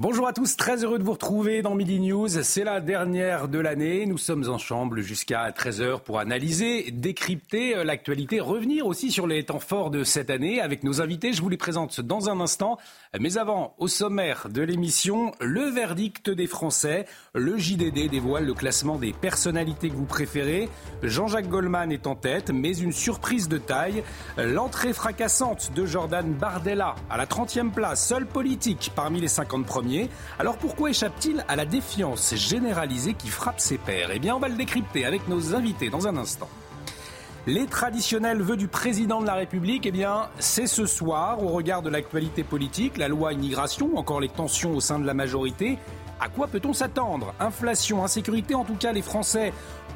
[0.00, 2.28] Bonjour à tous, très heureux de vous retrouver dans Midi News.
[2.28, 4.06] C'est la dernière de l'année.
[4.06, 9.58] Nous sommes ensemble jusqu'à 13h pour analyser, décrypter euh, l'actualité, revenir aussi sur les temps
[9.58, 11.32] forts de cette année avec nos invités.
[11.32, 12.78] Je vous les présente dans un instant.
[13.18, 17.06] Mais avant, au sommaire de l'émission, le verdict des Français.
[17.34, 20.68] Le JDD dévoile le classement des personnalités que vous préférez.
[21.02, 24.04] Jean-Jacques Goldman est en tête, mais une surprise de taille.
[24.36, 29.87] L'entrée fracassante de Jordan Bardella à la 30e place, seul politique parmi les 50 premiers.
[30.38, 34.10] Alors pourquoi échappe-t-il à la défiance généralisée qui frappe ses pairs?
[34.12, 36.48] Eh bien, on va le décrypter avec nos invités dans un instant.
[37.46, 41.80] Les traditionnels vœux du président de la République, eh bien, c'est ce soir, au regard
[41.80, 45.78] de l'actualité politique, la loi immigration, encore les tensions au sein de la majorité.
[46.20, 47.32] À quoi peut-on s'attendre?
[47.40, 49.52] Inflation, insécurité, en tout cas, les Français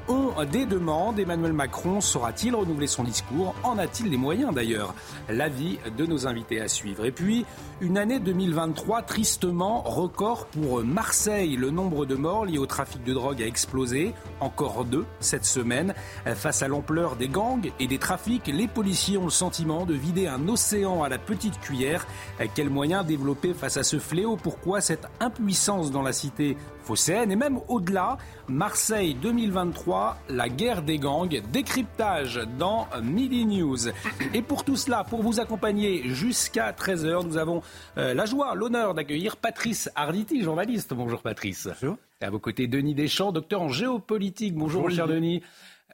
[0.09, 1.19] ont des demandes.
[1.19, 3.55] Emmanuel Macron saura-t-il renouveler son discours?
[3.62, 4.95] En a-t-il les moyens d'ailleurs?
[5.28, 7.05] L'avis de nos invités à suivre.
[7.05, 7.45] Et puis,
[7.80, 11.56] une année 2023 tristement record pour Marseille.
[11.56, 14.14] Le nombre de morts liés au trafic de drogue a explosé.
[14.41, 15.94] Encore deux cette semaine.
[16.34, 20.27] Face à l'ampleur des gangs et des trafics, les policiers ont le sentiment de vider
[20.27, 22.06] un océan à la petite cuillère.
[22.55, 24.37] Quels moyens développer face à ce fléau?
[24.37, 30.98] Pourquoi cette impuissance dans la cité phocéenne Et même au-delà, Marseille 2023, la guerre des
[30.98, 33.88] gangs, décryptage dans Midi News.
[34.34, 37.62] Et pour tout cela, pour vous accompagner jusqu'à 13h, nous avons
[37.98, 40.94] euh, la joie, l'honneur d'accueillir Patrice Arditi, journaliste.
[40.94, 41.69] Bonjour Patrice.
[41.80, 41.97] Bonjour.
[42.20, 44.55] Et à vos côtés, Denis Deschamps, docteur en géopolitique.
[44.55, 45.42] Bonjour, cher Denis.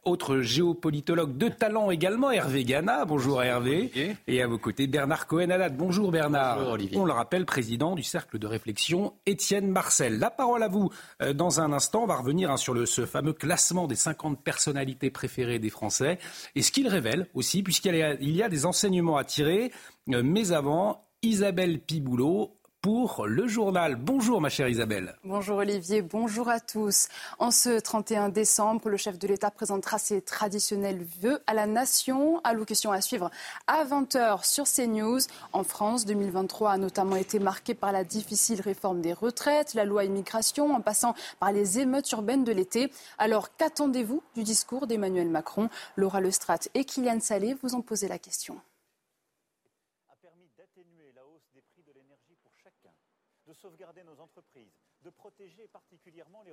[0.05, 3.05] Autre géopolitologue de talent également, Hervé Gana.
[3.05, 3.93] Bonjour Hervé.
[4.27, 5.77] Et à vos côtés, Bernard Cohen-Haddad.
[5.77, 6.59] Bonjour Bernard.
[6.59, 6.99] Bonjour Olivier.
[6.99, 10.19] On le rappelle, président du cercle de réflexion Étienne Marcel.
[10.19, 10.91] La parole à vous
[11.23, 12.05] euh, dans un instant.
[12.05, 16.19] On va revenir hein, sur le, ce fameux classement des 50 personnalités préférées des Français
[16.55, 19.73] et ce qu'il révèle aussi, puisqu'il y, a des enseignements à tirer.
[20.13, 23.97] Euh, mais avant, Isabelle Piboulot pour le journal.
[23.97, 25.17] Bonjour ma chère Isabelle.
[25.25, 27.09] Bonjour Olivier, bonjour à tous.
[27.39, 32.41] En ce 31 décembre, le chef de l'État présentera ses traditionnels vœux à la nation.
[32.45, 33.31] Allocution à suivre
[33.67, 35.21] à 20h sur CNews.
[35.53, 40.05] En France, 2023 a notamment été marqué par la difficile réforme des retraites, la loi
[40.05, 42.93] immigration, en passant par les émeutes urbaines de l'été.
[43.19, 45.69] Alors qu'attendez-vous du discours d'Emmanuel Macron?
[45.97, 48.61] Laura Lestrade et Kylian Salé vous ont posé la question.
[53.59, 54.73] sauvegarder nos entreprises,
[55.03, 56.53] de protéger particulièrement les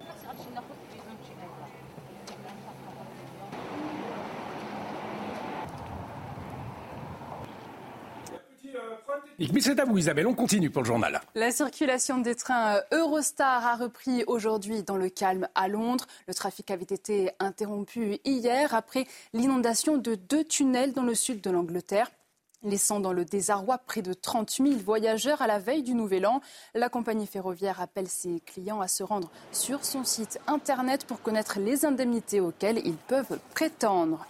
[9.98, 11.20] Isabelle, on continue pour le journal.
[11.34, 16.06] La circulation des trains euh, Eurostar a repris aujourd'hui dans le calme à Londres.
[16.28, 21.50] Le trafic avait été interrompu hier après l'inondation de deux tunnels dans le sud de
[21.50, 22.12] l'Angleterre
[22.66, 26.42] laissant dans le désarroi près de 30 000 voyageurs à la veille du Nouvel An.
[26.74, 31.60] La compagnie ferroviaire appelle ses clients à se rendre sur son site Internet pour connaître
[31.60, 34.26] les indemnités auxquelles ils peuvent prétendre.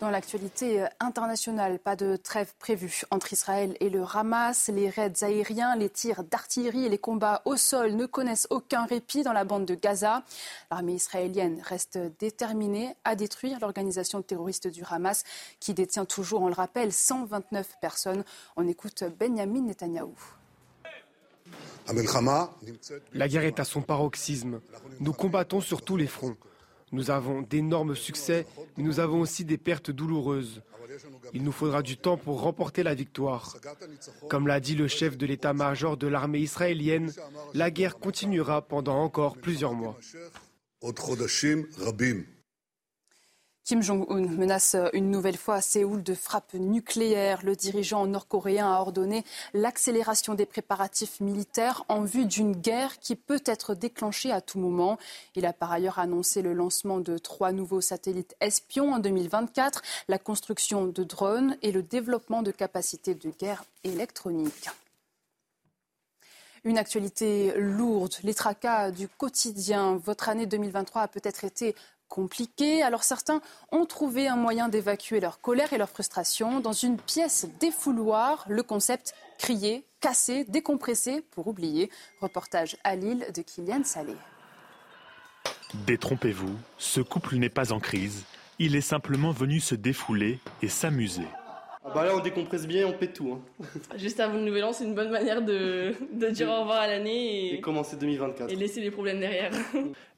[0.00, 4.68] Dans l'actualité internationale, pas de trêve prévue entre Israël et le Hamas.
[4.68, 9.22] Les raids aériens, les tirs d'artillerie et les combats au sol ne connaissent aucun répit
[9.22, 10.22] dans la bande de Gaza.
[10.70, 15.24] L'armée israélienne reste déterminée à détruire l'organisation terroriste du Hamas
[15.60, 18.22] qui détient toujours, on le rappelle, 129 personnes.
[18.56, 20.14] On écoute Benjamin Netanyahou.
[23.14, 24.60] La guerre est à son paroxysme.
[25.00, 26.36] Nous combattons sur tous les fronts.
[26.96, 28.46] Nous avons d'énormes succès,
[28.76, 30.62] mais nous avons aussi des pertes douloureuses.
[31.34, 33.54] Il nous faudra du temps pour remporter la victoire.
[34.30, 37.12] Comme l'a dit le chef de l'état-major de l'armée israélienne,
[37.52, 39.98] la guerre continuera pendant encore plusieurs mois.
[43.66, 47.40] Kim Jong-un menace une nouvelle fois à Séoul de frappe nucléaire.
[47.42, 53.42] Le dirigeant nord-coréen a ordonné l'accélération des préparatifs militaires en vue d'une guerre qui peut
[53.44, 54.98] être déclenchée à tout moment.
[55.34, 60.20] Il a par ailleurs annoncé le lancement de trois nouveaux satellites espions en 2024, la
[60.20, 64.68] construction de drones et le développement de capacités de guerre électronique.
[66.66, 70.00] Une actualité lourde, les tracas du quotidien.
[70.04, 71.76] Votre année 2023 a peut-être été
[72.08, 72.82] compliqué.
[72.82, 73.40] Alors certains
[73.72, 78.44] ont trouvé un moyen d'évacuer leur colère et leur frustration dans une pièce défouloir.
[78.48, 81.90] Le concept crier, casser, décompresser pour oublier.
[82.20, 84.14] Reportage à Lille de Kylian Salé.
[85.86, 88.24] Détrompez-vous, ce couple n'est pas en crise.
[88.58, 91.26] Il est simplement venu se défouler et s'amuser.
[91.84, 93.38] Ah bah là, on décompresse bien, on pète tout.
[93.38, 93.66] Hein.
[93.96, 95.94] Juste avant le nouvel an, c'est une bonne manière de,
[96.30, 98.50] dire au revoir à l'année et, et commencer 2024.
[98.50, 99.52] Et laisser les problèmes derrière.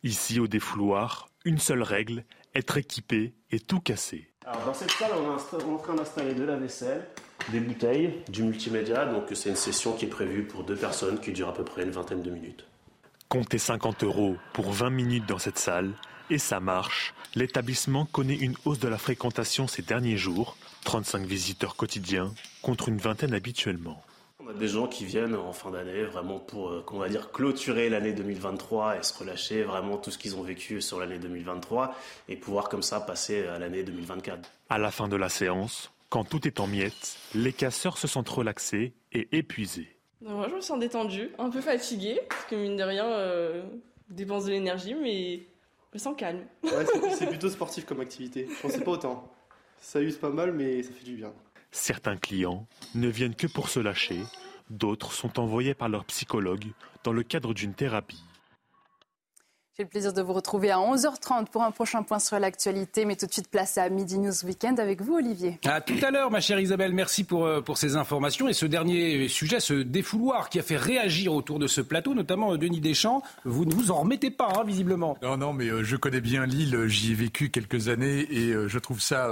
[0.03, 2.25] Ici, au défouloir, une seule règle,
[2.55, 4.29] être équipé et tout casser.
[4.47, 7.07] Alors dans cette salle, on est en train d'installer de la vaisselle,
[7.51, 9.07] des bouteilles, du multimédia.
[9.07, 11.83] Donc c'est une session qui est prévue pour deux personnes qui dure à peu près
[11.83, 12.65] une vingtaine de minutes.
[13.29, 15.93] Comptez 50 euros pour 20 minutes dans cette salle
[16.31, 17.15] et ça marche.
[17.35, 22.33] L'établissement connaît une hausse de la fréquentation ces derniers jours, 35 visiteurs quotidiens
[22.63, 24.03] contre une vingtaine habituellement.
[24.49, 27.33] On a des gens qui viennent en fin d'année vraiment pour, euh, qu'on va dire,
[27.33, 31.95] clôturer l'année 2023 et se relâcher vraiment tout ce qu'ils ont vécu sur l'année 2023
[32.31, 34.51] et pouvoir comme ça passer à l'année 2024.
[34.71, 38.31] À la fin de la séance, quand tout est en miettes, les casseurs se sentent
[38.31, 39.99] relaxés et épuisés.
[40.23, 43.63] moi, je me sens détendue, un peu fatiguée, parce que mine de rien, euh,
[44.09, 45.41] dépense de l'énergie, mais
[45.91, 46.47] je me sens calme.
[46.63, 46.87] Ouais,
[47.19, 48.49] c'est plutôt sportif comme activité.
[48.49, 49.31] Je pensais pas autant.
[49.83, 51.35] Ça use pas mal, mais ça fait du bien.
[51.71, 54.21] Certains clients ne viennent que pour se lâcher,
[54.71, 56.67] d'autres sont envoyés par leur psychologue
[57.05, 58.23] dans le cadre d'une thérapie.
[59.81, 63.05] J'ai le plaisir de vous retrouver à 11h30 pour un prochain point sur l'actualité.
[63.05, 65.61] Mais tout de suite, place à Midi News Weekend avec vous, Olivier.
[65.65, 66.93] À tout à l'heure, ma chère Isabelle.
[66.93, 68.49] Merci pour, euh, pour ces informations.
[68.49, 72.55] Et ce dernier sujet, ce défouloir qui a fait réagir autour de ce plateau, notamment
[72.55, 75.17] euh, Denis Deschamps, vous ne vous en remettez pas, hein, visiblement.
[75.23, 76.89] Non, non, mais euh, je connais bien Lille.
[76.89, 79.31] J'y ai vécu quelques années et je trouve ça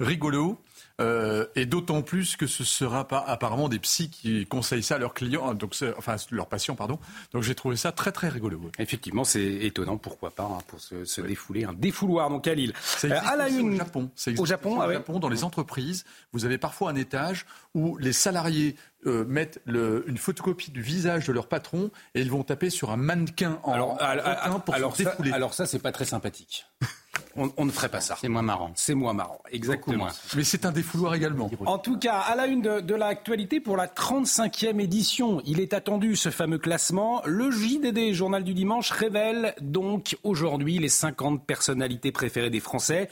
[0.00, 0.58] rigolo.
[1.00, 4.98] Euh, et d'autant plus que ce sera pas apparemment des psys qui conseillent ça à
[4.98, 6.98] leurs clients, hein, donc enfin leurs patients, pardon.
[7.32, 8.60] Donc j'ai trouvé ça très très rigolo.
[8.78, 12.72] Effectivement, c'est étonnant, pourquoi pas, hein, pour se, défouler, un défouloir donc à Lille.
[13.04, 14.10] Euh, à la une, au Japon.
[14.38, 18.76] Au Japon, au Japon, dans les entreprises, vous avez parfois un étage où les salariés
[19.06, 22.90] euh, mettent le, une photocopie du visage de leur patron et ils vont taper sur
[22.90, 25.30] un mannequin en alors, alors, pour alors se défouler.
[25.30, 26.66] Ça, alors ça, c'est pas très sympathique.
[27.36, 28.16] On, ne ferait pas ça.
[28.20, 28.72] C'est moins marrant.
[28.74, 30.08] C'est moins marrant, exactement.
[30.36, 31.50] Mais c'est un défouloir également.
[31.66, 35.74] En tout cas, à la une de, de l'actualité pour la 35e édition, il est
[35.74, 37.22] attendu ce fameux classement.
[37.24, 43.08] Le JDD, Journal du Dimanche, révèle donc aujourd'hui les 50 personnalités préférées des Français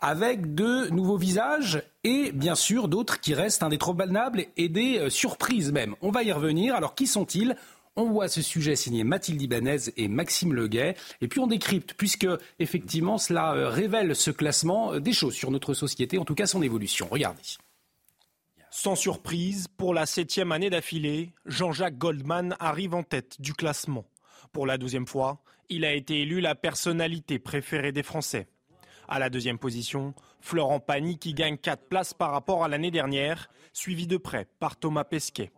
[0.00, 5.72] avec de nouveaux visages et bien sûr d'autres qui restent indétrônables et des euh, surprises
[5.72, 5.94] même.
[6.02, 6.74] On va y revenir.
[6.74, 7.56] Alors qui sont-ils?
[7.96, 10.94] On voit ce sujet signé Mathilde Ibanez et Maxime Leguet.
[11.20, 12.28] Et puis on décrypte, puisque
[12.58, 16.46] effectivement cela euh, révèle ce classement euh, des choses sur notre société, en tout cas
[16.46, 17.08] son évolution.
[17.10, 17.42] Regardez.
[18.70, 24.04] Sans surprise, pour la septième année d'affilée, Jean-Jacques Goldman arrive en tête du classement.
[24.52, 25.40] Pour la douzième fois,
[25.70, 28.46] il a été élu la personnalité préférée des Français.
[29.08, 33.48] À la deuxième position, Florent Pagny qui gagne quatre places par rapport à l'année dernière,
[33.72, 35.52] suivi de près par Thomas Pesquet.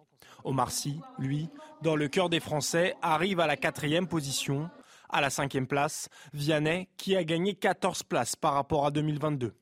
[0.49, 1.51] Omar Sy, lui,
[1.83, 4.71] dans le cœur des Français, arrive à la quatrième position.
[5.11, 9.53] À la cinquième place, Vianney, qui a gagné 14 places par rapport à 2022.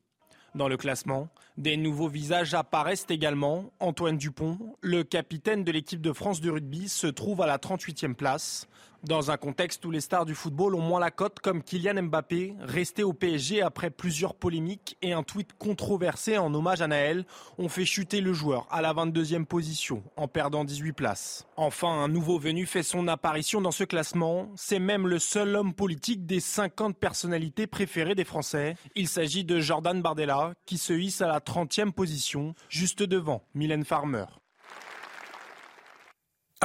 [0.54, 3.72] Dans le classement, des nouveaux visages apparaissent également.
[3.80, 8.14] Antoine Dupont, le capitaine de l'équipe de France de rugby, se trouve à la 38e
[8.14, 8.68] place.
[9.06, 12.56] Dans un contexte où les stars du football ont moins la cote, comme Kylian Mbappé,
[12.58, 17.24] resté au PSG après plusieurs polémiques et un tweet controversé en hommage à Naël,
[17.56, 21.46] ont fait chuter le joueur à la 22e position, en perdant 18 places.
[21.56, 24.50] Enfin, un nouveau venu fait son apparition dans ce classement.
[24.56, 28.74] C'est même le seul homme politique des 50 personnalités préférées des Français.
[28.96, 33.84] Il s'agit de Jordan Bardella, qui se hisse à la 30e position, juste devant Mylène
[33.84, 34.24] Farmer.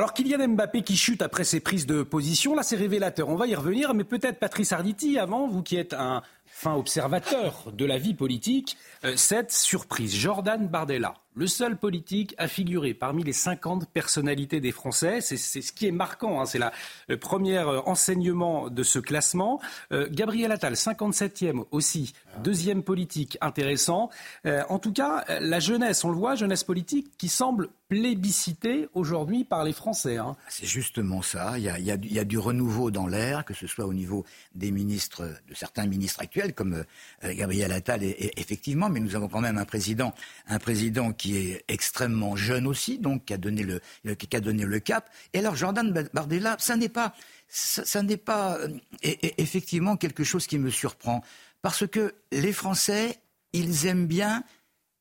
[0.01, 3.29] Alors Kylian Mbappé qui chute après ses prises de position, là c'est révélateur.
[3.29, 6.23] On va y revenir, mais peut-être Patrice Arditi avant, vous qui êtes un
[6.61, 10.15] fin observateur de la vie politique, euh, cette surprise.
[10.15, 15.21] Jordan Bardella, le seul politique à figurer parmi les 50 personnalités des Français.
[15.21, 16.41] C'est ce qui est marquant.
[16.41, 16.45] Hein.
[16.45, 16.59] C'est
[17.07, 19.61] le premier euh, enseignement de ce classement.
[19.91, 22.13] Euh, Gabriel Attal, 57e aussi.
[22.43, 24.09] Deuxième politique intéressant.
[24.45, 29.65] en tout cas, la jeunesse, on le voit, jeunesse politique qui semble plébiscitée aujourd'hui par
[29.65, 30.15] les Français.
[30.15, 30.37] Hein.
[30.47, 31.59] C'est justement ça.
[31.59, 34.23] Il y, a, du renouveau dans l'air, que ce soit au niveau
[34.55, 36.85] des ministres, de certains ministres actuels comme
[37.25, 40.13] euh, Gabriel Attal, effectivement, mais nous avons quand même un président,
[40.47, 43.81] un président qui est extrêmement jeune aussi, donc qui a donné le,
[44.15, 45.09] qui a donné le cap.
[45.33, 47.13] Et alors Jordan Bardella, ça n'est pas,
[47.49, 48.69] ça, n'est pas euh,
[49.01, 51.25] effectivement quelque chose qui me surprend,
[51.61, 53.17] parce que les Français,
[53.51, 54.45] ils aiment bien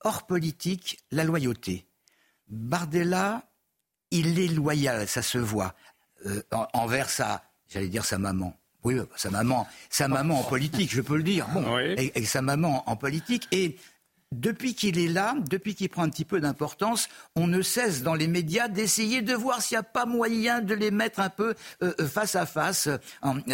[0.02, 1.86] hors politique la loyauté.
[2.50, 3.42] Bardella,
[4.10, 5.74] il est loyal, ça se voit,
[6.26, 6.42] euh,
[6.72, 8.56] envers sa, j'allais dire sa maman.
[8.82, 11.46] Oui, sa maman, sa maman en politique, je peux le dire.
[11.48, 13.46] Bon, et, sa maman en politique.
[13.52, 13.76] Et
[14.32, 18.14] depuis qu'il est là, depuis qu'il prend un petit peu d'importance, on ne cesse dans
[18.14, 21.54] les médias d'essayer de voir s'il n'y a pas moyen de les mettre un peu
[21.82, 22.88] euh, euh, face à face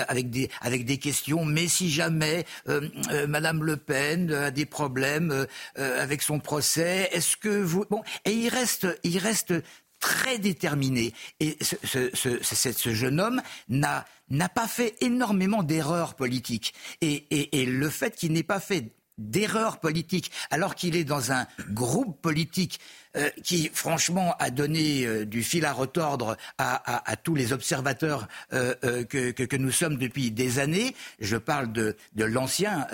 [0.08, 1.46] avec des avec des questions.
[1.46, 2.88] Mais si jamais euh,
[3.26, 8.48] Madame Le Pen a des problèmes avec son procès, est-ce que vous bon Et il
[8.48, 9.54] reste il reste
[9.98, 11.14] très déterminé.
[11.40, 16.74] Et ce, jeune homme n'a n'a pas fait énormément d'erreurs politiques.
[17.00, 21.46] Et, et le fait qu'il n'ait pas fait d'erreur politique, alors qu'il est dans un
[21.70, 22.80] groupe politique
[23.16, 28.74] euh, qui, franchement, a donné euh, du fil à retordre à, tous les observateurs euh,
[29.04, 30.94] que, nous sommes depuis des années.
[31.18, 32.86] Je parle de, l'ancien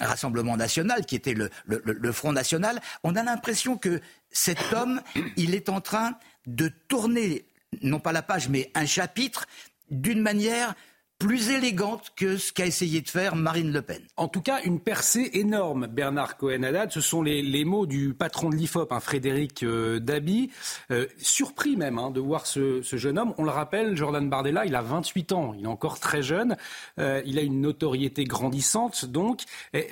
[0.00, 2.80] Rassemblement national, qui était le Front national.
[3.04, 4.00] On a l'impression que
[4.32, 5.00] cet homme,
[5.36, 7.44] il est en train de tourner,
[7.82, 9.46] non pas la page, mais un chapitre,
[9.90, 10.74] d'une manière
[11.20, 14.00] plus élégante que ce qu'a essayé de faire Marine Le Pen.
[14.16, 16.90] En tout cas, une percée énorme, Bernard Cohen-Haddad.
[16.90, 20.50] Ce sont les, mots du patron de l'IFOP, hein, Frédéric euh, Dabi.
[20.90, 23.34] Euh, surpris même hein, de voir ce, jeune homme.
[23.36, 25.52] On le rappelle, Jordan Bardella, il a 28 ans.
[25.58, 26.56] Il est encore très jeune.
[26.98, 29.04] Euh, il a une notoriété grandissante.
[29.04, 29.42] Donc,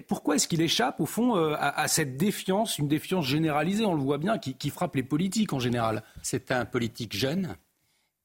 [0.07, 4.19] pourquoi est-ce qu'il échappe, au fond, à, cette défiance, une défiance généralisée, on le voit
[4.19, 6.03] bien, qui frappe les politiques en général?
[6.23, 7.55] C'est un politique jeune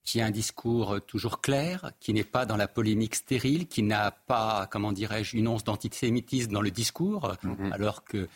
[0.04, 4.12] qui a un discours toujours clair, qui n'est pas dans la polémique stérile, qui n'a
[4.12, 7.72] pas, comment dirais-je, une once d'antisémitisme dans le discours, mhm.
[7.72, 8.28] alors que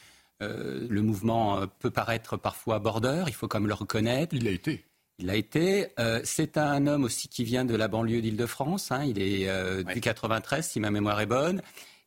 [0.42, 4.34] euh, le mouvement peut paraître parfois border, il faut quand même le reconnaître.
[4.34, 4.86] Il l'a été.
[5.20, 5.88] Il l'a été.
[6.00, 8.92] Euh, c'est un homme aussi qui vient de la banlieue d'Île-de-France.
[8.92, 9.04] Hein.
[9.04, 11.62] il est euh, du 93, si ma mémoire est bonne.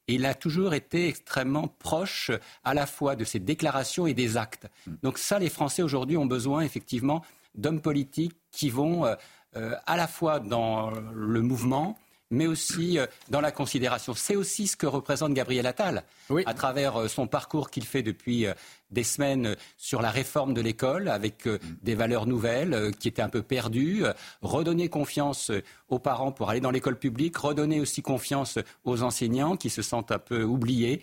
[0.06, 2.30] Et il a toujours été extrêmement proche
[2.64, 4.68] à la fois de ses déclarations et des actes.
[4.86, 4.92] Mm.
[5.02, 7.24] Donc ça, les Français aujourd'hui ont besoin effectivement
[7.56, 9.16] d'hommes politiques qui vont euh,
[9.54, 11.96] à la fois dans le mouvement,
[12.30, 14.14] mais aussi euh, dans la considération.
[14.14, 16.04] C'est aussi ce que représente Gabriel Attal,
[16.46, 18.46] à travers euh, son parcours qu'il fait depuis
[18.90, 21.48] des semaines sur la réforme de l'école, avec
[21.82, 24.04] des valeurs nouvelles qui étaient un peu perdues,
[24.42, 25.52] redonner confiance
[25.88, 30.10] aux parents pour aller dans l'école publique, redonner aussi confiance aux enseignants qui se sentent
[30.10, 31.02] un peu oubliés.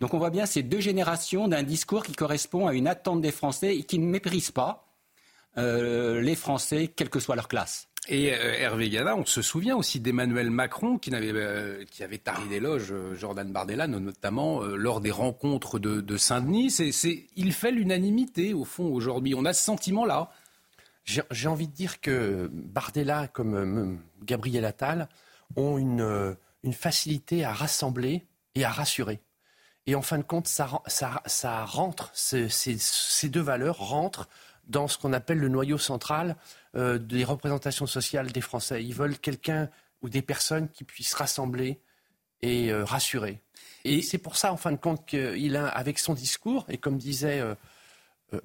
[0.00, 3.32] Donc on voit bien ces deux générations d'un discours qui correspond à une attente des
[3.32, 4.84] Français et qui ne méprise pas
[5.56, 7.87] les Français, quelle que soit leur classe.
[8.10, 12.20] Et euh, Hervé Gana, on se souvient aussi d'Emmanuel Macron qui, avait, euh, qui avait
[12.26, 16.74] euh, Jordan Bardella, notamment lors des rencontres de, Saint-Denis.
[17.36, 19.34] Il fait l'unanimité, au fond, aujourd'hui.
[19.34, 20.30] On a ce sentiment-là.
[21.04, 25.08] J'ai, envie de dire que Bardella, comme Gabriel Attal,
[25.56, 26.36] ont une,
[26.72, 29.20] facilité à rassembler et à rassurer.
[29.86, 34.28] Et en fin de compte, ça, rentre, ces deux valeurs rentrent
[34.66, 36.36] dans ce qu'on appelle le noyau central
[36.76, 38.84] euh, des représentations sociales des Français.
[38.84, 39.68] Ils veulent quelqu'un
[40.02, 41.80] ou des personnes qui puissent rassembler
[42.42, 43.40] et euh, rassurer.
[43.84, 46.98] Et c'est pour ça, en fin de compte, qu'il a, avec son discours, et comme
[46.98, 47.40] disait...
[47.40, 47.54] Euh,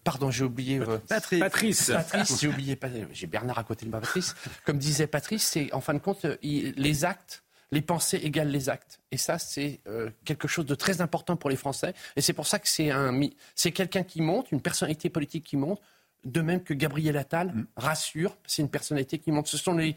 [0.06, 0.80] pardon, j'ai oublié...
[1.10, 1.40] Patrice.
[1.40, 2.80] Patrice, Patrice j'ai oublié...
[3.12, 4.36] J'ai Bernard à côté de moi, Patrice.
[4.66, 9.00] Comme disait Patrice, c'est, en fin de compte, les actes les pensées égalent les actes.
[9.12, 9.82] Et ça, c'est
[10.24, 11.94] quelque chose de très important pour les Français.
[12.16, 13.20] Et c'est pour ça que c'est un,
[13.56, 15.82] c'est quelqu'un qui monte, une personnalité politique qui monte,
[16.24, 17.68] de même que Gabriel Attal mm.
[17.76, 19.50] rassure, c'est une personnalité qui montre.
[19.50, 19.96] Ce sont, les,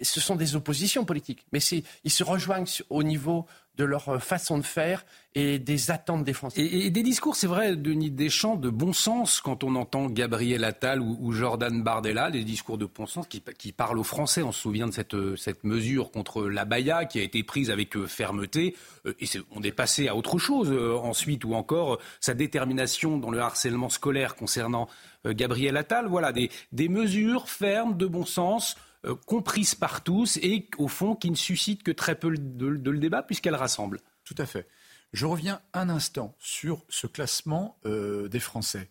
[0.00, 1.60] ce sont des oppositions politiques, mais
[2.04, 5.04] ils se rejoignent au niveau de leur euh, façon de faire
[5.34, 6.62] et des attentes des Français.
[6.62, 11.02] Et, des discours, c'est vrai, Denis Deschamps, de bon sens quand on entend Gabriel Attal
[11.02, 14.42] ou, Jordan Bardella, des discours de bon sens qui, parlent aux Français.
[14.42, 17.96] On se souvient de cette, euh, cette mesure contre l'abaya qui a été prise avec
[17.96, 18.74] euh, fermeté.
[19.20, 23.88] Et on est passé à autre chose ensuite, ou encore sa détermination dans le harcèlement
[23.88, 24.88] scolaire concernant
[25.24, 26.06] Gabriel Attal.
[26.06, 28.76] Voilà, des, des mesures fermes, de bon sens
[29.06, 32.98] euh, comprise par tous et au fond qui ne suscite que très peu de, le
[32.98, 34.00] débat puisqu'elle rassemble.
[34.24, 34.68] Tout à fait.
[35.12, 38.90] Je reviens un instant sur ce classement euh, des Français.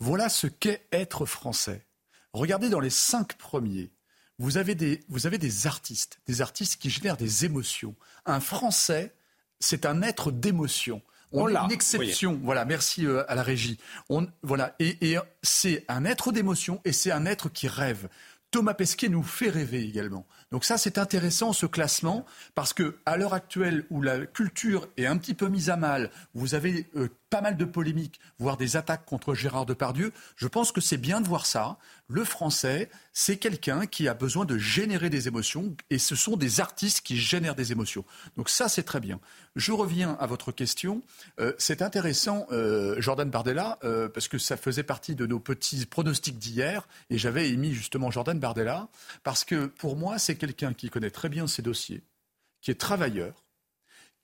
[0.00, 1.86] Voilà ce qu'est être français.
[2.32, 3.92] Regardez dans les cinq premiers.
[4.38, 7.94] Vous avez, des, vous avez des artistes, des artistes qui génèrent des émotions.
[8.26, 9.14] Un Français,
[9.60, 11.00] c'est un être d'émotion.
[11.30, 12.38] On, a une exception.
[12.42, 13.78] Voilà, merci euh, à la régie.
[14.08, 18.08] On, voilà, et c'est un être d'émotion et c'est un être qui rêve.
[18.54, 20.28] Thomas Pesquet nous fait rêver également.
[20.54, 25.04] Donc ça, c'est intéressant ce classement parce que à l'heure actuelle où la culture est
[25.04, 28.76] un petit peu mise à mal, vous avez euh, pas mal de polémiques, voire des
[28.76, 30.12] attaques contre Gérard Depardieu.
[30.36, 31.76] Je pense que c'est bien de voir ça.
[32.06, 36.60] Le français, c'est quelqu'un qui a besoin de générer des émotions et ce sont des
[36.60, 38.04] artistes qui génèrent des émotions.
[38.36, 39.18] Donc ça, c'est très bien.
[39.56, 41.02] Je reviens à votre question.
[41.40, 43.78] Euh, c'est intéressant, euh, Jordan Bardella,
[44.12, 48.38] parce que ça faisait partie de nos petits pronostics d'hier et j'avais émis justement Jordan
[48.38, 48.86] Bardella
[49.24, 52.04] parce que pour moi, c'est quelqu'un qui connaît très bien ses dossiers,
[52.60, 53.43] qui est travailleur,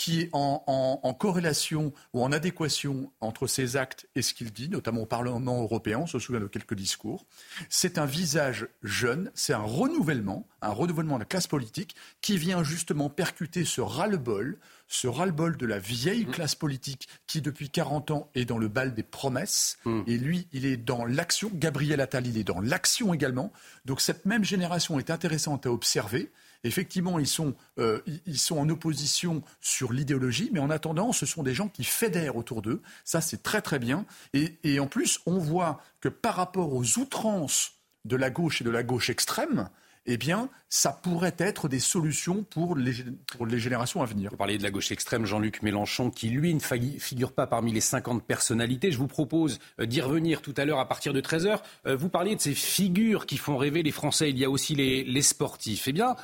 [0.00, 5.02] qui est en, corrélation ou en adéquation entre ses actes et ce qu'il dit, notamment
[5.02, 7.26] au Parlement européen, on se souvient de quelques discours.
[7.68, 12.62] C'est un visage jeune, c'est un renouvellement, un renouvellement de la classe politique qui vient
[12.62, 16.30] justement percuter ce ras-le-bol, ce ras-le-bol de la vieille mmh.
[16.30, 19.76] classe politique qui, depuis 40 ans, est dans le bal des promesses.
[19.84, 20.00] Mmh.
[20.06, 21.50] Et lui, il est dans l'action.
[21.52, 23.52] Gabriel Attal, il est dans l'action également.
[23.84, 26.32] Donc cette même génération est intéressante à observer.
[26.64, 31.42] Effectivement, ils sont, euh, ils sont en opposition sur l'idéologie, mais en attendant, ce sont
[31.42, 32.82] des gens qui fédèrent autour d'eux.
[33.04, 34.04] Ça, c'est très très bien.
[34.34, 37.72] Et, et en plus, on voit que par rapport aux outrances
[38.04, 39.68] de la gauche et de la gauche extrême,
[40.06, 42.94] eh bien, ça pourrait être des solutions pour les,
[43.36, 44.30] pour les générations à venir.
[44.30, 47.80] Vous parliez de la gauche extrême, Jean-Luc Mélenchon, qui, lui, ne figure pas parmi les
[47.80, 48.92] 50 personnalités.
[48.92, 51.60] Je vous propose euh, d'y revenir tout à l'heure à partir de 13h.
[51.86, 54.30] Euh, vous parliez de ces figures qui font rêver les Français.
[54.30, 55.86] Il y a aussi les, les sportifs.
[55.86, 56.16] Eh bien,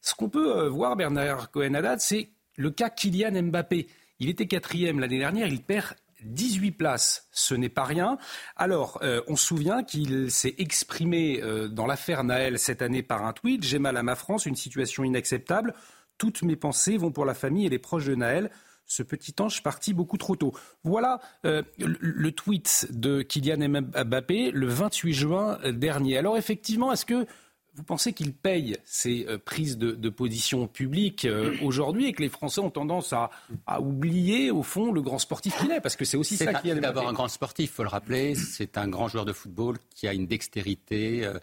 [0.00, 3.88] ce qu'on peut euh, voir, Bernard Cohen-Haddad, c'est le cas Kylian Mbappé.
[4.18, 8.18] Il était quatrième l'année dernière, il perd 18 places, ce n'est pas rien.
[8.56, 13.24] Alors, euh, on se souvient qu'il s'est exprimé euh, dans l'affaire Naël cette année par
[13.24, 13.64] un tweet.
[13.64, 15.74] J'ai mal à ma France, une situation inacceptable.
[16.18, 18.50] Toutes mes pensées vont pour la famille et les proches de Naël.
[18.84, 20.52] Ce petit ange parti beaucoup trop tôt.
[20.82, 26.18] Voilà le tweet de Kylian Mbappé le 28 juin dernier.
[26.18, 27.24] Alors effectivement, est-ce que
[27.74, 32.28] vous pensez qu'il paye ces euh, prises de, position publiques euh, aujourd'hui et que les
[32.28, 33.30] Français ont tendance à,
[33.80, 35.80] oublier, au fond, le grand sportif qu'il est?
[35.80, 38.34] Parce que c'est aussi ça qui est d'abord un grand sportif, il faut le rappeler.
[38.34, 41.24] C'est un grand joueur de football qui a une dextérité.
[41.24, 41.38] Euh,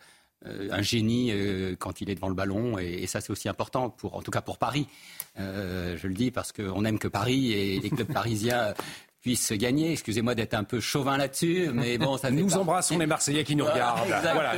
[0.72, 1.34] un génie
[1.80, 4.40] quand il est devant le ballon et, ça c'est aussi important pour en tout cas
[4.40, 4.88] pour Paris
[5.36, 8.76] je le dis parce qu'on aime que Paris et les clubs parisiens
[9.22, 9.92] puisse gagner.
[9.94, 13.66] Excusez-moi d'être un peu chauvin là-dessus, mais bon, ça Nous embrassons les Marseillais qui nous
[13.66, 14.08] regardent.
[14.08, 14.56] voilà,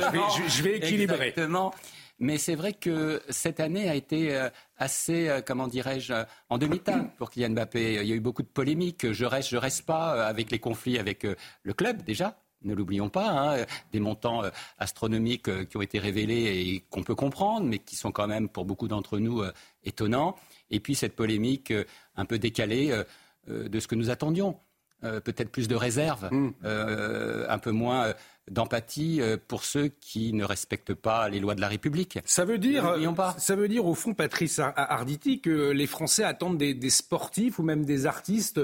[0.48, 1.28] je vais, équilibrer.
[1.28, 1.72] Exactement.
[2.20, 6.12] Mais c'est vrai que cette année a été euh, assez, euh, comment dirais-je,
[6.50, 7.94] en demi-teinte pour Kylian Mbappé.
[7.94, 9.10] Il y a eu beaucoup de polémiques.
[9.10, 11.26] Je reste, je reste pas euh, avec les conflits avec
[11.62, 12.38] le club déjà.
[12.62, 14.42] Ne l'oublions pas, hein, des montants
[14.76, 18.66] astronomiques qui ont été révélés et qu'on peut comprendre, mais qui sont quand même pour
[18.66, 19.42] beaucoup d'entre nous
[19.82, 20.36] étonnants.
[20.70, 21.72] Et puis cette polémique
[22.16, 23.04] un peu décalée euh,
[23.68, 24.58] de ce que nous attendions.
[25.02, 26.50] Euh, peut-être plus de réserve, mm.
[26.64, 28.12] euh, un peu moins
[28.50, 32.18] d'empathie pour ceux qui ne respectent pas les lois de la République.
[32.26, 32.96] Ça veut dire,
[33.38, 37.86] ça veut dire au fond, Patrice Arditi, que les Français attendent des, sportifs ou même
[37.86, 38.60] des artistes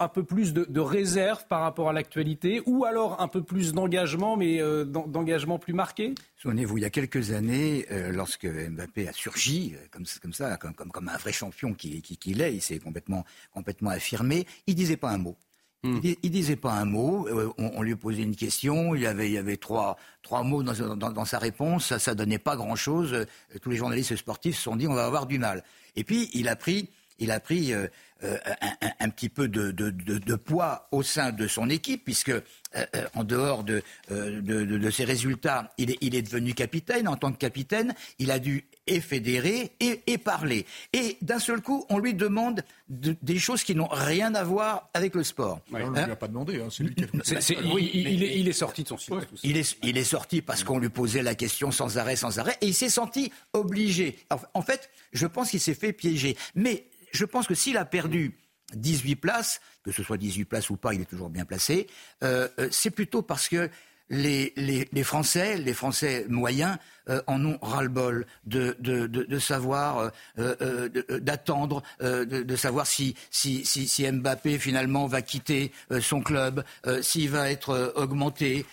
[0.00, 4.36] un peu plus de, réserve par rapport à l'actualité ou alors un peu plus d'engagement,
[4.36, 6.14] mais euh, d'engagement plus marqué?
[6.36, 10.56] Souvenez-vous, il y a quelques années, euh, lorsque Mbappé a surgi euh, comme, comme ça,
[10.56, 14.74] comme, comme, un vrai champion qu'il qui, qui est, il s'est complètement, complètement affirmé, il
[14.74, 15.36] disait pas un mot.
[15.82, 16.00] Hmm.
[16.02, 17.26] Il, disait pas un mot.
[17.56, 18.94] On, lui posait une question.
[18.94, 21.86] Il y avait, il y avait trois, trois mots dans, dans, sa réponse.
[21.86, 23.24] Ça, ça donnait pas grand-chose.
[23.62, 25.64] Tous les journalistes sportifs se sont dit on va avoir du mal.
[25.96, 27.86] Et puis il a pris, il a pris euh,
[28.22, 32.40] un, petit peu de, poids au sein de son équipe, puisque euh,
[32.76, 37.08] euh, en dehors de, de, ses résultats, il est, il est devenu capitaine.
[37.08, 40.66] En tant que capitaine, il a dû et fédérer et, parler.
[40.92, 45.14] Et d'un seul coup, on lui demande des choses qui n'ont rien à voir avec
[45.14, 45.60] le sport.
[45.72, 48.82] on ne lui a pas demandé, hein, c'est lui qui il, est, il, est, sorti
[48.82, 49.14] de son site.
[49.44, 52.56] Il, est, il est sorti parce qu'on lui posait la question sans arrêt, sans arrêt,
[52.60, 54.18] et il s'est senti obligé.
[54.54, 56.36] En fait, je pense qu'il s'est fait piéger.
[56.56, 58.36] Mais je pense que s'il a perdu
[58.74, 61.86] 18 places, que ce soit 18 places ou pas, il est toujours bien placé,
[62.22, 63.70] euh, euh, c'est plutôt parce que
[64.08, 66.76] les, les, Français, les Français moyens,
[67.08, 73.64] euh, en ont ras-le-bol de, de, de, savoir, euh, euh, d'attendre, de, savoir si, si,
[73.64, 76.62] si, si, Mbappé finalement va quitter son club,
[77.02, 78.66] s'il va être augmenté,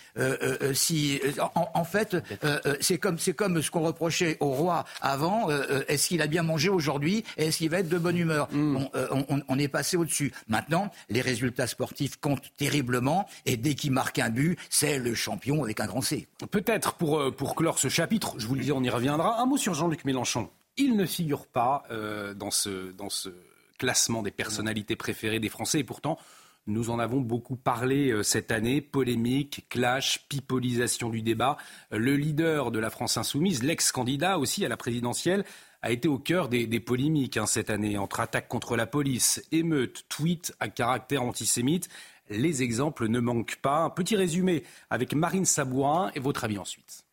[0.74, 1.20] si
[1.56, 2.18] en, fait
[2.82, 5.50] c'est comme c'est comme ce qu'on reprochait au roi avant.
[5.88, 8.48] est-ce qu'il a bien mangé aujourd'hui Est-ce qu'il va être de bonne humeur?
[8.52, 8.88] Mm.
[9.12, 10.34] on, on, est passé au-dessus.
[10.48, 15.64] Maintenant, les résultats sportifs comptent terriblement et dès qu'il marque un but, c'est le champion
[15.64, 16.28] avec un grand C.
[16.52, 19.42] Peut-être pour pour clore ce chapitre je vous le dis, on y reviendra.
[19.42, 20.50] Un mot sur Jean-Luc Mélenchon.
[20.78, 22.94] Il ne figure pas euh, dans, ce,
[23.78, 26.18] classement des personnalités préférées des Français et pourtant,
[26.68, 28.82] nous en avons beaucoup parlé euh, cette année.
[28.82, 31.58] Polémique, clash, pipolisation du débat.
[31.92, 35.46] Le leader de la France insoumise, l'ex-candidat aussi à la présidentielle,
[35.82, 40.06] a été au cœur des, polémiques hein, cette année entre attaques contre la police, émeutes,
[40.10, 41.88] tweets à caractère antisémite.
[42.30, 43.84] Les exemples ne manquent pas.
[43.84, 47.07] Un petit résumé avec Marine Sabourin et votre avis ensuite.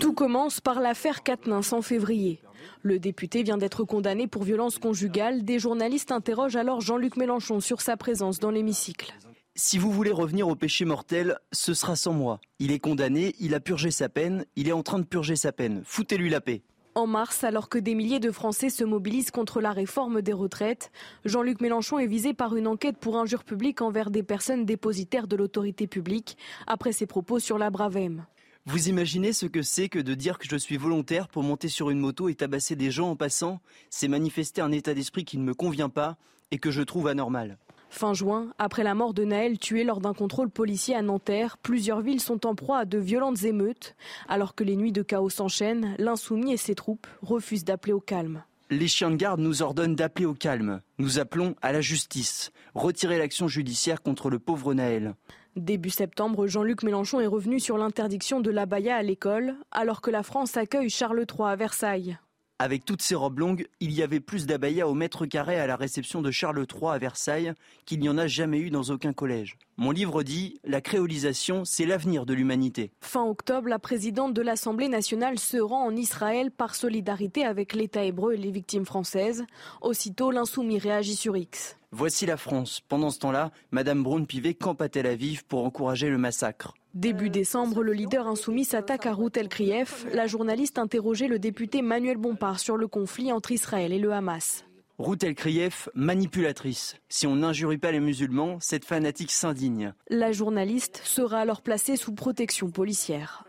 [0.00, 2.40] Tout commence par l'affaire Quatennens en février.
[2.80, 5.44] Le député vient d'être condamné pour violence conjugale.
[5.44, 9.12] Des journalistes interrogent alors Jean-Luc Mélenchon sur sa présence dans l'hémicycle.
[9.56, 12.40] Si vous voulez revenir au péché mortel, ce sera sans moi.
[12.58, 15.52] Il est condamné, il a purgé sa peine, il est en train de purger sa
[15.52, 15.82] peine.
[15.84, 16.62] Foutez-lui la paix.
[16.94, 20.90] En mars, alors que des milliers de Français se mobilisent contre la réforme des retraites,
[21.26, 25.36] Jean-Luc Mélenchon est visé par une enquête pour injure publique envers des personnes dépositaires de
[25.36, 28.24] l'autorité publique après ses propos sur la Bravem.
[28.66, 31.88] Vous imaginez ce que c'est que de dire que je suis volontaire pour monter sur
[31.88, 33.60] une moto et tabasser des gens en passant?
[33.88, 36.18] C'est manifester un état d'esprit qui ne me convient pas
[36.50, 37.56] et que je trouve anormal.
[37.88, 42.02] Fin juin, après la mort de Naël tué lors d'un contrôle policier à Nanterre, plusieurs
[42.02, 43.96] villes sont en proie à de violentes émeutes.
[44.28, 48.44] Alors que les nuits de chaos s'enchaînent, l'insoumis et ses troupes refusent d'appeler au calme.
[48.68, 50.80] Les chiens de garde nous ordonnent d'appeler au calme.
[50.98, 52.52] Nous appelons à la justice.
[52.74, 55.14] Retirer l'action judiciaire contre le pauvre Naël.
[55.56, 60.22] Début septembre, Jean-Luc Mélenchon est revenu sur l'interdiction de l'abaya à l'école, alors que la
[60.22, 62.18] France accueille Charles III à Versailles.
[62.60, 65.76] Avec toutes ces robes longues, il y avait plus d'abaya au mètre carré à la
[65.76, 67.54] réception de Charles III à Versailles
[67.86, 69.56] qu'il n'y en a jamais eu dans aucun collège.
[69.78, 72.92] Mon livre dit La créolisation, c'est l'avenir de l'humanité.
[73.00, 78.04] Fin octobre, la présidente de l'Assemblée nationale se rend en Israël par solidarité avec l'État
[78.04, 79.46] hébreu et les victimes françaises.
[79.80, 81.76] Aussitôt, l'insoumis réagit sur X.
[81.92, 82.80] Voici la France.
[82.88, 86.74] Pendant ce temps-là, Madame Braun-Pivet campe à Tel Aviv pour encourager le massacre.
[86.94, 90.06] Début décembre, le leader insoumis s'attaque à Ruth El Krief.
[90.14, 94.64] La journaliste interrogeait le député Manuel Bompard sur le conflit entre Israël et le Hamas.
[94.98, 96.96] Ruth El Krief, manipulatrice.
[97.08, 99.92] Si on n'injurie pas les musulmans, cette fanatique s'indigne.
[100.08, 103.44] La journaliste sera alors placée sous protection policière.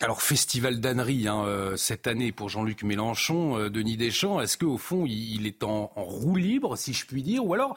[0.00, 4.40] Alors, festival d'ânerie hein, euh, cette année pour Jean-Luc Mélenchon, euh, Denis Deschamps.
[4.40, 7.76] Est-ce qu'au fond, il, est en, roue libre, si je puis dire, ou alors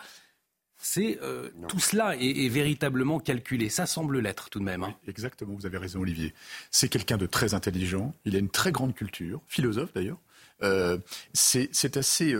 [0.83, 3.69] c'est euh, tout cela est, véritablement calculé.
[3.69, 4.83] Ça semble l'être tout de même.
[4.83, 4.95] Hein.
[5.07, 6.33] Exactement, vous avez raison, Olivier.
[6.71, 8.15] C'est quelqu'un de très intelligent.
[8.25, 10.17] Il a une très grande culture, philosophe d'ailleurs.
[10.63, 10.97] Euh,
[11.33, 12.35] c'est assez,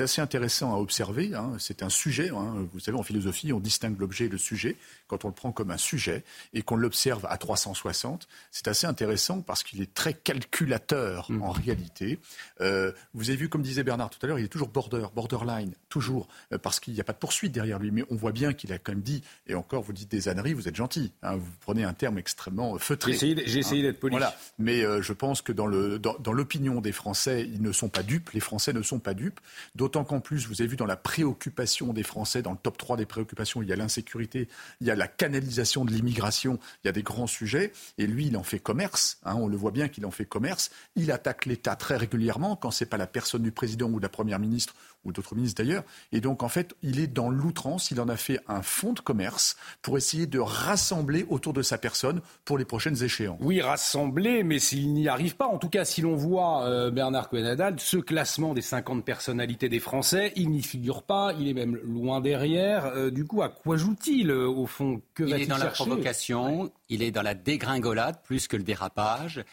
[0.00, 1.34] assez, intéressant à observer.
[1.34, 1.52] Hein.
[1.58, 2.30] C'est un sujet.
[2.30, 2.68] Hein.
[2.72, 4.76] Vous savez, en philosophie, on distingue l'objet et le sujet.
[5.10, 6.22] Quand on le prend comme un sujet
[6.54, 11.42] et qu'on l'observe à 360, c'est assez intéressant parce qu'il est très calculateur mmh.
[11.42, 12.20] en réalité.
[12.60, 15.74] Euh, vous avez vu, comme disait Bernard tout à l'heure, il est toujours border, borderline,
[15.88, 17.90] toujours, euh, parce qu'il n'y a pas de poursuite derrière lui.
[17.90, 20.52] Mais on voit bien qu'il a quand même dit, et encore, vous dites des âneries,
[20.52, 21.12] vous êtes gentil.
[21.24, 21.34] Hein.
[21.34, 23.14] vous prenez un terme extrêmement feutré.
[23.14, 24.12] J'ai essayé, d'être poli.
[24.12, 24.36] Voilà.
[24.60, 28.38] Mais je pense que dans l'opinion dans, des Français, ils ne sont pas dupes, les
[28.40, 29.40] Français ne sont pas dupes,
[29.74, 32.96] d'autant qu'en plus, vous avez vu dans la préoccupation des Français, dans le top 3
[32.96, 34.48] des préoccupations, il y a l'insécurité,
[34.80, 38.26] il y a la canalisation de l'immigration, il y a des grands sujets, et lui,
[38.26, 41.46] il en fait commerce, hein, on le voit bien qu'il en fait commerce, il attaque
[41.46, 44.38] l'État très régulièrement, quand ce n'est pas la personne du président ou de la première
[44.38, 45.84] ministre ou d'autres ministres d'ailleurs.
[46.12, 47.90] Et donc, en fait, il est dans l'outrance.
[47.90, 51.78] Il en a fait un fonds de commerce pour essayer de rassembler autour de sa
[51.78, 53.38] personne pour les prochaines échéances.
[53.40, 57.28] Oui, rassembler, mais s'il n'y arrive pas, en tout cas, si l'on voit euh, Bernard
[57.28, 61.32] cohen ce classement des 50 personnalités des Français, il n'y figure pas.
[61.38, 62.86] Il est même loin derrière.
[62.86, 65.00] Euh, du coup, à quoi joue-t-il euh, au fond?
[65.14, 66.70] Que Il est dans la provocation.
[66.88, 69.44] Il est dans la dégringolade plus que le dérapage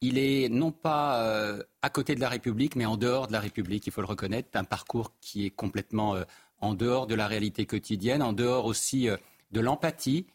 [0.00, 3.40] il est non pas euh, à côté de la République, mais en dehors de la
[3.40, 6.24] République, il faut le reconnaître, un parcours qui est complètement euh,
[6.60, 9.16] en dehors de la réalité quotidienne, en dehors aussi euh,
[9.50, 10.26] de l'empathie,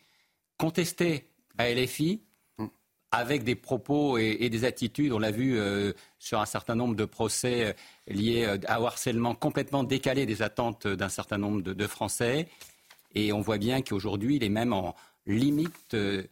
[0.58, 2.22] contesté à LFI,
[3.12, 5.60] avec des propos et, des attitudes, on l'a vu
[6.20, 7.76] sur un certain nombre de procès
[8.08, 12.48] liés à harcèlement complètement décalé des attentes d'un certain nombre de, Français.
[13.16, 14.96] Et on voit bien qu'aujourd'hui, il est même en
[15.26, 16.30] limite de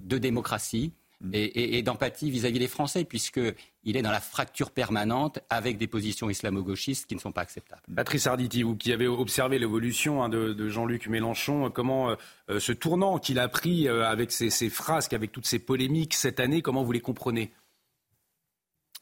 [0.00, 0.92] démocratie.
[1.20, 1.30] Mm.
[1.32, 7.06] et, d'empathie vis-à-vis des Français, puisqu'il est dans la fracture permanente avec des positions islamo-gauchistes
[7.06, 7.80] qui ne sont pas acceptables.
[7.94, 12.16] Patrice Arditi, vous qui avez observé l'évolution hein, de, Jean-Luc Mélenchon, comment euh,
[12.50, 16.38] euh, ce tournant qu'il a pris euh, avec ses, frasques, avec toutes ces polémiques cette
[16.38, 17.50] année, comment vous les comprenez?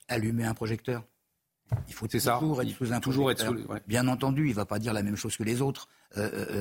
[0.07, 1.03] Allumer un projecteur.
[1.89, 3.33] Il faut toujours être sous un toujours
[3.89, 5.89] Bien entendu, il ne va pas dire la même chose que les autres.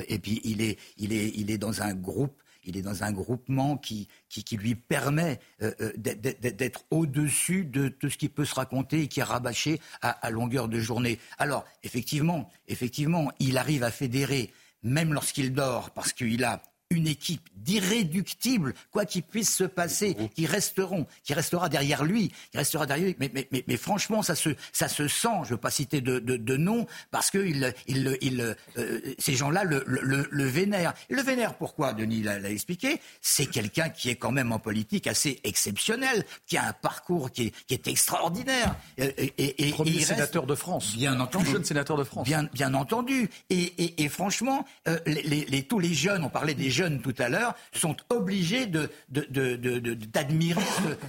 [0.08, 3.12] et puis, il est, il, est, il est dans un groupe il est dans un
[3.12, 8.54] groupement qui, qui, lui permet euh, euh, d'être au-dessus de tout ce qui peut se
[8.54, 11.18] raconter et qui est rabâché à, longueur de journée.
[11.38, 16.62] Alors, effectivement, effectivement, il arrive à fédérer même lorsqu'il dort, parce qu'il a
[16.94, 22.58] une équipe d'irréductibles, quoi qu'il puisse se passer, qui resteront, qui restera derrière lui, qui
[22.58, 23.16] restera derrière lui.
[23.18, 25.28] Mais, mais, mais, mais franchement, ça se, ça se sent.
[25.42, 29.00] Je ne veux pas citer de, de, de nom parce que il, il, il, euh,
[29.18, 30.92] ces gens-là le, le, le, vénèrent.
[31.08, 33.00] Le vénèrent pourquoi Denis l'a expliqué?
[33.22, 37.46] C'est quelqu'un qui est quand même en politique assez exceptionnel, qui a un parcours qui
[37.46, 38.76] est, qui est extraordinaire.
[38.98, 40.94] Et, et, et Premier sénateur de France.
[40.96, 41.50] Bien entendu.
[41.50, 42.26] jeune sénateur de France.
[42.26, 43.30] Bien, bien entendu.
[43.48, 47.28] Et, et, franchement, euh, les, les, tous les jeunes, on parlait des jeunes tout à
[47.28, 48.66] l'heure, sont obligés
[49.08, 50.62] d'admirer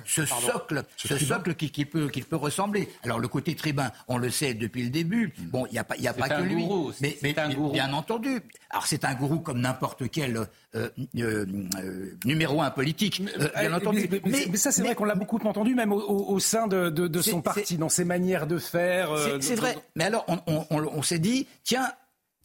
[0.06, 2.90] ce, socle, ce socle qui, peut, qui peut ressembler.
[3.04, 5.34] Alors le côté tribun, on le sait depuis le début.
[5.38, 6.68] Bon, il n'y a pas, y a pas que lui.
[7.02, 7.72] mais, mais, un gourou.
[7.72, 8.42] bien entendu.
[8.70, 11.46] Alors c'est un gourou comme n'importe quel euh, euh,
[11.78, 13.22] euh, numéro un politique,
[13.58, 14.10] bien entendu.
[14.26, 17.90] Mais, ça, c'est vrai qu'on l'a beaucoup entendu, même au, sein de, son parti, dans
[17.90, 19.10] ses manières de faire.
[19.40, 19.78] C'est vrai.
[19.96, 21.92] Mais alors, on, on s'est dit, tiens,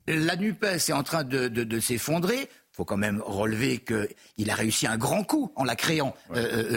[0.07, 2.49] la NUPES est en train de, s'effondrer.
[2.73, 6.15] Faut quand même relever qu'il a réussi un grand coup en la créant,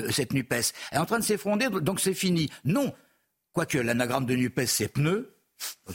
[0.09, 0.73] cette NUPES.
[0.91, 2.49] Elle est en train de s'effondrer, donc c'est fini.
[2.65, 2.93] Non,
[3.53, 5.33] quoique l'anagramme de NUPES, c'est pneu,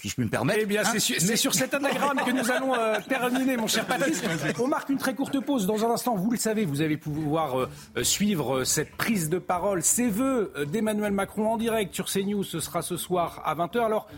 [0.00, 0.60] si je puis me permettre.
[0.62, 1.36] Eh bien, c'est hein.
[1.36, 4.22] sur, cet anagramme que nous allons euh, terminer, mon cher Patrice.
[4.58, 5.66] On marque une très courte pause.
[5.66, 7.68] Dans un instant, vous le savez, vous allez pouvoir euh,
[8.02, 12.44] suivre cette prise de parole, ces vœux d'Emmanuel Macron en direct sur CNews.
[12.44, 13.84] Ce sera ce soir à 20h.
[13.84, 14.08] Alors,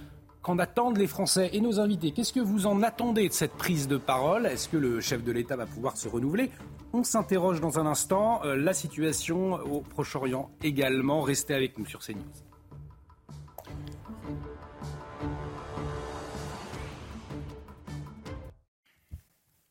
[0.42, 3.88] qu'en attendent les Français et nos invités Qu'est-ce que vous en attendez de cette prise
[3.88, 4.46] de parole?
[4.46, 6.50] Est-ce que le chef de l'État va pouvoir se renouveler?
[6.92, 8.40] On s'interroge dans un instant.
[8.44, 11.20] Euh, la situation au Proche-Orient également.
[11.20, 12.49] Restez avec nous sur CNews.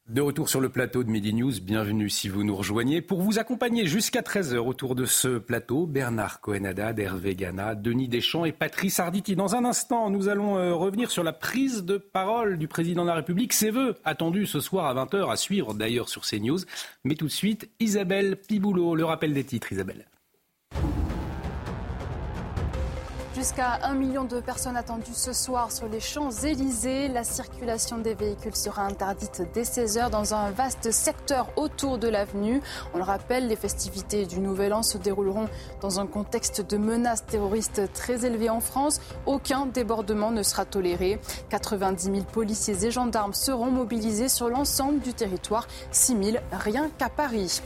[0.10, 3.00] De retour sur le plateau de Midi News, bienvenue si vous nous rejoignez.
[3.00, 8.44] Pour vous accompagner jusqu'à 13h autour de ce plateau, Bernard Cohenada, Hervé Gana, Denis Deschamps
[8.44, 9.36] et Patrice Arditi.
[9.36, 13.10] Dans un instant, nous allons euh, revenir sur la prise de parole du président de
[13.10, 16.58] la République, ses vœux attendus ce soir à 20h, à suivre d'ailleurs sur CNews.
[17.04, 20.09] Mais tout de suite, Isabelle Piboulot, le rappel des titres, Isabelle.
[23.36, 27.10] Jusqu'à un million de personnes attendues ce soir sur les Champs-Élysées.
[27.10, 32.60] La circulation des véhicules sera interdite dès 16h dans un vaste secteur autour de l'avenue.
[32.96, 35.48] On le rappelle, les festivités du Nouvel An se dérouleront
[35.80, 39.00] dans un contexte de menaces terroristes très élevé en France.
[39.28, 41.20] Aucun débordement ne sera toléré.
[41.50, 45.68] 90 000 policiers et gendarmes seront mobilisés sur l'ensemble du territoire.
[45.92, 47.62] 6 000 rien qu'à Paris.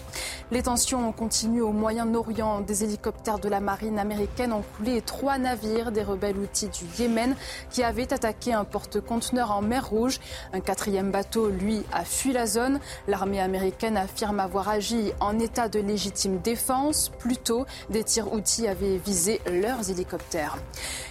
[0.51, 2.59] Les tensions continuent au Moyen-Orient.
[2.61, 7.35] Des hélicoptères de la marine américaine ont coulé trois navires des rebelles outils du Yémen
[7.69, 10.19] qui avaient attaqué un porte-conteneur en mer Rouge.
[10.51, 12.79] Un quatrième bateau, lui, a fui la zone.
[13.07, 17.11] L'armée américaine affirme avoir agi en état de légitime défense.
[17.19, 20.57] Plus tôt, des tirs outils avaient visé leurs hélicoptères.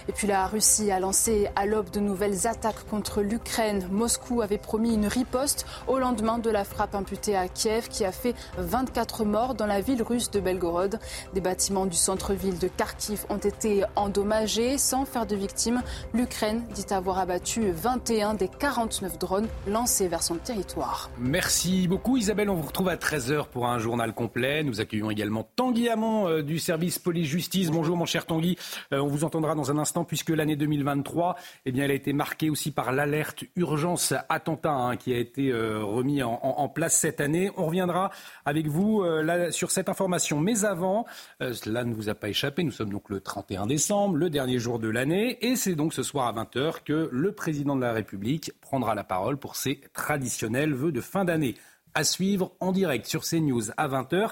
[0.09, 3.87] Et puis la Russie a lancé à l'aube de nouvelles attaques contre l'Ukraine.
[3.91, 8.11] Moscou avait promis une riposte au lendemain de la frappe imputée à Kiev qui a
[8.11, 10.99] fait 24 morts dans la ville russe de Belgorod.
[11.33, 14.32] Des bâtiments du centre-ville de Kharkiv ont été endommagés
[14.77, 15.81] sans faire de victimes.
[16.13, 21.11] L'Ukraine dit avoir abattu 21 des 49 drones lancés vers son territoire.
[21.19, 24.63] Merci beaucoup Isabelle, on vous retrouve à 13h pour un journal complet.
[24.63, 27.69] Nous accueillons également Tanguy Hamon euh, du service police-justice.
[27.69, 28.57] Bonjour mon cher Tanguy,
[28.91, 32.11] euh, on vous entendra dans un instant puisque l'année 2023, eh bien, elle a été
[32.11, 37.21] marquée aussi par l'alerte urgence attentat hein, qui a été euh, remis en, place cette
[37.21, 37.51] année.
[37.55, 38.09] On reviendra
[38.45, 40.39] avec vous là, sur cette information.
[40.39, 41.05] Mais avant,
[41.39, 44.79] cela ne vous a pas échappé, nous sommes donc le 31 décembre, le dernier jour
[44.79, 45.37] de l'année.
[45.45, 49.03] Et c'est donc ce soir à 20h que le président de la République prendra la
[49.03, 51.55] parole pour ses traditionnels vœux de fin d'année.
[51.93, 54.31] À suivre en direct sur CNews à 20h.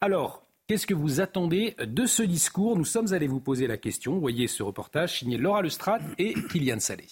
[0.00, 2.76] Alors, Qu'est-ce que vous attendez de ce discours?
[2.76, 4.20] Nous sommes allés vous poser la question.
[4.20, 7.06] Voyez ce reportage signé Laura Lestrade et Kylian Salé.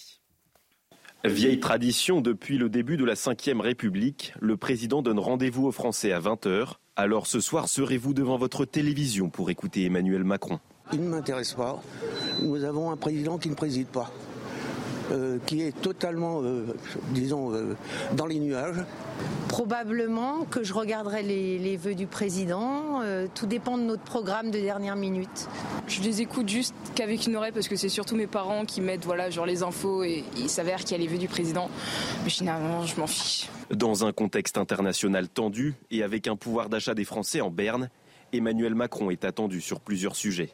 [1.24, 6.12] Vieille tradition depuis le début de la Ve République, le président donne rendez-vous aux Français
[6.12, 6.74] à 20h.
[6.94, 10.60] Alors ce soir, serez-vous devant votre télévision pour écouter Emmanuel Macron?
[10.92, 11.80] Il ne m'intéresse pas.
[12.42, 14.10] Nous avons un président qui ne préside pas.
[15.10, 16.66] Euh, qui est totalement, euh,
[17.12, 17.74] disons, euh,
[18.12, 18.76] dans les nuages.
[19.48, 23.00] Probablement que je regarderai les, vœux du président.
[23.34, 25.48] tout dépend de notre programme de dernière minute.
[25.86, 29.04] Je les écoute juste qu'avec une oreille parce que c'est surtout mes parents qui mettent
[29.04, 31.70] voilà, genre les infos et il s'avère qu'il y a les vœux du président.
[32.24, 33.48] Mais finalement, je m'en fiche.
[33.70, 37.88] Dans un contexte international tendu et avec un pouvoir d'achat des Français en berne,
[38.32, 40.50] Emmanuel Macron est attendu sur plusieurs sujets.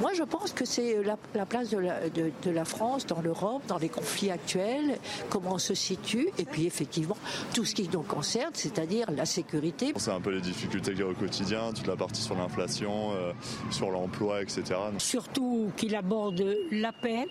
[0.00, 4.30] Moi, je pense que c'est la, place de la, France dans l'Europe, dans les conflits
[4.30, 4.98] actuels,
[5.28, 7.16] comment on se situe, et puis effectivement,
[7.54, 9.92] tout ce qui nous concerne, c'est-à-dire la sécurité.
[9.96, 13.12] C'est un peu les difficultés qu'il y a au quotidien, toute la partie sur l'inflation,
[13.12, 13.32] euh,
[13.70, 14.62] sur l'emploi, etc.
[14.98, 17.26] Surtout qu'il aborde la paix,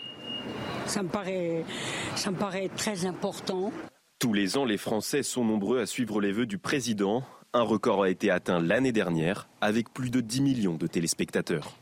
[0.86, 1.64] ça me paraît,
[2.16, 3.72] ça me paraît très important.
[4.20, 7.24] Tous les ans, les Français sont nombreux à suivre les vœux du président.
[7.54, 11.81] Un record a été atteint l'année dernière, avec plus de 10 millions de téléspectateurs.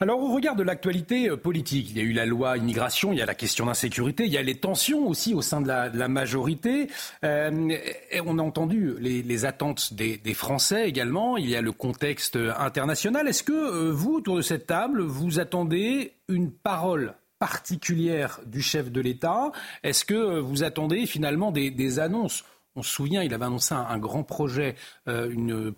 [0.00, 3.18] Alors au regard de l'actualité euh, politique, il y a eu la loi immigration, il
[3.18, 6.08] y a la question d'insécurité, il y a les tensions aussi au sein de la,
[6.08, 6.88] majorité.
[7.24, 7.76] Euh,
[8.26, 13.28] on a entendu les, attentes des, Français également, il y a le contexte international.
[13.28, 18.90] Est-ce que euh, vous, autour de cette table, vous attendez une parole particulière du chef
[18.90, 19.52] de l'État?
[19.84, 22.44] Est-ce que vous attendez finalement des, annonces?
[22.76, 24.74] On se souvient, il avait annoncé un, grand projet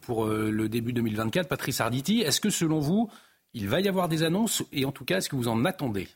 [0.00, 2.22] pour le début 2024, Patrice Arditi.
[2.22, 3.10] Est-ce que selon vous,
[3.56, 6.08] il va y avoir des annonces et en tout cas, est-ce que vous en attendez?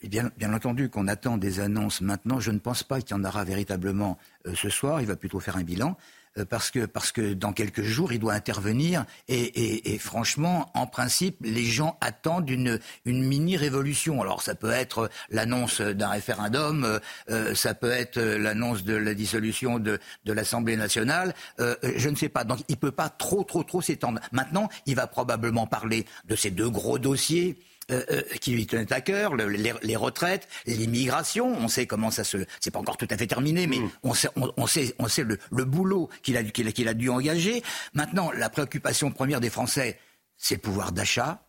[0.00, 2.40] Eh bien, entendu qu'on attend des annonces maintenant.
[2.40, 5.02] Je ne pense pas qu'il y en aura véritablement euh, ce soir.
[5.02, 5.96] Il va plutôt faire un bilan.
[6.36, 9.04] Euh, parce que, parce que dans quelques jours, il doit intervenir.
[9.28, 14.20] Et, et, franchement, en principe, les gens attendent une, une mini-révolution.
[14.22, 16.98] Alors, ça peut être l'annonce d'un référendum, euh,
[17.30, 21.34] euh, ça peut être l'annonce de la dissolution de, de l'Assemblée nationale.
[21.60, 22.44] Euh, je ne sais pas.
[22.44, 24.20] Donc, il ne peut pas trop, trop, trop s'étendre.
[24.32, 27.58] Maintenant, il va probablement parler de ces deux gros dossiers
[27.90, 31.56] euh, euh, qui lui tenait à cœur, les, retraites, l'immigration.
[31.58, 32.38] On sait comment ça se.
[32.60, 33.90] C'est pas encore tout à fait terminé, mais mm.
[34.02, 36.94] on sait, on, sait, on sait le, le boulot qu'il a, qu'il a, qu'il a
[36.94, 37.62] dû engager.
[37.94, 39.98] Maintenant, la préoccupation première des Français,
[40.36, 41.47] c'est le pouvoir d'achat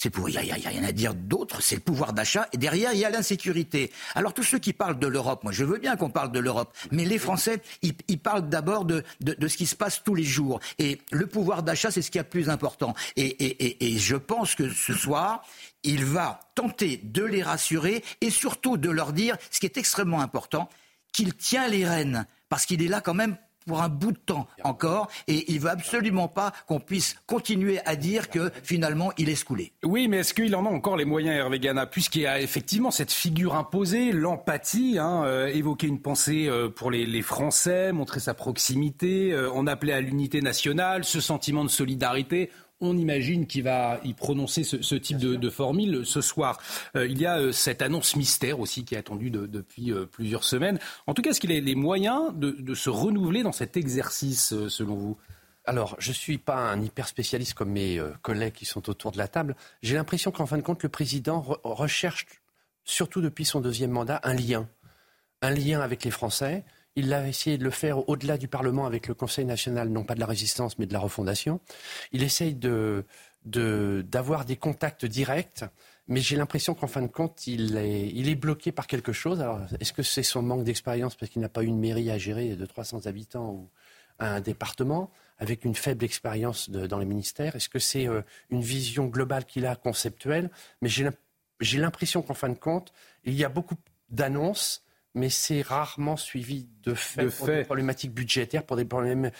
[0.00, 2.94] c'est pour, il n'y a, rien à dire d'autre, c'est le pouvoir d'achat, et derrière,
[2.94, 3.92] il y a l'insécurité.
[4.14, 6.74] Alors tous ceux qui parlent de l'Europe, moi je veux bien qu'on parle de l'Europe,
[6.90, 10.58] mais les Français, ils, parlent d'abord de, de, ce qui se passe tous les jours.
[10.78, 12.94] Et le pouvoir d'achat, c'est ce qui est le plus important.
[13.16, 15.42] Et, et, et je pense que ce soir,
[15.82, 20.22] il va tenter de les rassurer et surtout de leur dire, ce qui est extrêmement
[20.22, 20.70] important,
[21.12, 23.36] qu'il tient les rênes, parce qu'il est là quand même
[23.66, 27.96] pour un bout de temps encore, et il veut absolument pas qu'on puisse continuer à
[27.96, 29.72] dire que finalement il est scoulé.
[29.84, 32.90] Oui, mais est-ce qu'il en a encore les moyens, Hervé Gana, puisqu'il y a effectivement
[32.90, 38.20] cette figure imposée, l'empathie, hein, euh, évoquer une pensée euh, pour les, les, Français, montrer
[38.20, 43.64] sa proximité, euh, on appelait à l'unité nationale, ce sentiment de solidarité on imagine qu'il
[43.64, 46.58] va y prononcer ce, type de, formule ce soir.
[46.96, 50.44] Euh, il y a euh, cette annonce mystère aussi qui est attendue depuis euh, plusieurs
[50.44, 50.78] semaines.
[51.06, 54.94] En tout cas, est-ce qu'il a les moyens de, se renouveler dans cet exercice, selon
[54.94, 55.16] vous?
[55.66, 59.18] Alors, je ne suis pas un hyper spécialiste comme mes collègues qui sont autour de
[59.18, 59.54] la table.
[59.82, 62.26] J'ai l'impression qu'en fin de compte, le président recherche,
[62.84, 64.68] surtout depuis son deuxième mandat, un lien.
[65.42, 66.64] Un lien avec les Français.
[66.96, 70.14] Il a essayé de le faire au-delà du Parlement avec le Conseil national, non pas
[70.14, 71.60] de la résistance, mais de la refondation.
[72.12, 72.54] Il essaye
[73.44, 75.64] d'avoir des contacts directs,
[76.08, 79.40] mais j'ai l'impression qu'en fin de compte, il est, il est bloqué par quelque chose.
[79.40, 82.56] Alors, est-ce que c'est son manque d'expérience parce qu'il n'a pas une mairie à gérer
[82.56, 83.70] de 300 habitants ou
[84.18, 87.54] un département avec une faible expérience dans les ministères?
[87.54, 90.50] Est-ce que c'est euh, une vision globale qu'il a, conceptuelle?
[90.82, 92.92] Mais j'ai l'impression qu'en fin de compte,
[93.24, 93.76] il y a beaucoup
[94.08, 99.30] d'annonces mais c'est rarement suivi de faits pour des problématiques budgétaires, pour des problèmes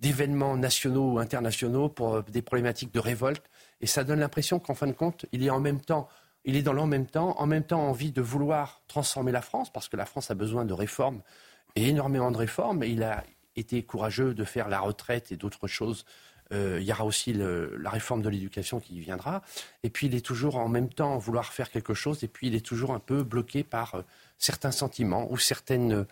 [0.00, 3.44] d'événements nationaux ou internationaux, pour des problématiques de révolte.
[3.80, 6.08] Et ça donne l'impression qu'en fin de compte, il est en même temps,
[6.44, 9.72] il est dans l'en même temps, en même temps envie de vouloir transformer la France,
[9.72, 11.22] parce que la France a besoin de réformes,
[11.76, 12.84] et énormément de réformes.
[12.84, 13.24] il a
[13.56, 16.04] été courageux de faire la retraite et d'autres choses
[16.52, 19.42] euh, il y aura aussi la réforme de l'éducation qui viendra.
[19.82, 22.54] Et puis il est toujours en même temps vouloir faire quelque chose, et puis il
[22.54, 24.02] est toujours un peu bloqué par euh,
[24.38, 26.06] certains sentiments ou certaines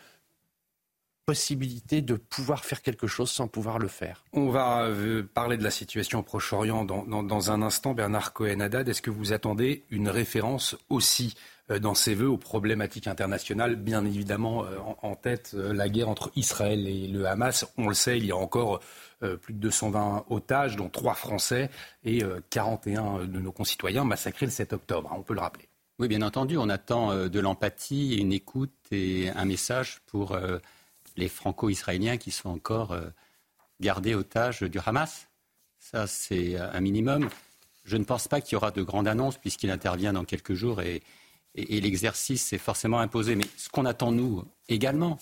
[1.24, 4.24] possibilités de pouvoir faire quelque chose sans pouvoir le faire.
[4.32, 7.94] On va euh, parler de la situation au Proche-Orient dans, un instant.
[7.94, 11.36] Bernard Cohen-Haddad, est-ce que vous attendez une référence aussi
[11.80, 14.64] dans ses voeux aux problématiques internationales, bien évidemment
[15.00, 17.66] en, tête la guerre entre Israël et le Hamas.
[17.78, 18.80] On le sait, il y a encore
[19.22, 21.70] euh, plus de 220 otages, dont 3 Français
[22.04, 25.68] et 41 euh, de nos concitoyens massacrés le 7 octobre, hein, on peut le rappeler.
[25.98, 30.36] Oui, bien entendu, on attend euh, de l'empathie, une écoute et un message pour
[31.16, 32.96] les franco-israéliens qui sont encore
[33.80, 35.28] gardés otages du Hamas.
[35.78, 37.28] Ça, c'est un minimum.
[37.84, 40.80] Je ne pense pas qu'il y aura de grandes annonces puisqu'il intervient dans quelques jours
[40.80, 41.02] et,
[41.54, 43.34] et l'exercice est forcément imposé.
[43.34, 45.18] Mais ce qu'on attend, nous, également,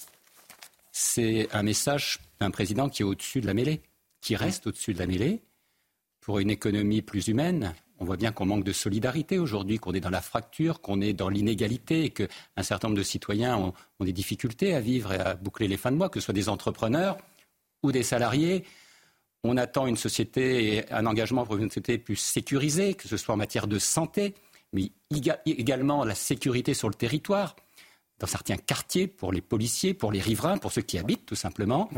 [0.92, 3.82] c'est un message d'un président qui est au-dessus de la mêlée
[4.20, 5.42] qui reste au-dessus de la mêlée.
[6.20, 10.00] Pour une économie plus humaine, on voit bien qu'on manque de solidarité aujourd'hui, qu'on est
[10.00, 14.12] dans la fracture, qu'on est dans l'inégalité et qu'un certain nombre de citoyens ont, des
[14.12, 17.18] difficultés à vivre et à boucler les fins de mois, que ce soit des entrepreneurs
[17.82, 18.64] ou des salariés.
[19.44, 23.34] On attend une société et un engagement pour une société plus sécurisée, que ce soit
[23.34, 24.34] en matière de santé,
[24.72, 24.90] mais
[25.44, 27.54] également la sécurité sur le territoire,
[28.18, 31.90] dans certains quartiers, pour les policiers, pour les riverains, pour ceux qui habitent tout simplement.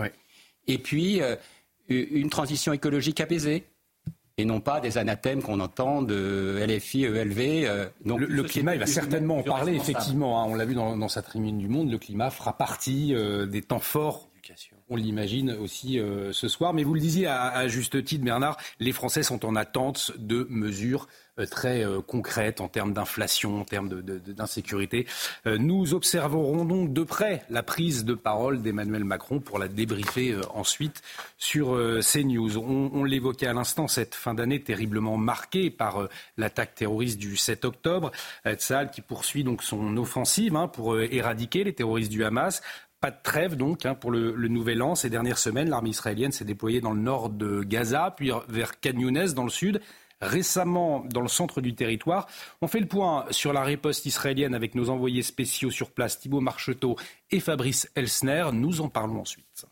[0.67, 1.37] Et puis, euh,
[1.89, 3.65] une transition écologique apaisée
[4.39, 7.39] et non pas des anathèmes qu'on entend de LFI, ELV.
[7.39, 10.43] Euh, donc le, climat, il va certainement en parler, effectivement.
[10.43, 10.47] Hein.
[10.49, 13.79] on l'a vu dans, sa tribune du Monde, le climat fera partie euh, des temps
[13.79, 14.29] forts
[14.93, 16.75] on l'imagine aussi euh, ce soir.
[16.75, 21.09] Mais vous le disiez à, juste titre, Bernard, les Français sont en attente de mesures
[21.39, 25.07] euh, très euh, concrètes en termes d'inflation, en termes d'insécurité.
[25.47, 31.01] nous observerons donc de près la prise de parole d'Emmanuel Macron pour la débriefer ensuite
[31.39, 32.59] sur CNews.
[32.59, 37.65] On, on l'évoquait à l'instant, cette fin d'année terriblement marquée par l'attaque terroriste du 7
[37.65, 38.11] octobre.
[38.93, 42.63] Qui poursuit donc son offensive hein, pour éradiquer les terroristes du Hamas.
[43.03, 44.95] Pas de trêve donc hein, pour le, nouvel an.
[44.95, 48.93] Ces dernières semaines, l'armée israélienne s'est déployée dans le nord de Gaza, puis vers Khan
[49.35, 49.81] dans le sud,
[50.21, 52.29] récemment dans le centre du territoire.
[52.61, 56.41] On fait le point sur la riposte israélienne avec nos envoyés spéciaux sur place, Thibault
[56.41, 56.95] Marcheteau
[57.33, 58.51] et Fabrice Elsner.
[58.53, 59.67] Nous en parlons ensuite.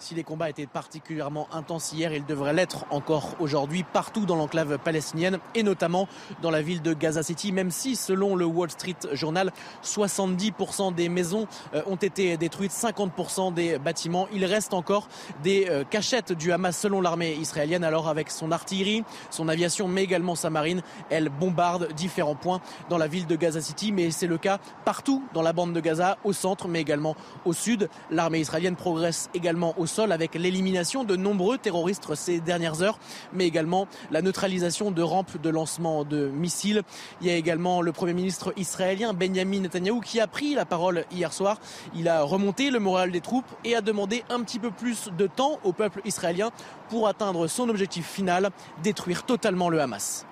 [0.00, 4.78] Si les combats étaient particulièrement intenses hier, ils devraient l'être encore aujourd'hui partout dans l'enclave
[4.78, 6.06] palestinienne et notamment
[6.40, 11.08] dans la ville de Gaza City, même si selon le Wall Street Journal, 70% des
[11.08, 14.28] maisons euh, ont été détruites, 50% des bâtiments.
[14.32, 15.08] Il reste encore
[15.42, 17.82] des euh, cachettes du Hamas selon l'armée israélienne.
[17.82, 22.98] Alors avec son artillerie, son aviation, mais également sa marine, elle bombarde différents points dans
[22.98, 23.90] la ville de Gaza City.
[23.90, 27.52] Mais c'est le cas partout dans la bande de Gaza, au centre, mais également au
[27.52, 27.88] sud.
[28.12, 32.98] L'armée israélienne progresse également au sol avec l'élimination de nombreux terroristes ces dernières heures,
[33.32, 36.82] mais également la neutralisation de rampes de lancement de missiles.
[37.20, 41.04] Il y a également le Premier ministre israélien Benjamin Netanyahu qui a pris la parole
[41.10, 41.58] hier soir.
[41.94, 45.26] Il a remonté le moral des troupes et a demandé un petit peu plus de
[45.26, 46.50] temps au peuple israélien
[46.88, 48.50] pour atteindre son objectif final,
[48.82, 50.27] détruire totalement le Hamas.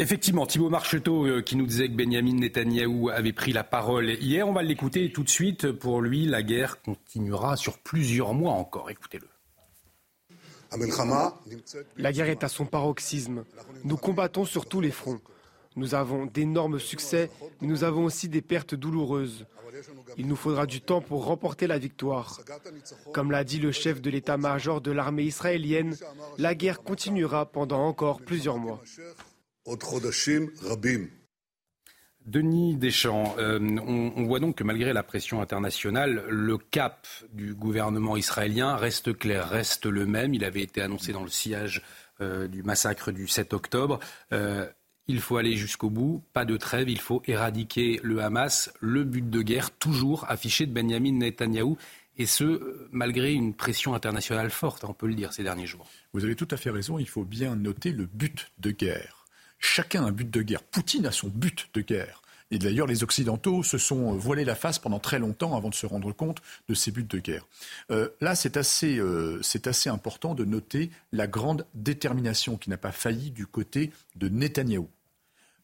[0.00, 4.48] Effectivement, Thibault Marcheteau euh, qui nous disait que Benjamin Netanyahou avait pris la parole hier.
[4.48, 5.70] On va l'écouter tout de suite.
[5.70, 8.90] Pour lui, la guerre continuera sur plusieurs mois encore.
[8.90, 9.28] Écoutez-le.
[11.96, 13.44] La guerre est à son paroxysme.
[13.84, 15.20] Nous combattons sur tous les fronts.
[15.76, 17.30] Nous avons d'énormes succès,
[17.60, 19.46] mais nous avons aussi des pertes douloureuses.
[20.16, 22.40] Il nous faudra du temps pour remporter la victoire.
[23.12, 25.96] Comme l'a dit le chef de l'état-major de l'armée israélienne,
[26.38, 28.82] la guerre continuera pendant encore plusieurs mois.
[32.26, 38.16] Denis Deschamps, euh, on, voit donc que malgré la pression internationale, le cap du gouvernement
[38.16, 40.32] israélien reste clair, reste le même.
[40.32, 41.82] Il avait été annoncé dans le sillage
[42.22, 44.00] euh, du massacre du 7 octobre.
[44.32, 44.66] Euh,
[45.06, 49.28] il faut aller jusqu'au bout, pas de trêve, il faut éradiquer le Hamas, le but
[49.28, 51.76] de guerre toujours affiché de Benjamin Netanyahou,
[52.16, 55.86] et ce, malgré une pression internationale forte, on peut le dire, ces derniers jours.
[56.14, 59.23] Vous avez tout à fait raison, il faut bien noter le but de guerre.
[59.64, 60.62] Chacun a un but de guerre.
[60.62, 62.20] Poutine a son but de guerre.
[62.50, 65.86] Et d'ailleurs, les Occidentaux se sont voilés la face pendant très longtemps avant de se
[65.86, 67.46] rendre compte de ces buts de guerre.
[67.90, 72.92] Euh, là, c'est assez, euh, assez important de noter la grande détermination qui n'a pas
[72.92, 74.90] failli du côté de Netanyahou.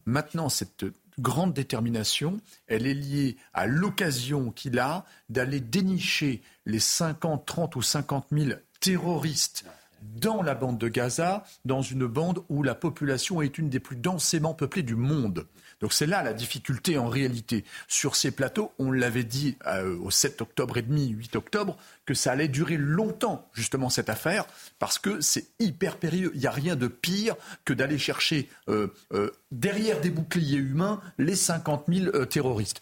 [0.07, 0.83] Maintenant, cette
[1.19, 7.83] grande détermination, elle est liée à l'occasion qu'il a d'aller dénicher les 50, 30 ou
[7.83, 8.49] 50 000
[8.79, 9.63] terroristes
[10.01, 13.95] dans la bande de Gaza, dans une bande où la population est une des plus
[13.95, 15.47] densément peuplées du monde.
[15.81, 17.65] Donc c'est là la difficulté en réalité.
[17.87, 22.13] Sur ces plateaux, on l'avait dit euh, au 7 octobre et demi, 8 octobre, que
[22.13, 24.45] ça allait durer longtemps, justement, cette affaire,
[24.79, 26.31] parce que c'est hyper périlleux.
[26.33, 27.35] Il n'y a rien de pire
[27.65, 32.81] que d'aller chercher euh, euh, derrière des boucliers humains les 50 000 terroristes.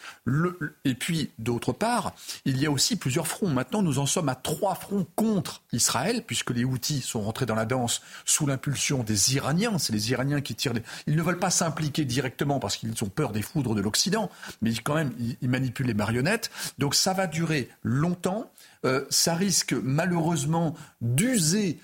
[0.86, 2.14] et puis, d'autre part,
[2.46, 3.50] il y a aussi plusieurs fronts.
[3.50, 7.56] Maintenant, nous en sommes à trois fronts contre Israël, puisque les Houthis sont rentrés dans
[7.56, 9.78] la danse sous l'impulsion des Iraniens.
[9.78, 10.74] C'est les Iraniens qui tirent.
[11.08, 14.30] Ils ne veulent pas s'impliquer directement parce qu'ils ont peur des foudres de l'Occident,
[14.62, 16.50] mais quand même, ils manipulent les marionnettes.
[16.78, 18.52] Donc ça va durer longtemps.
[18.86, 21.80] Euh, ça risque malheureusement d'user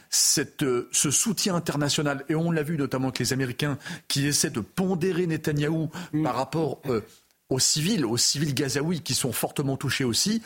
[0.62, 2.24] euh, ce soutien international.
[2.30, 3.78] Et on l'a vu notamment avec les Américains
[4.08, 5.90] qui essaient de pondérer Netanyahou
[6.24, 7.02] par rapport euh,
[7.50, 10.42] aux civils, aux civils gazaouis qui sont fortement touchés aussi.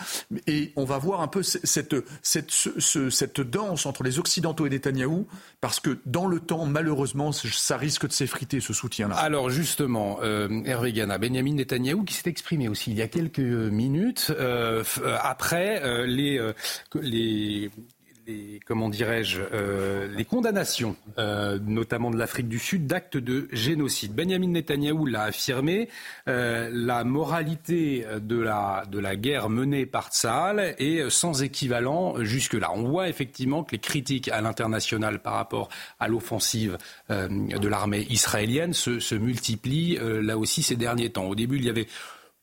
[0.48, 2.52] Et on va voir un peu cette, cette,
[3.10, 5.28] cette danse entre les Occidentaux et Netanyahou,
[5.62, 9.16] parce que dans le temps, malheureusement, ça risque de s'effriter, ce soutien-là.
[9.16, 13.40] Alors justement, euh, Hervé Gana, Benjamin Netanyahou qui s'est exprimé aussi il y a quelques
[13.40, 14.84] minutes, euh,
[15.22, 16.40] après euh, les,
[17.02, 17.72] les
[18.30, 24.14] les, comment dirais-je, euh, les condamnations, euh, notamment de l'Afrique du Sud, d'actes de génocide.
[24.14, 25.90] Benjamin Netanyahou l'a affirmé,
[26.28, 32.72] euh, la moralité de la, guerre menée par Tsahal est sans équivalent jusque-là.
[32.74, 35.70] On voit effectivement que les critiques à l'international par rapport
[36.00, 36.78] à l'offensive
[37.10, 41.26] de l'armée israélienne se multiplient là aussi ces derniers temps.
[41.26, 41.88] Au début, il y avait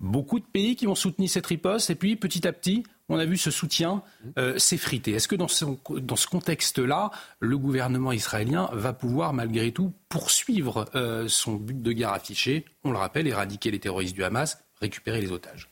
[0.00, 3.24] beaucoup de pays qui ont soutenu cette riposte et puis petit à petit, on a
[3.24, 4.02] vu ce soutien
[4.38, 5.12] euh, s'effriter.
[5.12, 11.54] Est-ce que dans ce, contexte-là, le gouvernement israélien va pouvoir malgré tout poursuivre euh, son
[11.54, 15.70] but de guerre affiché, on le rappelle, éradiquer les terroristes du Hamas, récupérer les otages?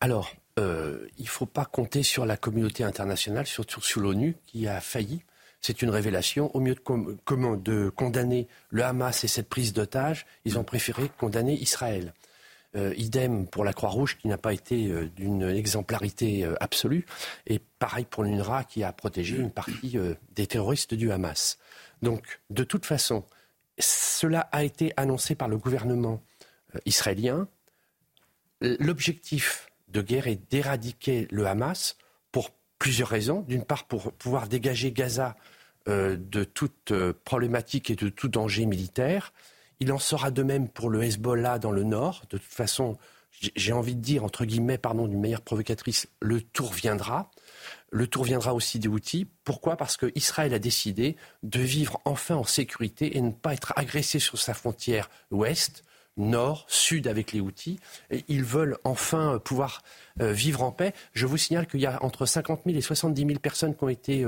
[0.00, 4.68] Alors, euh, il ne faut pas compter sur la communauté internationale, surtout sur l'ONU, qui
[4.68, 5.22] a failli.
[5.60, 6.54] C'est une révélation.
[6.54, 12.14] Au mieux de condamner le Hamas et cette prise d'otages, ils ont préféré condamner Israël.
[12.76, 17.06] Euh, idem pour la Croix-Rouge qui n'a pas été euh, d'une exemplarité euh, absolue.
[17.46, 19.98] Et pareil pour l'UNRWA qui a protégé une partie
[20.34, 21.58] des terroristes du Hamas.
[22.02, 23.24] Donc, de toute façon,
[23.78, 26.22] cela a été annoncé par le gouvernement
[26.84, 27.48] israélien.
[28.60, 31.96] L'objectif de guerre est d'éradiquer le Hamas
[32.32, 33.40] pour plusieurs raisons.
[33.42, 35.36] D'une part, pour pouvoir dégager Gaza
[35.86, 36.92] de toute
[37.24, 39.32] problématique et de tout danger militaire.
[39.80, 42.22] Il en sera de même pour le Hezbollah dans le nord.
[42.30, 42.96] De toute façon,
[43.54, 47.30] j'ai envie de dire, entre guillemets, pardon, d'une manière provocatrice, le tour viendra.
[47.90, 49.26] le tour viendra aussi des outils.
[49.44, 49.76] Pourquoi?
[49.76, 54.38] Parce qu'Israël a décidé de vivre enfin en sécurité et ne pas être agressé sur
[54.38, 55.84] sa frontière ouest,
[56.16, 57.78] nord, sud avec les outils.
[58.28, 59.82] ils veulent enfin pouvoir
[60.20, 60.94] euh, vivre en paix.
[61.12, 63.88] Je vous signale qu'il y a entre 50 000 et 70 000 personnes qui ont
[63.88, 64.24] été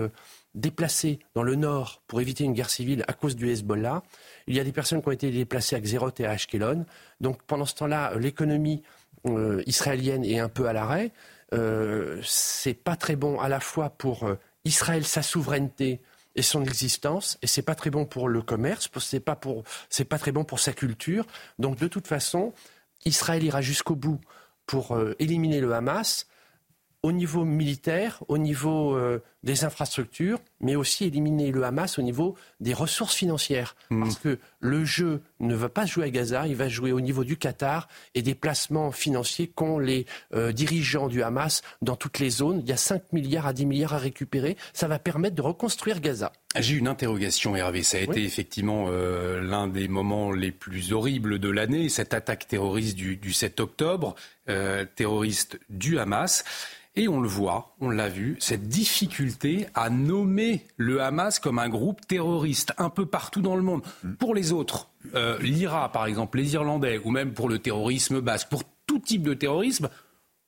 [0.55, 4.03] euh, déplacées dans le nord pour éviter une guerre civile à cause du Hezbollah.
[4.47, 6.87] Il y a des personnes qui ont été déplacées à Xerot et à Ashkelon.
[7.21, 8.83] Donc pendant ce temps-là, l'économie
[9.27, 11.13] euh, israélienne est un peu à l'arrêt.
[11.55, 14.35] Euh, c'est pas très bon à la fois pour euh,
[14.65, 16.01] Israël, sa souveraineté
[16.35, 20.05] et son existence, et c'est pas très bon pour le commerce, c'est pas pour, c'est
[20.05, 21.27] pas très bon pour sa culture.
[21.59, 22.53] Donc de toute façon,
[23.05, 24.21] Israël ira jusqu'au bout
[24.67, 26.27] pour euh, éliminer le Hamas
[27.03, 32.37] au niveau militaire, au niveau euh, des infrastructures, mais aussi éliminer le Hamas au niveau
[32.61, 33.77] des ressources financières.
[33.91, 34.03] Hmm.
[34.03, 37.23] Parce que le jeu ne va pas jouer à Gaza, il va jouer au niveau
[37.23, 42.31] du Qatar et des placements financiers qu'ont les euh, dirigeants du Hamas dans toutes les
[42.31, 42.61] zones.
[42.61, 44.57] Il y a 5 milliards à 10 milliards à récupérer.
[44.73, 46.33] Ça va permettre de reconstruire Gaza.
[46.59, 47.83] J'ai une interrogation, Hervé.
[47.83, 52.49] Ça a été effectivement euh, l'un des moments les plus horribles de l'année, cette attaque
[52.49, 54.15] terroriste du, du 7 octobre,
[54.97, 56.43] terroriste du Hamas.
[56.99, 59.28] Et on le voit, on l'a vu, cette difficulté
[59.75, 63.83] à nommer le Hamas comme un groupe terroriste un peu partout dans le monde.
[64.19, 68.49] Pour les autres, euh, l'IRA par exemple, les Irlandais, ou même pour le terrorisme basque,
[68.49, 69.89] pour tout type de terrorisme,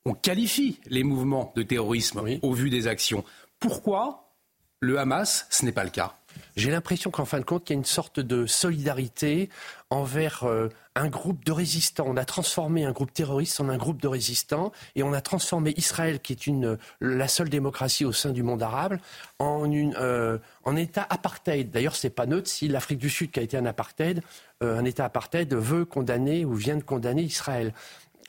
[0.05, 3.23] on qualifie les mouvements de terrorisme au vu des actions.
[3.59, 4.33] Pourquoi
[4.79, 6.15] le Hamas, ce n'est pas le cas?
[6.55, 9.49] J'ai l'impression qu'en fin de compte, il y a une sorte de solidarité
[9.89, 12.05] envers euh, un groupe de résistants.
[12.07, 15.73] On a transformé un groupe terroriste en un groupe de résistants et on a transformé
[15.77, 18.97] Israël, qui est une, la seule démocratie au sein du monde arabe,
[19.39, 20.37] en, une, euh,
[20.77, 21.71] État apartheid.
[21.71, 24.21] D'ailleurs, c'est pas neutre si l'Afrique du Sud, qui a été un apartheid,
[24.63, 27.73] euh, un État apartheid, veut condamner ou vient de condamner Israël.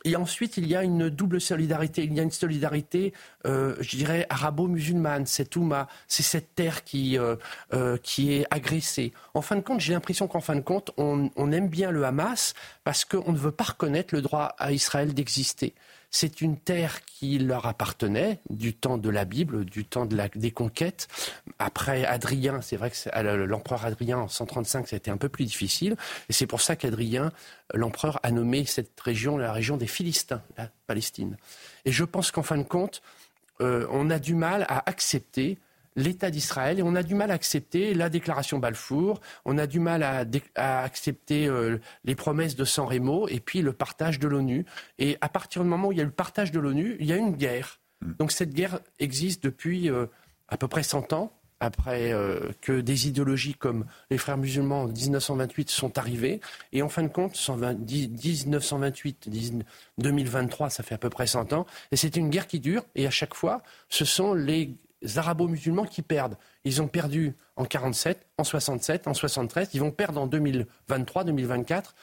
[0.04, 2.04] Et ensuite, il y a une double solidarité.
[2.04, 3.12] Il y a une solidarité,
[3.46, 5.26] euh, je dirais, arabo-musulmane.
[5.26, 7.36] C'est Ouma, c'est cette terre qui, euh,
[7.72, 9.12] euh, qui est agressée.
[9.34, 12.54] En fin de compte, j'ai l'impression qu'en fin de compte, on, aime bien le Hamas
[12.84, 15.74] parce qu'on ne veut pas reconnaître le droit à Israël d'exister.
[16.14, 20.28] C'est une terre qui leur appartenait du temps de la Bible, du temps de la,
[20.28, 21.08] des conquêtes.
[21.58, 25.46] Après Adrien, c'est vrai que l'empereur Adrien en 135, ça a été un peu plus
[25.46, 25.96] difficile.
[26.28, 27.32] Et c'est pour ça qu'Adrien,
[27.72, 31.38] l'empereur, a nommé cette région la région des Philistins, la Palestine.
[31.86, 33.00] Et je pense qu'en fin de compte,
[33.62, 35.58] euh, on a du mal à accepter
[35.96, 39.80] l'État d'Israël et on a du mal à accepter la déclaration Balfour, on a du
[39.80, 44.64] mal à, accepter euh, les promesses de San Remo et puis le partage de l'ONU.
[44.98, 47.06] Et à partir du moment où il y a eu le partage de l'ONU, il
[47.06, 47.80] y a une guerre.
[48.00, 48.12] Mm.
[48.18, 50.06] Donc cette guerre existe depuis euh,
[50.48, 51.32] à peu près 100 ans,
[51.62, 56.40] après euh, que des idéologies comme les frères musulmans en 1928 sont arrivées.
[56.72, 59.30] Et en fin de compte, 1928,
[59.98, 61.66] 2023, ça fait à peu près 100 ans.
[61.92, 62.84] Et c'est une guerre qui dure.
[62.96, 64.74] Et à chaque fois, ce sont les
[65.16, 66.36] arabo-musulmans qui perdent.
[66.64, 69.70] Ils ont perdu en 47, en 67, en 73.
[69.74, 71.94] Ils vont perdre en 2023, 2024.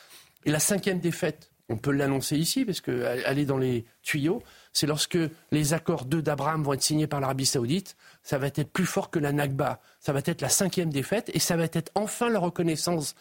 [0.45, 4.41] Et la cinquième défaite, on peut l'annoncer ici, parce qu'elle est dans les tuyaux,
[4.73, 5.17] c'est lorsque
[5.51, 7.95] les accords 2 d'Abraham vont être signés par l'Arabie saoudite.
[8.23, 9.79] Ça va être plus fort que la Nakba.
[9.99, 13.15] Ça va être la cinquième défaite et ça va être enfin la reconnaissance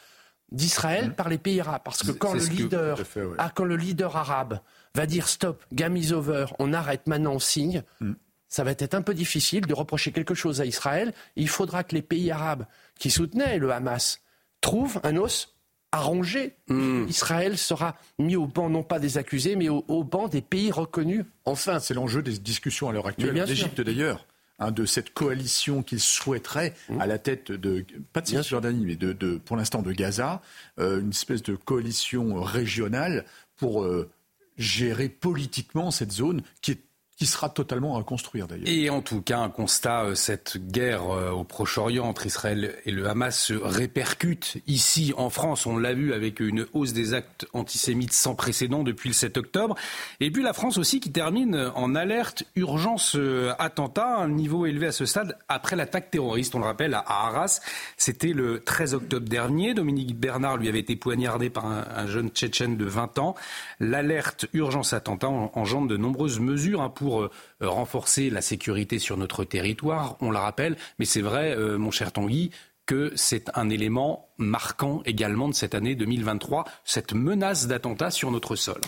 [0.51, 1.15] d'Israël mmh.
[1.15, 1.83] par les pays arabes.
[1.85, 2.99] Parce que quand le, leader,
[3.37, 4.61] ah, quand le leader arabe
[4.95, 8.13] va dire stop, game is over, on arrête maintenant, on signe, mmh
[8.49, 11.13] ça va être un peu difficile de reprocher quelque chose à Israël.
[11.37, 12.67] Il faudra que les pays arabes
[12.99, 14.21] qui soutenaient le Hamas
[14.61, 15.55] trouvent un os
[15.93, 16.57] à ronger.
[16.69, 17.07] Hmm.
[17.09, 21.25] Israël sera mis au banc non pas des accusés, mais au, banc des pays reconnus.
[21.45, 23.35] Enfin, c'est l'enjeu des discussions à l'heure actuelle.
[23.35, 24.27] L'Égypte d'ailleurs.
[24.61, 27.01] Hein, de cette coalition qu'il souhaiterait hmm.
[27.01, 30.43] à la tête de, pas de Cisjordanie, mais de, pour l'instant de Gaza,
[30.81, 33.25] euh, une espèce de coalition régionale
[33.55, 34.11] pour euh,
[34.57, 36.81] gérer politiquement cette zone qui est
[37.19, 38.69] qui sera totalement à reconstruire d'ailleurs.
[38.69, 42.93] Et en tout cas, un constat, euh, cette guerre euh, au Proche-Orient entre Israël et
[42.93, 45.67] le Hamas se répercute ici en France.
[45.67, 49.75] On l'a vu avec une hausse des actes antisémites sans précédent depuis le 7 octobre.
[50.21, 54.87] Et puis la France aussi qui termine en alerte urgence euh, attentat, un niveau élevé
[54.87, 56.55] à ce stade après l'attaque terroriste.
[56.55, 57.61] On le rappelle à Arras,
[57.97, 59.75] c'était le 13 octobre dernier.
[59.75, 63.35] Dominique Bernard lui avait été poignardé par un, jeune Tchétchène de 20 ans.
[63.81, 67.31] L'alerte urgence attentat engendre de nombreuses mesures hein, pour pour euh,
[67.63, 72.13] renforcer la sécurité sur notre territoire, on le rappelle, mais c'est vrai, euh, mon cher
[72.13, 72.51] Tanguy,
[72.85, 78.57] que c'est un élément marquant également de cette année 2023, cette menace d'attentat sur notre
[78.57, 78.83] sol.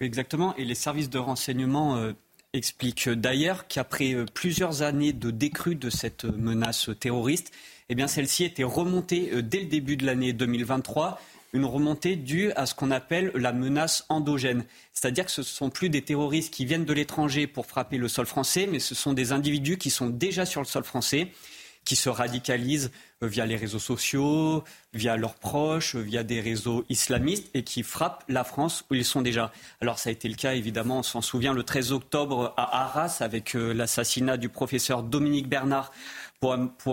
[0.00, 2.12] Exactement, et les services de renseignement euh,
[2.54, 7.52] expliquent d'ailleurs qu'après plusieurs années de décrue de cette menace terroriste,
[7.88, 11.20] eh bien celle-ci était remontée dès le début de l'année 2023
[11.52, 14.64] une remontée due à ce qu'on appelle la menace endogène.
[14.92, 18.08] C'est-à-dire que ce ne sont plus des terroristes qui viennent de l'étranger pour frapper le
[18.08, 21.28] sol français, mais ce sont des individus qui sont déjà sur le sol français,
[21.84, 22.90] qui se radicalisent
[23.22, 27.82] euh, via les réseaux sociaux, via leurs proches, euh, via des réseaux islamistes et qui
[27.82, 29.50] frappent la France où ils sont déjà.
[29.80, 33.18] Alors ça a été le cas évidemment, on s'en souvient, le 13 octobre à Arras
[33.20, 35.92] avec euh, l'assassinat du professeur Dominique Bernard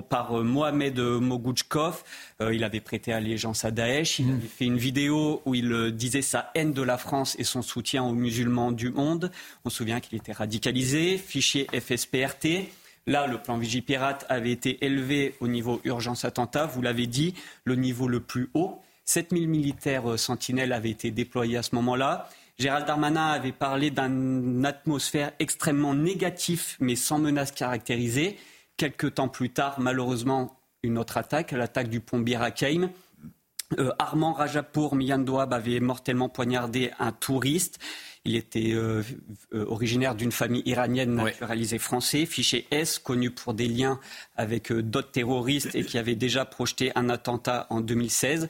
[0.10, 2.04] par Mohamed Mogouchkov.
[2.52, 4.20] il avait prêté allégeance à Daesh.
[4.20, 7.62] Il avait fait une vidéo où il disait sa haine de la France et son
[7.62, 9.32] soutien aux musulmans du monde.
[9.64, 12.68] On se souvient qu'il était radicalisé, fichier FSPRT.
[13.08, 16.66] Là, le plan Vigipirate avait été élevé au niveau urgence attentat.
[16.66, 17.34] Vous l'avez dit,
[17.64, 18.82] le niveau le plus haut.
[19.06, 22.30] 7000 militaires euh, sentinelles avaient été déployés à ce moment-là.
[22.60, 28.38] Gérald Darmanin avait parlé d'une atmosphère extrêmement négative, mais sans menace caractérisée.
[28.78, 32.42] Quelques temps plus tard, malheureusement, une autre attaque, l'attaque du pont Bir
[33.80, 37.80] euh, Armand Rajapour Miandouab avait mortellement poignardé un touriste.
[38.24, 39.04] Il était euh,
[39.54, 44.00] euh, originaire d'une famille iranienne naturalisée français, fiché S, connu pour des liens
[44.36, 48.48] avec d'autres terroristes et qui avait déjà projeté un attentat en 2016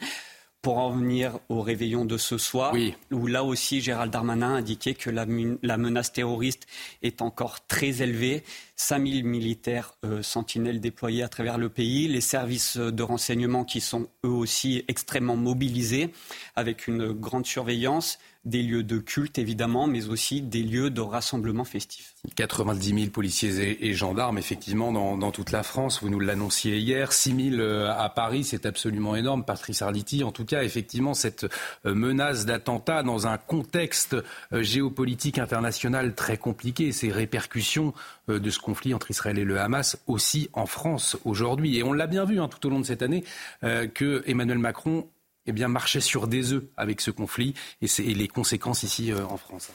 [0.68, 2.76] pour en venir au réveillon de ce soir,
[3.10, 6.68] où là aussi Gérald Darmanin indiquait que la, menace terroriste
[7.02, 8.44] est encore très élevée.
[8.76, 14.30] 5000 militaires sentinelles déployés à travers le pays, les services de renseignement qui sont eux
[14.30, 16.12] aussi extrêmement mobilisés,
[16.58, 21.66] avec une grande surveillance, des lieux de culte évidemment, mais aussi des lieux de rassemblement
[21.66, 22.16] festif.
[22.36, 26.02] 90 000 policiers et, gendarmes, effectivement, dans, toute la France.
[26.02, 27.12] Vous nous l'annonciez hier.
[27.12, 29.44] 6 000 euh, à Paris, c'est absolument énorme.
[29.44, 31.46] Patrice Arditi, en tout cas, effectivement, cette
[31.86, 34.16] euh, menace d'attentat dans un contexte
[34.54, 37.94] euh, géopolitique international très compliqué, ces répercussions
[38.28, 41.78] de ce conflit entre Israël et le Hamas aussi en France aujourd'hui.
[41.78, 43.24] Et on l'a bien vu hein, tout au long de cette année
[43.62, 45.08] que Emmanuel Macron
[45.48, 49.38] eh bien, marchait sur des œufs avec ce conflit et, les conséquences ici euh, en
[49.38, 49.72] France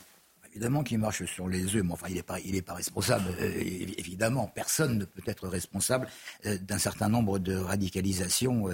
[0.54, 3.24] évidemment qu'il marche sur les œufs, mais enfin, il n'est pas, pas responsable.
[3.40, 3.58] Euh,
[3.96, 6.06] évidemment, personne ne peut être responsable
[6.44, 8.68] euh, d'un certain nombre de radicalisations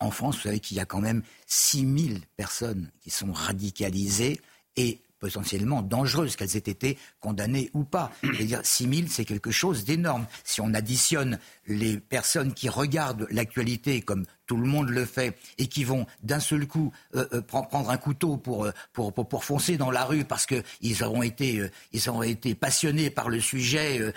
[0.00, 0.38] en France.
[0.38, 4.40] Vous savez qu'il y a quand même 6000 personnes qui sont radicalisées
[4.74, 8.10] et potentiellement dangereuses, qu'elles aient été condamnées ou pas.
[8.22, 10.26] Je veux dire, 6 000, c'est quelque chose d'énorme.
[10.42, 15.68] Si on additionne les personnes qui regardent l'actualité comme tout le monde le fait, et
[15.68, 19.92] qui vont d'un seul coup euh, euh, prendre un couteau pour, euh, pour, foncer dans
[19.92, 24.12] la rue parce qu'ils auront été, été passionnés par le sujet,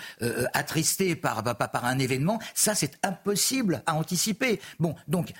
[0.52, 4.60] attristés par, par, par un événement, ça c'est impossible à anticiper.
[4.80, 5.32] Bon, donc,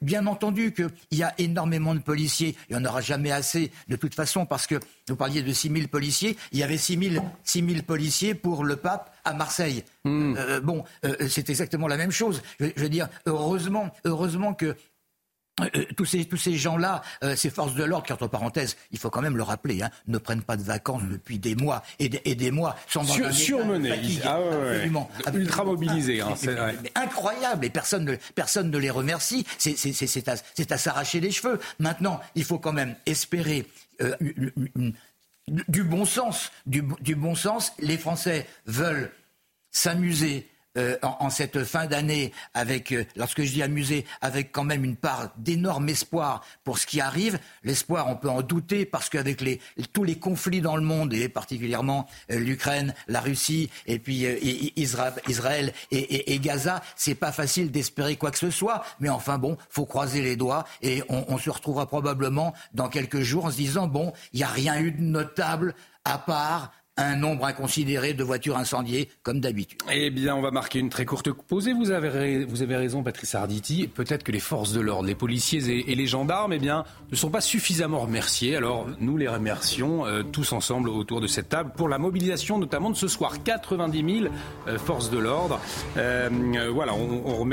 [0.00, 3.96] bien entendu qu'il y a énormément de policiers, il n'y en aura jamais assez de
[3.96, 4.78] toute façon parce que
[5.10, 6.98] vous parliez de 6 000 policiers, il y avait 6
[7.52, 9.84] 000, policiers pour le pape à Marseille.
[10.04, 10.34] Hmm.
[10.36, 12.42] Euh, bon, euh, c'est exactement la même chose.
[12.58, 14.76] Je, veux dire, heureusement, heureusement que
[15.62, 17.02] euh, tous ces, tous ces gens-là,
[17.36, 20.18] ces forces de l'ordre, qui entre parenthèses, il faut quand même le rappeler, hein, ne
[20.18, 23.32] prennent pas de vacances depuis des mois et des, et des mois, sont dans Sur,
[23.32, 24.90] surmenés, ah ouais,
[25.34, 26.34] ultra mobilisés, hein,
[26.94, 29.46] incroyable, et personne ne, personne ne les remercie.
[29.58, 30.34] C'est à,
[30.70, 31.60] à s'arracher les cheveux.
[31.78, 33.66] Maintenant, il faut quand même espérer
[34.02, 34.14] euh,
[35.68, 36.50] du bon sens.
[36.66, 37.72] Du, du bon sens.
[37.78, 39.10] Les Français veulent
[39.70, 44.84] s'amuser euh, en, cette fin d'année, avec, euh, lorsque je dis amusé, avec quand même
[44.84, 47.40] une part d'énorme espoir pour ce qui arrive.
[47.64, 49.42] L'espoir, on peut en douter, parce qu'avec
[49.92, 54.24] tous les conflits dans le monde, et particulièrement euh, l'Ukraine, la Russie, et puis
[54.76, 58.84] Israël, et, et, Gaza, c'est pas facile d'espérer quoi que ce soit.
[59.00, 63.22] Mais enfin bon, faut croiser les doigts, et on, on se retrouvera probablement dans quelques
[63.22, 67.16] jours en se disant, bon, il n'y a rien eu de notable à part un
[67.16, 69.80] nombre inconsidéré de voitures incendiées, comme d'habitude.
[69.92, 71.68] Eh bien, on va marquer une très courte pause.
[71.68, 73.88] Vous avez, vous avez raison, Patrice Arditi.
[73.88, 77.30] Peut-être que les forces de l'ordre, les policiers et, les gendarmes, eh bien, ne sont
[77.30, 78.56] pas suffisamment remerciés.
[78.56, 82.90] Alors, nous les remercions euh, tous ensemble autour de cette table pour la mobilisation, notamment
[82.90, 83.42] de ce soir.
[83.42, 84.32] 90 000
[84.68, 85.60] euh, forces de l'ordre.
[85.96, 86.28] Euh,
[86.72, 87.44] voilà, on,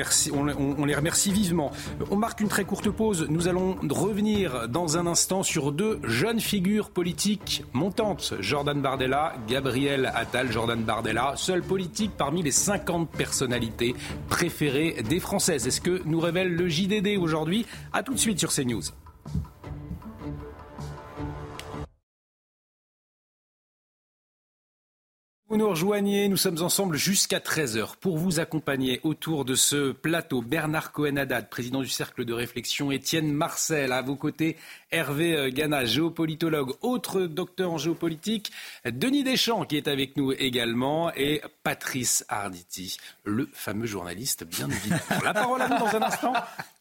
[0.86, 1.72] les remercie vivement.
[2.12, 3.28] On marque une très courte pause.
[3.30, 8.34] Nous allons revenir dans un instant sur deux jeunes figures politiques montantes.
[8.40, 13.96] Jordan Bardella Gabriel Attal, Jordan Bardella, seul politique parmi les 50 personnalités
[14.30, 15.68] préférées des Françaises.
[15.68, 17.66] Est-ce que nous révèle le JDD aujourd'hui?
[17.94, 18.84] A tout de suite sur CNews.
[25.50, 30.42] Vous nous rejoignez, nous sommes ensemble jusqu'à 13h pour vous accompagner autour de ce plateau.
[30.42, 34.58] Bernard Cohen-Haddad, président du Cercle de réflexion, Étienne Marcel, à vos côtés,
[34.92, 38.52] Hervé euh, Gana, géopolitologue, autre docteur en géopolitique,
[38.86, 45.02] Denis Deschamps qui est avec nous également, et Patrice Arditi, le fameux journaliste, bien évidemment.
[45.24, 46.34] La parole à vous dans un instant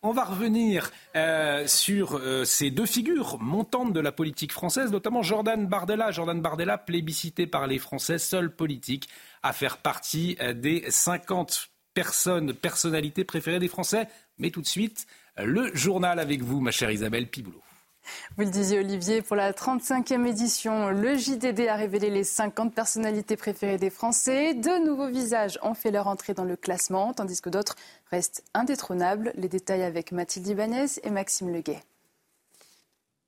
[0.03, 5.23] On va revenir euh, sur euh, ces deux figures montantes de la politique française, notamment
[5.23, 6.13] Jordan Bardella.
[6.13, 9.09] Jordan Bardella, plébiscité par les Français, seul politique
[9.43, 14.07] à faire partie des 50 personnes, personnalités préférées des Français.
[14.39, 17.63] Mais tout de suite, le journal avec vous, ma chère Isabelle Piboulot.
[18.37, 23.37] Vous le disiez Olivier, pour la 35e édition, le JDD a révélé les 50 personnalités
[23.37, 24.55] préférées des Français.
[24.55, 27.77] De nouveaux visages ont fait leur entrée dans le classement, tandis que d'autres
[28.11, 29.33] restent indétrônables.
[29.37, 31.83] Les détails avec Mathilde Ibanez et Maxime Leguet.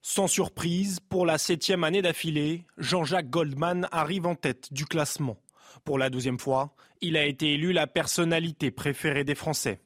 [0.02, 5.36] Sans surprise, pour la septième année d'affilée, Jean-Jacques Goldman arrive en tête du classement.
[5.84, 9.80] Pour la douzième fois, il a été élu la personnalité préférée des Français.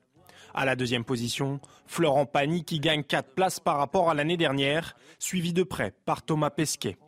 [0.54, 4.96] À la deuxième position, Florent Pagny qui gagne 4 places par rapport à l'année dernière,
[5.18, 6.98] suivi de près par Thomas Pesquet.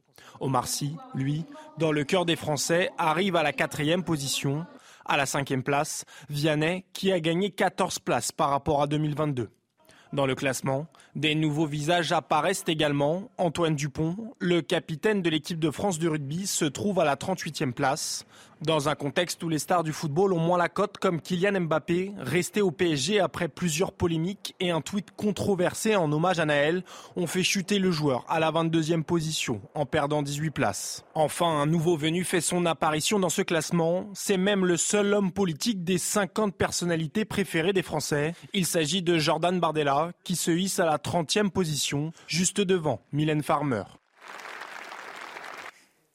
[0.40, 1.44] Omar Sy, lui,
[1.78, 4.66] dans le cœur des Français, arrive à la quatrième position.
[5.04, 9.50] À la cinquième place, Vianney qui a gagné 14 places par rapport à 2022.
[10.14, 10.86] Dans le classement,
[11.16, 13.30] des nouveaux visages apparaissent également.
[13.36, 17.72] Antoine Dupont, le capitaine de l'équipe de France de rugby, se trouve à la 38e
[17.72, 18.24] place.
[18.62, 22.12] Dans un contexte où les stars du football ont moins la cote, comme Kylian Mbappé,
[22.18, 26.84] resté au PSG après plusieurs polémiques et un tweet controversé en hommage à Naël,
[27.16, 31.04] ont fait chuter le joueur à la 22e position, en perdant 18 places.
[31.14, 34.08] Enfin, un nouveau venu fait son apparition dans ce classement.
[34.14, 38.34] C'est même le seul homme politique des 50 personnalités préférées des Français.
[38.52, 43.42] Il s'agit de Jordan Bardella, qui se hisse à la 30e position, juste devant Mylène
[43.42, 43.82] Farmer.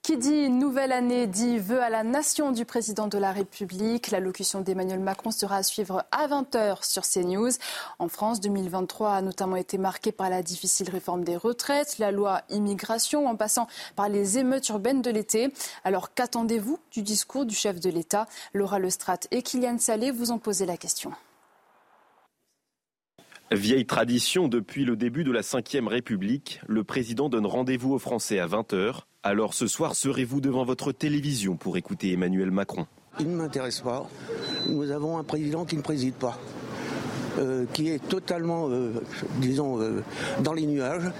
[0.09, 4.09] Qui dit nouvelle année dit vœu à la nation du président de la République.
[4.09, 7.51] L'allocution d'Emmanuel Macron sera à suivre à 20h sur CNews.
[7.99, 12.41] En France, 2023 a notamment été marqué par la difficile réforme des retraites, la loi
[12.49, 15.53] immigration, en passant par les émeutes urbaines de l'été.
[15.83, 18.25] Alors qu'attendez-vous du discours du chef de l'État?
[18.55, 21.11] Laura Lestrade et Kylian Salé vous ont posé la question.
[23.51, 28.37] Vieille tradition depuis le début de la Ve République, le président donne rendez-vous aux Français
[28.37, 29.01] à 20h.
[29.23, 32.85] Alors ce soir, serez-vous devant votre télévision pour écouter Emmanuel Macron?
[33.19, 34.07] Il ne m'intéresse pas.
[34.67, 36.37] Nous avons un président qui ne préside pas.
[37.37, 38.91] Euh, qui est totalement, euh,
[39.37, 40.03] disons, euh,
[40.41, 41.11] dans les nuages.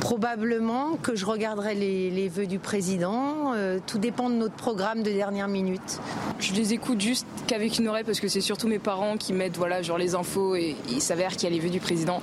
[0.00, 3.52] Probablement que je regarderai les, les vœux du président.
[3.86, 6.00] tout dépend de notre programme de dernière minute.
[6.38, 9.56] Je les écoute juste qu'avec une oreille parce que c'est surtout mes parents qui mettent
[9.56, 12.20] voilà, genre les infos et il s'avère qu'il y a les vœux du président.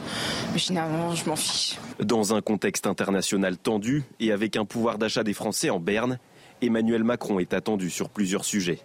[0.54, 1.78] Mais finalement, je m'en fiche.
[2.00, 6.20] Dans un contexte international tendu et avec un pouvoir d'achat des Français en berne,
[6.62, 8.80] Emmanuel Macron est attendu sur plusieurs sujets.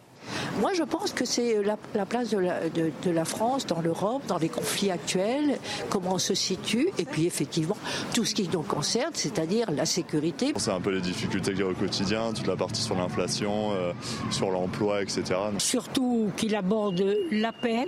[0.60, 4.90] Moi, je pense que c'est la, place de la, France dans l'Europe, dans les conflits
[4.90, 5.58] actuels,
[5.90, 7.76] comment on se situe, et puis effectivement,
[8.14, 10.52] tout ce qui nous concerne, c'est-à-dire la sécurité.
[10.56, 13.72] C'est un peu les difficultés qu'il y a au quotidien, toute la partie sur l'inflation,
[13.72, 13.92] euh,
[14.30, 15.24] sur l'emploi, etc.
[15.58, 17.86] Surtout qu'il aborde la paix,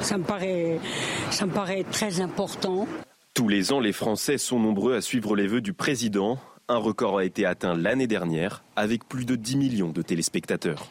[0.00, 0.78] ça me paraît,
[1.30, 2.86] ça me paraît très important.
[3.34, 6.38] Tous les ans, les Français sont nombreux à suivre les vœux du président.
[6.68, 10.88] Un record a été atteint l'année dernière, avec plus de 10 millions de téléspectateurs.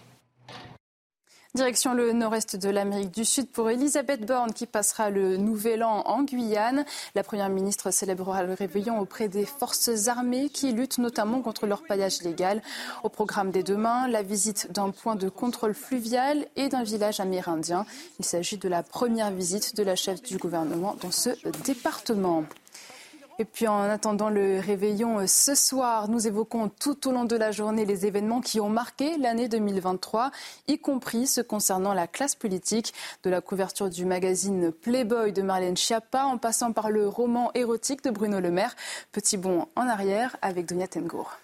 [1.56, 6.04] Direction le nord-est de l'Amérique du Sud pour Elisabeth Borne qui passera le nouvel an
[6.06, 6.86] en Guyane.
[7.16, 11.82] La Première ministre célébrera le réveillon auprès des forces armées qui luttent notamment contre leur
[11.82, 12.62] paillage légal.
[13.02, 17.88] Au programme des demain, la visite d'un point de contrôle fluvial et d'un village amérindien.
[18.20, 21.32] Il s'agit de la première visite de la chef du gouvernement dans ce
[21.64, 22.43] département.
[23.42, 27.38] Et puis en attendant le réveillon euh, ce soir, nous évoquons tout au long de
[27.38, 30.32] la journée les événements qui ont marqué l'année 2023,
[30.68, 35.78] y compris ceux concernant la classe politique, de la couverture du magazine Playboy de Marlène
[35.78, 38.76] Schiappa en passant par le roman érotique de Bruno Le Maire.
[39.14, 41.38] Petit bond en arrière avec Donia Tengour.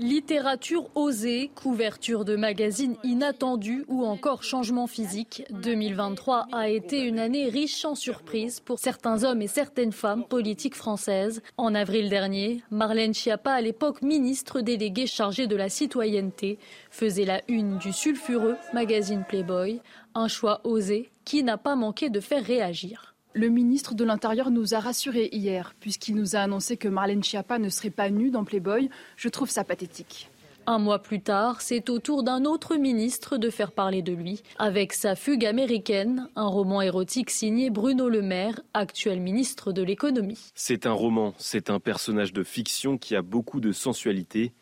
[0.00, 7.50] Littérature osée, couverture de magazines inattendus ou encore changement physique, 2023 a été une année
[7.50, 11.42] riche en surprises pour certains hommes et certaines femmes politiques françaises.
[11.58, 16.58] En avril dernier, Marlène Schiappa, à l'époque ministre déléguée chargée de la citoyenneté,
[16.90, 19.82] faisait la une du sulfureux magazine Playboy,
[20.14, 23.09] un choix osé qui n'a pas manqué de faire réagir.
[23.32, 27.60] Le ministre de l'Intérieur nous a rassurés hier, puisqu'il nous a annoncé que Marlène Schiappa
[27.60, 28.90] ne serait pas nue dans Playboy.
[29.16, 30.28] Je trouve ça pathétique.
[30.66, 34.42] Un mois plus tard, c'est au tour d'un autre ministre de faire parler de lui,
[34.58, 40.50] avec sa fugue américaine, un roman érotique signé Bruno Le Maire, actuel ministre de l'économie.
[40.56, 44.54] C'est un roman, c'est un personnage de fiction qui a beaucoup de sensualité.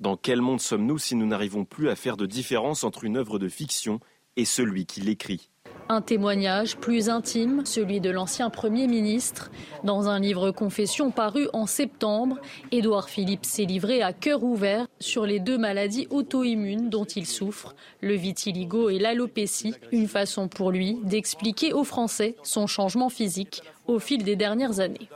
[0.00, 3.38] Dans quel monde sommes-nous si nous n'arrivons plus à faire de différence entre une œuvre
[3.38, 4.00] de fiction
[4.34, 5.48] et celui qui l'écrit?
[5.88, 9.52] Un témoignage plus intime, celui de l'ancien Premier ministre.
[9.84, 12.38] Dans un livre confession paru en septembre,
[12.72, 17.76] Édouard Philippe s'est livré à cœur ouvert sur les deux maladies auto-immunes dont il souffre,
[18.00, 24.00] le vitiligo et l'alopécie, une façon pour lui d'expliquer aux Français son changement physique au
[24.00, 25.08] fil des dernières années.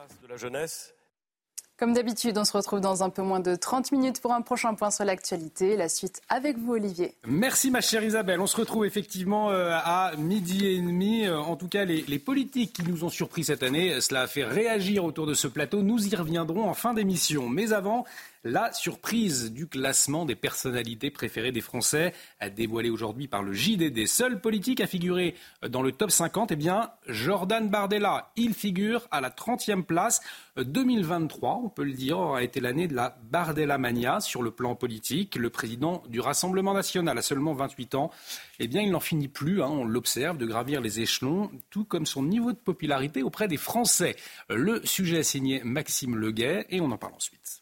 [1.80, 4.74] Comme d'habitude, on se retrouve dans un peu moins de 30 minutes pour un prochain
[4.74, 5.78] point sur l'actualité.
[5.78, 7.14] La suite avec vous, Olivier.
[7.26, 8.38] Merci, ma chère Isabelle.
[8.38, 11.24] On se retrouve effectivement euh, à midi et demi.
[11.24, 14.26] Euh, en tout cas, les, les politiques qui nous ont surpris cette année, cela a
[14.26, 15.80] fait réagir autour de ce plateau.
[15.80, 17.48] Nous y reviendrons en fin d'émission.
[17.48, 18.04] Mais avant,
[18.44, 22.14] la surprise du classement des personnalités préférées des Français,
[22.56, 24.06] dévoilée aujourd'hui par le JDD.
[24.06, 25.34] Seul politique à figurer
[25.68, 28.32] dans le top 50, eh bien, Jordan Bardella.
[28.36, 30.20] Il figure à la 30e place.
[30.56, 34.74] 2023, on peut le dire, aura été l'année de la Bardella Mania sur le plan
[34.74, 35.36] politique.
[35.36, 38.10] Le président du Rassemblement national a seulement 28 ans.
[38.58, 42.06] Eh bien, il n'en finit plus, hein, on l'observe, de gravir les échelons, tout comme
[42.06, 44.16] son niveau de popularité auprès des Français.
[44.48, 47.59] Le sujet est signé Maxime Leguet et on en parle ensuite.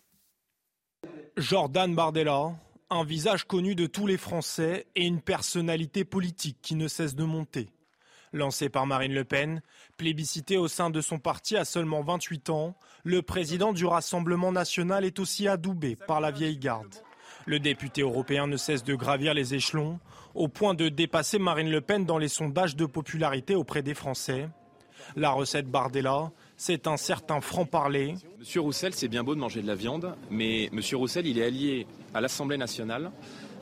[1.37, 2.53] Jordan Bardella,
[2.91, 7.25] un visage connu de tous les Français et une personnalité politique qui ne cesse de
[7.25, 7.69] monter.
[8.33, 9.63] Lancé par Marine Le Pen,
[9.97, 15.05] plébiscité au sein de son parti à seulement 28 ans, le président du Rassemblement national
[15.05, 16.95] est aussi adoubé par la vieille garde.
[17.47, 19.99] Le député européen ne cesse de gravir les échelons,
[20.35, 24.49] au point de dépasser Marine Le Pen dans les sondages de popularité auprès des Français.
[25.17, 28.15] La recette Bardella, c'est un certain franc-parler.
[28.39, 31.45] Monsieur Roussel, c'est bien beau de manger de la viande, mais Monsieur Roussel, il est
[31.45, 33.11] allié à l'Assemblée nationale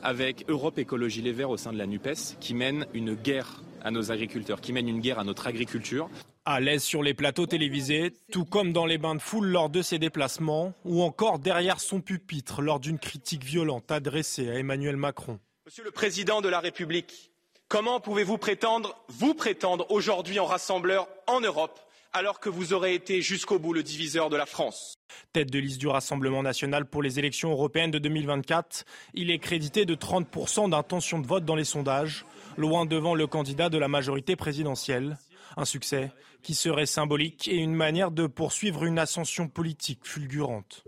[0.03, 3.91] avec Europe Écologie Les Verts au sein de la NUPES, qui mène une guerre à
[3.91, 6.09] nos agriculteurs, qui mène une guerre à notre agriculture.
[6.45, 9.83] À l'aise sur les plateaux télévisés, tout comme dans les bains de foule lors de
[9.83, 15.39] ses déplacements, ou encore derrière son pupitre lors d'une critique violente adressée à Emmanuel Macron.
[15.67, 17.33] Monsieur le Président de la République,
[17.69, 21.81] comment pouvez-vous prétendre, vous prétendre aujourd'hui en rassembleur en Europe
[22.13, 24.95] alors que vous aurez été jusqu'au bout le diviseur de la France.
[25.33, 28.85] Tête de liste du Rassemblement national pour les élections européennes de 2024,
[29.15, 32.25] il est crédité de 30% d'intention de vote dans les sondages,
[32.57, 35.19] loin devant le candidat de la majorité présidentielle.
[35.57, 36.11] Un succès
[36.43, 40.85] qui serait symbolique et une manière de poursuivre une ascension politique fulgurante.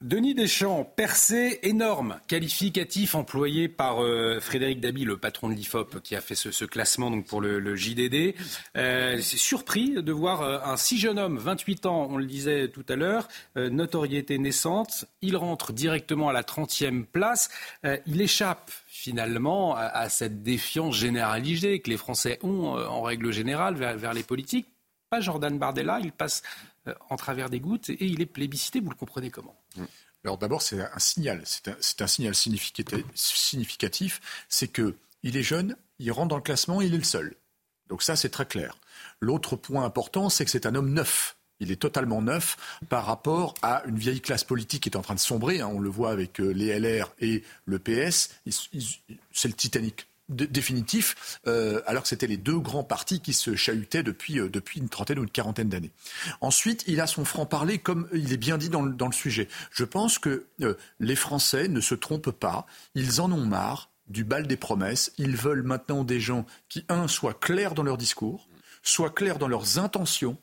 [0.00, 6.14] Denis Deschamps, percé énorme, qualificatif employé par euh, Frédéric Dabi, le patron de l'IFOP, qui
[6.14, 8.36] a fait ce, classement donc pour le, JDD.
[8.76, 12.68] Euh, c'est surpris de voir euh, un si jeune homme, 28 ans, on le disait
[12.68, 13.26] tout à l'heure,
[13.56, 15.04] notoriété naissante.
[15.20, 17.50] Il rentre directement à la 30e place.
[18.06, 23.96] il échappe finalement à, cette défiance généralisée que les Français ont en règle générale vers,
[23.96, 24.68] vers les politiques.
[25.10, 26.42] Pas Jordan Bardella, il passe
[27.10, 28.80] en travers des gouttes et il est plébiscité.
[28.80, 29.56] Vous le comprenez comment
[30.24, 31.68] alors d'abord, c'est un signal, c'est
[32.02, 36.98] un, signal significatif, c'est que il est jeune, il rentre dans le classement, il est
[36.98, 37.34] le seul.
[37.88, 38.78] Donc ça, c'est très clair.
[39.20, 41.36] L'autre point important, c'est que c'est un homme neuf.
[41.60, 42.56] Il est totalement neuf
[42.88, 45.60] par rapport à une vieille classe politique qui est en train de sombrer.
[45.60, 45.70] Hein.
[45.72, 48.30] on le voit avec euh, les LR et le PS.
[49.32, 54.02] C'est le Titanic définitif, euh, alors que c'était les deux grands partis qui se chahutaient
[54.02, 55.90] depuis, euh, depuis une trentaine ou une quarantaine d'années.
[56.40, 59.48] Ensuite, il a son franc-parler, comme il est bien dit dans le, dans le sujet.
[59.70, 64.24] Je pense que euh, les Français ne se trompent pas, ils en ont marre du
[64.24, 68.48] bal des promesses, ils veulent maintenant des gens qui, un, soient clairs dans leur discours,
[68.82, 70.38] soient clairs dans leurs intentions,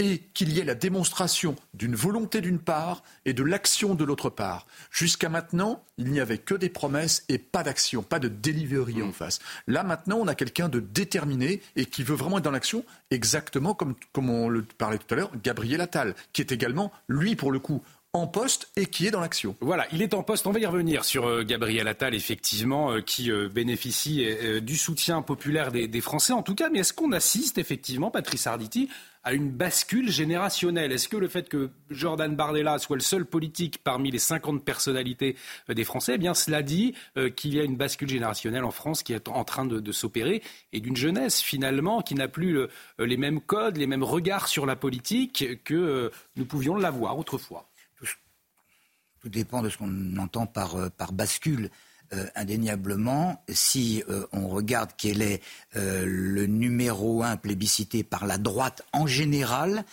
[0.00, 4.30] et qu'il y ait la démonstration d'une volonté d'une part et de l'action de l'autre
[4.30, 4.66] part.
[4.90, 9.08] Jusqu'à maintenant, il n'y avait que des promesses et pas d'action, pas de delivery en
[9.08, 9.12] mm.
[9.12, 9.40] face.
[9.66, 13.74] Là, maintenant, on a quelqu'un de déterminé et qui veut vraiment être dans l'action, exactement
[13.74, 17.52] comme, comme on le parlait tout à l'heure, Gabriel Attal, qui est également, lui, pour
[17.52, 17.82] le coup,
[18.12, 19.56] en poste et qui est dans l'action.
[19.60, 20.46] Voilà, il est en poste.
[20.48, 24.26] On va y revenir sur euh, Gabriel Attal, effectivement, euh, qui euh, bénéficie
[24.62, 26.70] du soutien populaire des, Français, en tout cas.
[26.70, 28.88] Mais est-ce qu'on assiste, effectivement, Patrice Arditi,
[29.22, 30.90] à une bascule générationnelle?
[30.90, 35.36] Est-ce que le fait que Jordan Bardella soit le seul politique parmi les 50 personnalités
[35.68, 36.94] des Français, eh bien cela dit
[37.36, 40.42] qu'il y a une bascule générationnelle en France qui est en train de, s'opérer
[40.72, 42.66] et d'une jeunesse finalement qui n'a plus
[42.98, 47.69] les mêmes codes, les mêmes regards sur la politique que nous pouvions l'avoir autrefois?
[49.20, 51.70] Tout dépend de ce qu'on entend par, par bascule.
[52.12, 55.40] Euh, indéniablement, si euh, on regarde quel est
[55.76, 59.84] euh, le numéro un plébiscité par la droite en général,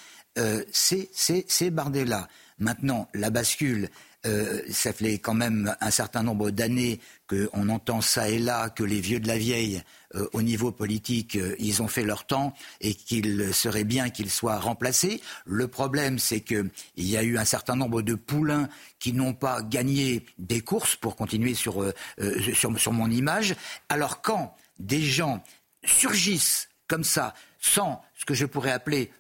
[0.72, 2.28] c'est Bardella.
[2.60, 3.90] Maintenant, la bascule,
[4.28, 8.84] euh, ça fait quand même un certain nombre d'années qu'on entend ça et là que
[8.84, 9.82] les vieux de la vieille,
[10.16, 14.30] euh, au niveau politique, euh, ils ont fait leur temps et qu'il serait bien qu'ils
[14.30, 15.22] soient remplacés.
[15.46, 18.70] Le problème, c'est qu'il y a eu un certain nombre de poulains
[19.00, 21.94] qui n'ont pas gagné des courses, pour continuer sur,
[22.54, 23.56] sur, sur mon image.
[23.90, 25.44] Alors quand des gens
[25.84, 29.12] surgissent comme ça, sans ce que je pourrais appeler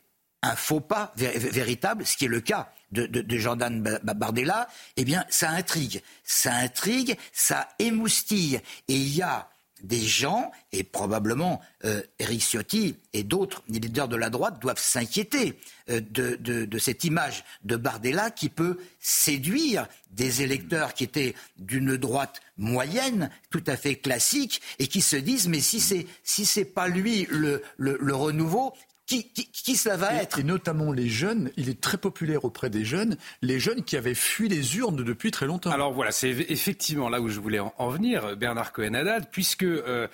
[0.42, 5.50] un faux pas véritable, ce qui est le cas de, Jordan Bardella, eh bien, ça
[5.50, 6.02] intrigue.
[6.24, 8.62] Ça intrigue, ça émoustille.
[8.88, 9.50] Et il y a
[9.84, 15.60] des gens, et probablement euh, Eric Ciotti et d'autres leaders de la droite doivent s'inquiéter
[15.90, 22.42] euh, de, cette image de Bardella qui peut séduire des électeurs qui étaient d'une droite
[22.58, 27.28] moyenne, tout à fait classique, et qui se disent mais si c'est si pas lui
[27.30, 28.74] le renouveau,
[29.08, 32.84] qui, qui, cela va être Et notamment les jeunes, il est très populaire auprès des
[32.84, 35.72] jeunes, les jeunes qui avaient fui les urnes depuis très longtemps.
[35.72, 40.08] Alors voilà, c'est effectivement là où je voulais en venir, Bernard Cohen-Haddad, puisque euh,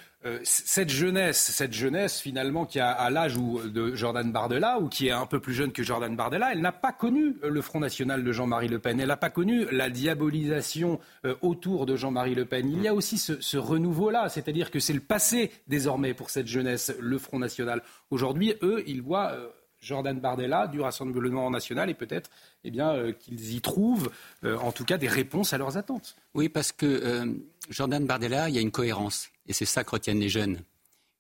[0.44, 5.12] cette jeunesse, cette jeunesse finalement qui a à l'âge de Jordan Bardella ou qui est
[5.12, 8.32] un peu plus jeune que Jordan Bardella, elle n'a pas connu le Front National de
[8.32, 9.00] Jean-Marie Le Pen.
[9.00, 12.72] Elle n'a pas connu la diabolisation euh, autour de Jean-Marie Le Pen.
[12.72, 16.94] Il y a aussi ce, renouveau-là, c'est-à-dire que c'est le passé désormais pour cette jeunesse,
[17.00, 17.82] le Front National.
[18.10, 19.50] Aujourd'hui, eux, ils voient euh,
[19.82, 22.30] Jordan Bardella du Rassemblement national et peut-être
[22.64, 22.72] eh
[23.20, 24.10] qu'ils y trouvent
[24.46, 26.16] en tout cas des réponses à leurs attentes.
[26.34, 27.36] Oui, parce que
[27.70, 30.62] Jordan Bardella, il y a une cohérence et c'est ça que retiennent les jeunes,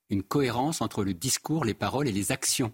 [0.09, 2.73] une cohérence entre le discours, les paroles et les actions.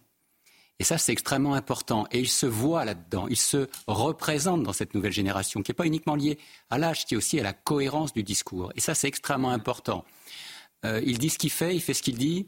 [0.80, 2.08] Et ça, c'est extrêmement important.
[2.12, 5.86] Et ils se voient là-dedans, ils se représentent dans cette nouvelle génération, qui n'est pas
[5.86, 6.39] uniquement liée
[6.70, 8.72] à l'âge, qui est aussi à la cohérence du discours.
[8.76, 10.06] Et ça, c'est extrêmement important.
[10.86, 12.47] Euh, il dit ce qu'il fait, il fait ce qu'il dit.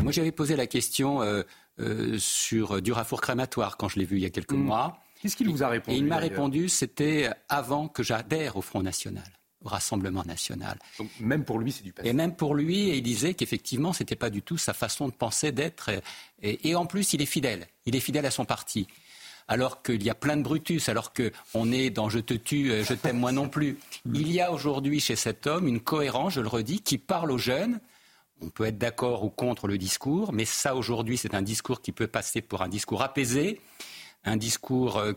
[0.00, 1.42] Moi, j'avais posé la question euh,
[1.80, 4.62] euh, sur Durafour crématoire quand je l'ai vu il y a quelques hmm.
[4.62, 5.00] mois.
[5.20, 8.82] Qu'est-ce qu'il vous a répondu Et il m'a répondu, c'était avant que j'adhère au Front
[8.82, 9.24] National.
[9.66, 10.78] Rassemblement national.
[10.98, 12.08] Donc même pour lui, c'est du passé.
[12.08, 15.12] Et même pour lui, il disait qu'effectivement, ce n'était pas du tout sa façon de
[15.12, 15.90] penser, d'être.
[16.42, 17.66] Et, en plus, il est fidèle.
[17.84, 18.86] Il est fidèle à son parti.
[19.48, 22.84] Alors qu'il y a plein de Brutus, alors qu'on est dans je te tue, euh,
[22.84, 23.78] je t'aime moi non plus.
[24.12, 27.38] Il y a aujourd'hui chez cet homme une cohérence, je le redis, qui parle aux
[27.38, 27.78] jeunes.
[28.40, 31.92] On peut être d'accord ou contre le discours, mais ça aujourd'hui, c'est un discours qui
[31.92, 33.60] peut passer pour un discours apaisé,
[34.24, 35.12] un discours euh,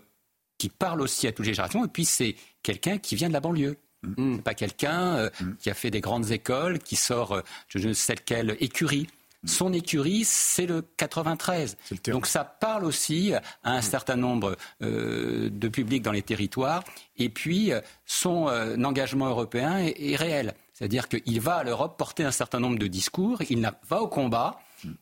[0.59, 1.83] qui parle aussi à toutes les générations.
[1.83, 3.77] Et puis c'est quelqu'un qui vient de la banlieue.
[4.03, 4.35] Mm.
[4.35, 5.55] C'est pas quelqu'un euh, mm.
[5.59, 9.07] qui a fait des grandes écoles, qui sort euh, je ne sais quelle écurie.
[9.43, 9.47] Mm.
[9.47, 11.77] Son écurie, c'est le 93.
[12.05, 16.83] Donc ça parle aussi à un certain nombre euh, de publics dans les territoires.
[17.17, 17.71] Et puis,
[18.05, 18.47] son
[18.83, 20.53] engagement européen est réel.
[20.73, 24.57] C'est-à-dire qu'il va à l'Europe porter un certain nombre de discours, il va au combat,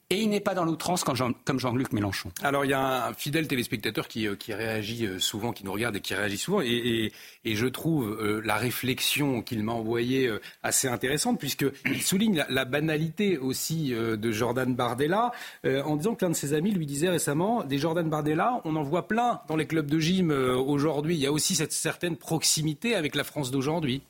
[0.09, 2.31] et il n'est pas dans l'outrance comme Jean-Luc Mélenchon.
[2.41, 5.95] Alors il y a un fidèle téléspectateur qui, euh, réagit euh, souvent, qui nous regarde
[5.95, 6.61] et qui réagit souvent.
[6.61, 7.11] Et,
[7.45, 10.29] je trouve euh, la réflexion qu'il m'a envoyée
[10.63, 15.31] assez intéressante, puisqu'il souligne la, banalité aussi de Jordan Bardella,
[15.65, 18.83] en disant que l'un de ses amis lui disait récemment, des Jordan Bardella, on en
[18.83, 21.15] voit plein dans les clubs de gym aujourd'hui.
[21.15, 24.01] Il y a aussi cette certaine proximité avec la France d'aujourd'hui.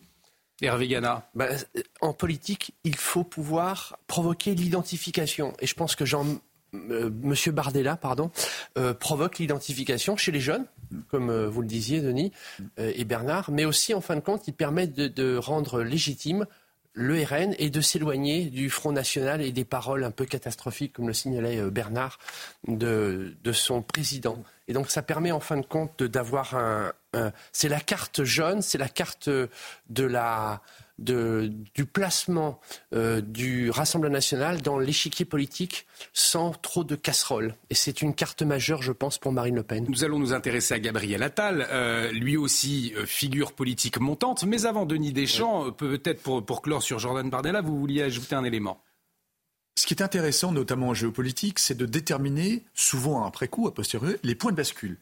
[0.61, 1.29] Hervé Gana.
[1.35, 1.47] Bah,
[2.01, 5.53] en politique, il faut pouvoir provoquer l'identification.
[5.59, 6.25] Et je pense que Jean,
[6.73, 8.31] euh, Monsieur Bardella, pardon,
[8.77, 10.65] euh, provoque l'identification chez les jeunes,
[11.09, 12.31] comme euh, vous le disiez, Denis
[12.77, 16.45] et Bernard, mais aussi, en fin de compte, il permet de, rendre légitime
[16.97, 21.07] le RN et de s'éloigner du Front National et des paroles un peu catastrophiques, comme
[21.07, 22.17] le signalait Bernard,
[22.67, 24.43] de, de son président.
[24.67, 26.91] Et donc ça permet en fin de compte d'avoir un,
[27.51, 30.61] c'est la carte jaune, c'est la carte de la
[30.99, 32.59] de, du placement
[32.93, 37.55] euh, du Rassemblement national dans l'échiquier politique sans trop de casseroles.
[37.69, 39.85] Et c'est une carte majeure, je pense, pour Marine Le Pen.
[39.87, 44.43] Nous allons nous intéresser à Gabriel Attal, euh, lui aussi euh, figure politique montante.
[44.43, 48.43] Mais avant Denis Deschamps, peut-être pour, pour clore sur Jordan Bardella, vous vouliez ajouter un
[48.43, 48.81] élément
[49.77, 54.15] ce qui est intéressant, notamment en géopolitique, c'est de déterminer, souvent après coup, a posteriori,
[54.23, 54.97] les points de bascule.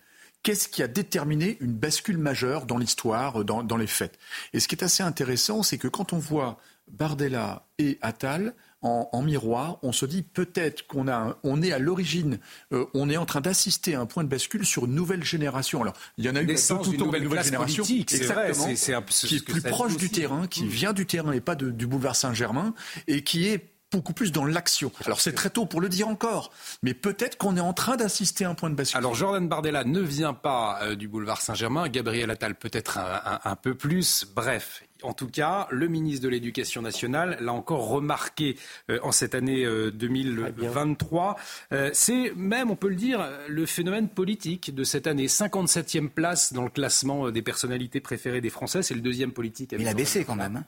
[0.46, 4.20] Qu'est-ce qui a déterminé une bascule majeure dans l'histoire, dans, les faits?
[4.54, 9.24] Et ce qui est assez intéressant, c'est que quand on voit Bardella et Attal, en,
[9.24, 12.38] miroir, on se dit peut-être qu'on a, on est à l'origine,
[12.72, 15.82] euh, on est en train d'assister à un point de bascule sur une nouvelle génération.
[15.82, 18.68] Alors, il y en a eu tout, une nouvelle, génération, exactement,
[19.08, 22.76] qui est plus proche du terrain, qui vient du terrain et pas du boulevard Saint-Germain,
[23.08, 24.92] et qui est beaucoup plus dans l'action.
[25.06, 26.52] Alors c'est très tôt pour le dire encore,
[26.84, 28.98] mais peut-être qu'on est en train d'assister à un point de bascule.
[28.98, 33.74] Alors Jordan Bardella ne vient pas euh, du boulevard Saint-Germain, Gabriel Attal peut-être un, peu
[33.74, 34.26] plus.
[34.36, 38.58] Bref, en tout cas, le ministre de l'Éducation nationale l'a encore remarqué
[38.90, 41.38] euh, en cette année 2023.
[41.72, 45.28] Euh, c'est même, on peut le dire, le phénomène politique de cette année.
[45.28, 48.84] 57e place dans le classement des personnalités préférées des Français.
[48.84, 49.74] C'est le deuxième politique.
[49.78, 50.58] Il a baissé quand même.
[50.58, 50.66] Hein.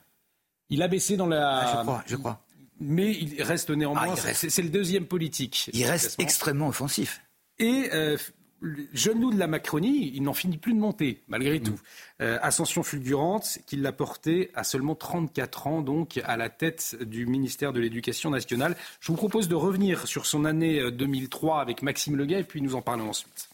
[0.70, 1.60] Il a baissé dans la.
[1.60, 2.40] Ah, je crois, je crois
[2.80, 4.14] mais il reste néanmoins.
[4.16, 5.70] Ah, c'est le deuxième politique.
[5.72, 7.22] Il reste extrêmement offensif.
[7.58, 8.16] Et euh,
[8.60, 11.78] le jeune loup de la Macronie, il n'en finit plus de monter, malgré tout.
[12.20, 17.26] Euh, ascension fulgurante qu'il l'a porté à seulement 34 ans, donc à la tête du
[17.26, 18.76] ministère de l'Éducation nationale.
[19.00, 22.74] Je vous propose de revenir sur son année 2003 avec Maxime Leguet, et puis nous
[22.74, 23.48] en parlons ensuite.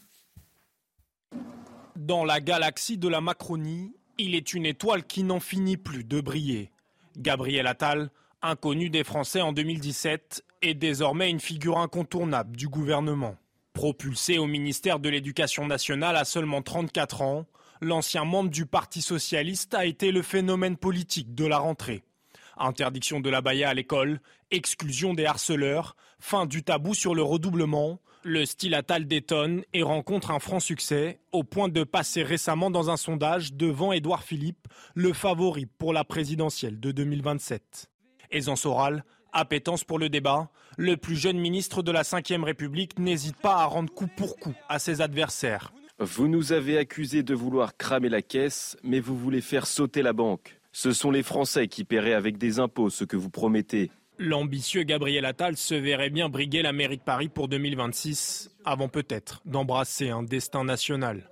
[1.96, 6.20] Dans la galaxie de la Macronie, il est une étoile qui n'en finit plus de
[6.20, 6.70] briller.
[7.16, 8.10] Gabriel Attal,
[8.44, 13.36] inconnu des Français en 2017, est désormais une figure incontournable du gouvernement.
[13.72, 17.46] Propulsé au ministère de l'Éducation nationale à seulement 34 ans,
[17.80, 22.02] l'ancien membre du Parti socialiste a été le phénomène politique de la rentrée.
[22.56, 24.20] Interdiction de la baya à l'école,
[24.50, 30.30] exclusion des harceleurs, fin du tabou sur le redoublement, le style Attal détonne et rencontre
[30.30, 35.12] un franc succès, au point de passer récemment dans un sondage devant Édouard Philippe, le
[35.12, 37.90] favori pour la présidentielle de 2027.
[38.34, 43.36] Aisance orale, appétence pour le débat, le plus jeune ministre de la Ve République n'hésite
[43.36, 45.72] pas à rendre coup pour coup à ses adversaires.
[46.00, 50.12] Vous nous avez accusés de vouloir cramer la caisse, mais vous voulez faire sauter la
[50.12, 50.60] banque.
[50.72, 53.92] Ce sont les Français qui paieraient avec des impôts ce que vous promettez.
[54.18, 59.42] L'ambitieux Gabriel Attal se verrait bien briguer la mairie de Paris pour 2026, avant peut-être
[59.44, 61.30] d'embrasser un destin national.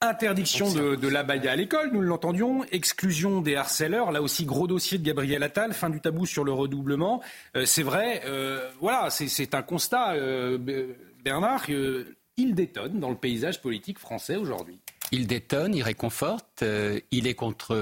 [0.00, 2.64] Interdiction de, de l'abaya à l'école, nous l'entendions.
[2.72, 5.72] Exclusion des harceleurs, là aussi gros dossier de Gabriel Attal.
[5.72, 7.22] Fin du tabou sur le redoublement.
[7.56, 10.58] Euh, c'est vrai, euh, voilà, c'est un constat, euh,
[11.24, 11.64] Bernard.
[12.36, 14.78] il détonne dans le paysage politique français aujourd'hui.
[15.10, 16.64] Il détonne, il réconforte,
[17.10, 17.76] il est contre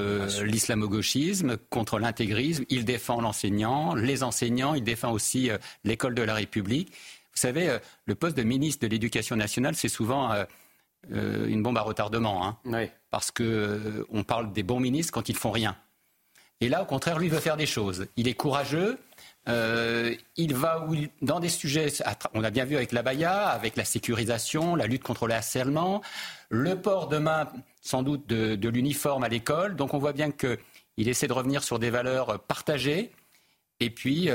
[0.44, 5.50] l'islamo-gauchisme, contre l'intégrisme, il défend l'enseignant, les enseignants, il défend aussi
[5.84, 6.90] l'école de la République.
[6.90, 10.30] Vous savez, le poste de ministre de l'Éducation nationale, c'est souvent
[11.10, 12.46] euh, une bombe à retardement.
[12.46, 15.76] Hein, Parce qu'on euh, on parle des bons ministres quand ils font rien.
[16.60, 18.06] Et là, au contraire, lui veut faire des choses.
[18.16, 18.98] Il est courageux.
[19.48, 20.86] Euh, il va
[21.20, 21.88] dans des sujets,
[22.34, 26.02] on a bien vu avec la Baïa, avec la sécurisation, la lutte contre le harcèlement,
[26.48, 27.48] le port demain,
[27.80, 29.74] sans doute, de, l'uniforme à l'école.
[29.74, 33.10] Donc on voit bien qu'il essaie de revenir sur des valeurs partagées.
[33.80, 34.28] Et puis,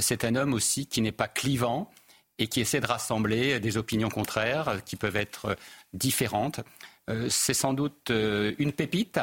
[0.00, 1.90] c'est un homme aussi qui n'est pas clivant
[2.38, 5.56] et qui essaie de rassembler des opinions contraires qui peuvent être
[5.92, 6.60] différentes.
[7.10, 9.20] Euh, c'est sans doute euh, une pépite.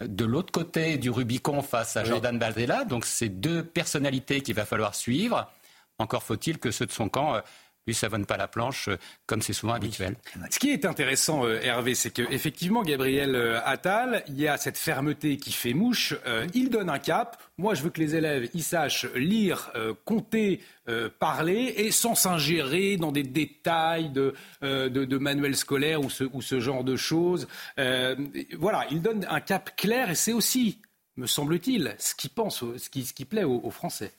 [0.00, 4.64] De l'autre côté du Rubicon face à Jordan Bardella, donc c'est deux personnalités qu'il va
[4.64, 5.50] falloir suivre.
[5.98, 7.40] Encore faut-il que ceux de son camp euh,
[7.88, 8.88] lui savonnent pas la planche
[9.26, 10.16] comme c'est souvent habituel.
[10.50, 15.52] Ce qui est intéressant, Hervé, c'est qu'effectivement, Gabriel Attal, il y a cette fermeté qui
[15.52, 16.14] fait mouche.
[16.54, 17.42] il donne un cap.
[17.58, 19.72] Moi, je veux que les élèves ils sachent lire,
[20.04, 24.32] compter, euh, parler et sans s'ingérer dans des détails de,
[24.62, 27.46] euh, de, manuels scolaires ou ce, ou ce, genre de choses.
[27.78, 28.16] Euh,
[28.58, 30.80] voilà, il donne un cap clair et c'est aussi,
[31.18, 34.12] me semble-t-il, ce qui pense, ce qui, ce qui plaît aux, Français.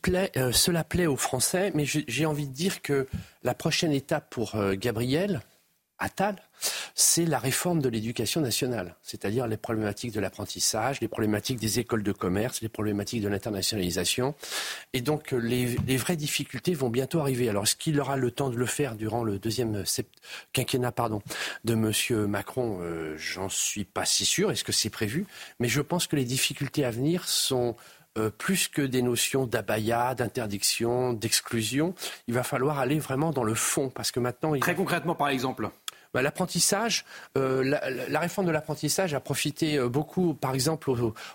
[0.00, 3.08] Plaît, cela plaît aux Français, mais j'ai envie de dire que
[3.42, 5.42] la prochaine étape pour Gabriel,
[6.02, 6.42] Attal,
[6.96, 12.02] c'est la réforme de l'éducation nationale, c'est-à-dire les problématiques de l'apprentissage, les problématiques des écoles
[12.02, 14.34] de commerce, les problématiques de l'internationalisation.
[14.94, 17.48] Et donc les, vraies difficultés vont bientôt arriver.
[17.48, 19.84] Alors est-ce qu'il aura le temps de le faire durant le deuxième
[20.52, 21.22] quinquennat pardon,
[21.64, 22.26] de M.
[22.26, 24.50] Macron euh, J'en suis pas si sûr.
[24.50, 25.24] Est-ce que c'est prévu?
[25.60, 27.76] Mais je pense que les difficultés à venir sont
[28.18, 31.94] euh, plus que des notions d'abaya, d'interdiction, d'exclusion,
[32.28, 33.88] il va falloir aller vraiment dans le fond.
[33.88, 34.58] Parce que maintenant.
[34.58, 35.70] Très concrètement, par exemple
[36.14, 37.04] bah, l'apprentissage,
[37.38, 40.90] euh, la, réforme de l'apprentissage a profité euh, beaucoup, par exemple,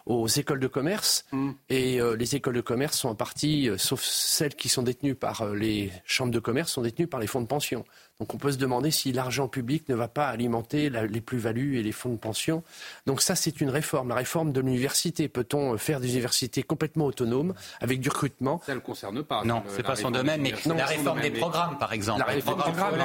[0.06, 1.26] aux, écoles de commerce.
[1.32, 1.52] Mm.
[1.70, 5.48] Et euh, les écoles de commerce sont en partie, sauf celles qui sont détenues par
[5.48, 7.86] les chambres de commerce, sont détenues par les fonds de pension.
[8.20, 11.84] Donc on peut se demander si l'argent public ne va pas alimenter les plus-values et
[11.84, 12.64] les fonds de pension.
[13.06, 14.10] Donc ça, c'est une réforme.
[14.10, 15.28] La réforme de l'université.
[15.28, 18.60] Peut-on faire des universités complètement autonomes avec du recrutement?
[18.66, 19.44] Ça ne le concerne pas.
[19.44, 22.20] Non, c'est pas son domaine, mais la réforme des programmes, par exemple.
[22.20, 23.00] La réforme des programmes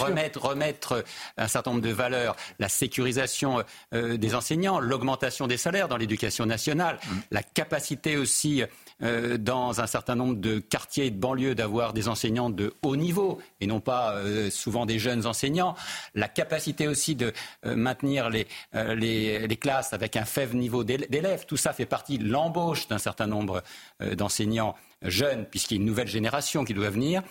[0.00, 1.04] remettre, remettre
[1.36, 6.46] un certain nombre de valeurs, la sécurisation euh, des enseignants, l'augmentation des salaires dans l'éducation
[6.46, 7.16] nationale, mmh.
[7.32, 8.62] la capacité aussi
[9.02, 12.96] euh, dans un certain nombre de quartiers et de banlieues d'avoir des enseignants de haut
[12.96, 15.76] niveau et non pas euh, souvent des jeunes enseignants,
[16.14, 17.32] la capacité aussi de
[17.64, 22.28] euh, maintenir les, les, classes avec un faible niveau d'élèves, tout ça fait partie de
[22.28, 23.62] l'embauche d'un certain nombre
[24.00, 27.22] d'enseignants jeunes, puisqu'il y a une nouvelle génération qui doit venir,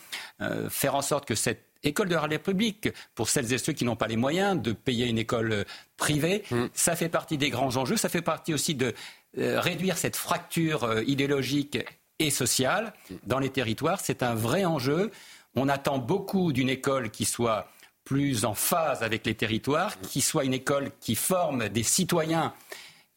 [0.70, 3.95] faire en sorte que cette école de la République, pour celles et ceux qui n'ont
[3.95, 5.65] pas les moyens de payer une école
[5.95, 6.65] privée, mmh.
[6.74, 8.93] ça fait partie des grands enjeux, ça fait partie aussi de
[9.36, 11.78] réduire cette fracture euh, idéologique
[12.19, 12.93] et sociale
[13.25, 15.11] dans les territoires, c'est un vrai enjeu.
[15.55, 17.69] On attend beaucoup d'une école qui soit
[18.03, 22.53] plus en phase avec les territoires, qui soit une école qui forme des citoyens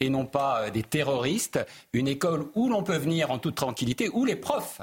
[0.00, 1.60] et non pas euh, des terroristes,
[1.92, 4.80] une école où l'on peut venir en toute tranquillité, où les profs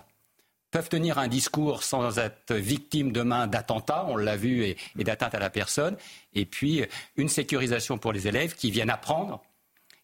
[0.72, 5.39] peuvent tenir un discours sans être victimes demain d'attentats, on l'a vu, et, d'atteinte à
[5.39, 5.95] la personne.
[6.34, 6.84] Et puis,
[7.15, 9.41] une sécurisation pour les élèves qui viennent apprendre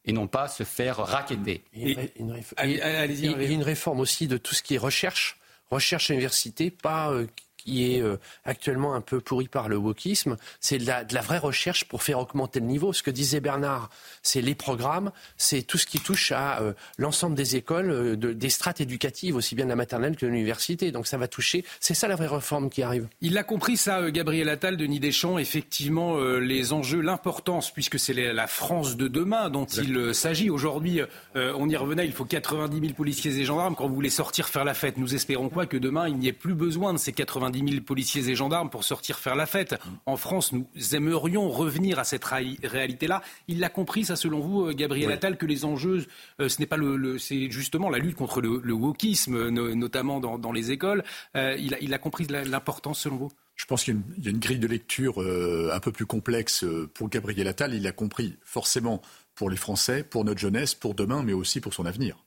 [0.06, 1.64] et non pas se faire raqueter.
[1.74, 5.38] Il y a une réforme aussi de tout ce qui est recherche,
[5.70, 7.28] recherche à l'université, pas euh,
[7.64, 11.86] qui est euh, actuellement un peu pourri par le wokisme, c'est de la, vraie recherche
[11.86, 12.94] pour faire augmenter le niveau.
[12.94, 13.90] Ce que disait Bernard,
[14.22, 18.50] c'est les programmes, c'est tout ce qui touche à euh, l'ensemble des écoles, euh, des
[18.50, 20.92] strates éducatives, aussi bien de la maternelle que de l'université.
[20.92, 23.08] Donc ça va toucher, c'est ça la vraie réforme qui arrive.
[23.22, 28.48] Il a compris ça, Gabriel Attal, Denis Deschamps, effectivement, les enjeux, l'importance, puisque c'est la
[28.48, 30.50] France de demain dont il s'agit.
[30.50, 31.02] Aujourd'hui,
[31.36, 33.76] on y revenait, il faut 90 000 policiers et gendarmes.
[33.76, 35.66] Quand vous voulez sortir faire la fête, nous espérons quoi?
[35.66, 38.70] Que demain, il n'y ait plus besoin de ces 90 10 000 policiers et gendarmes
[38.70, 39.76] pour sortir faire la fête.
[40.06, 43.22] En France, nous aimerions revenir à cette réalité-là.
[43.48, 46.06] Il l'a compris, ça, selon vous, euh, Gabriel Attal, que les enjeux,
[46.42, 50.72] euh, ce n'est pas le, c'est justement la lutte contre le, wokisme, notamment dans, les
[50.72, 51.04] écoles.
[51.38, 53.32] Euh, il, a, compris l'importance, selon vous?
[53.56, 57.48] Je pense qu'il y, a une grille de lecture un peu plus complexe pour Gabriel
[57.48, 57.74] Attal.
[57.74, 59.02] Il a compris forcément
[59.36, 62.18] pour les Français, pour notre jeunesse, pour demain, mais aussi pour son avenir.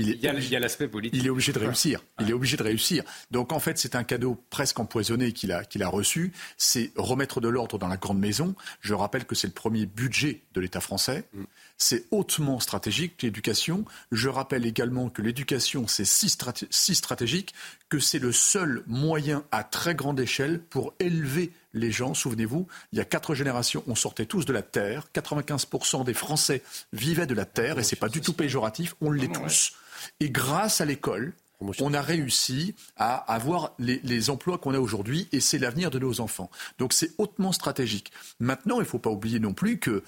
[0.00, 1.20] Il, y a, l'aspect politique.
[1.20, 2.04] Il est obligé de réussir.
[2.20, 3.02] Il est obligé de réussir.
[3.32, 6.32] Donc en fait, c'est un cadeau presque empoisonné qu'il a, qu'il a reçu.
[6.56, 8.54] C'est remettre de l'ordre dans la grande maison.
[8.80, 11.24] Je rappelle que c'est le premier budget de l'État français.
[11.32, 11.42] Mm.
[11.78, 13.84] C'est hautement stratégique, l'éducation.
[14.12, 16.32] Je rappelle également que l'éducation, c'est si,
[16.70, 17.54] si stratégique
[17.88, 22.14] que c'est le seul moyen à très grande échelle pour élever les gens.
[22.14, 25.06] Souvenez-vous, il y a quatre générations, on sortait tous de la terre.
[25.14, 26.62] 95% des Français
[26.92, 29.72] vivaient de la terre, et c'est pas du tout péjoratif, on l'est tous.
[30.20, 35.40] Et grâce à l'école, on a réussi à avoir les, emplois qu'on a aujourd'hui et
[35.40, 36.50] c'est l'avenir de nos enfants.
[36.78, 38.12] Donc c'est hautement stratégique.
[38.38, 40.02] Maintenant, il ne faut pas oublier non plus que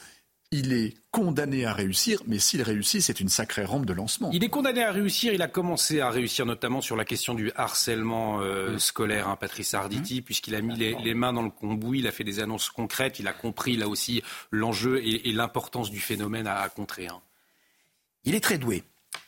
[0.52, 4.30] il est condamné à réussir, mais s'il réussit, c'est une sacrée rampe de lancement.
[4.32, 7.52] Il est condamné à réussir, il a commencé à réussir notamment sur la question du
[7.54, 8.78] harcèlement euh, mmh.
[8.80, 10.24] scolaire, hein, Patrice Arditi, mmh.
[10.24, 13.28] puisqu'il a mis les, mains dans le cambouis, il a fait des annonces concrètes, il
[13.28, 17.06] a compris là aussi l'enjeu et, l'importance du phénomène à, contrer.
[17.06, 17.20] Hein.
[18.24, 18.82] Il est très doué.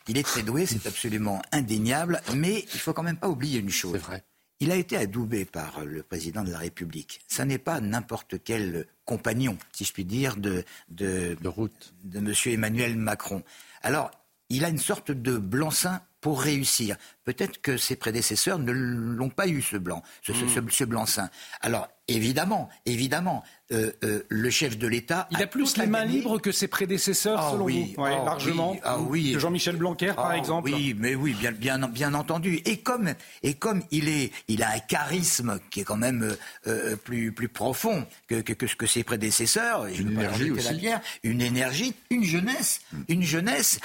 [0.08, 3.70] Il est très doué, c'est absolument indéniable, mais il faut quand même pas oublier une
[3.70, 3.98] chose.
[3.98, 4.24] Vrai.
[4.60, 7.20] Il a été adoubé par le président de la République.
[7.26, 12.18] Ça n'est pas n'importe quel compagnon, si je puis dire, de, de, de route de
[12.18, 12.32] M.
[12.46, 13.42] Emmanuel Macron.
[13.82, 14.10] Alors,
[14.50, 16.96] il a une sorte de blanc-seing pour réussir.
[17.24, 20.86] Peut-être que ses prédécesseurs ne l'ont pas eu, ce blanc, ce, ce, hmm.
[20.86, 21.28] blanc-seing.
[21.60, 23.42] Alors, évidemment, évidemment,
[23.72, 25.28] euh, euh, le chef de l'État.
[25.30, 28.76] Il a, plus les mains libres que ses prédécesseurs, ah selon oui, vous, ah largement.
[28.84, 30.70] Ah oui, Jean-Michel Blanquer, par exemple.
[30.70, 32.60] Oui, mais oui, bien, bien, bien entendu.
[32.64, 36.36] Et comme, et comme il est, il a un charisme qui est quand même
[36.66, 39.86] euh, plus, plus profond que, que, que, que ses prédécesseurs.
[39.86, 40.88] Une énergie aussi.
[41.22, 43.80] une énergie, une jeunesse, une jeunesse.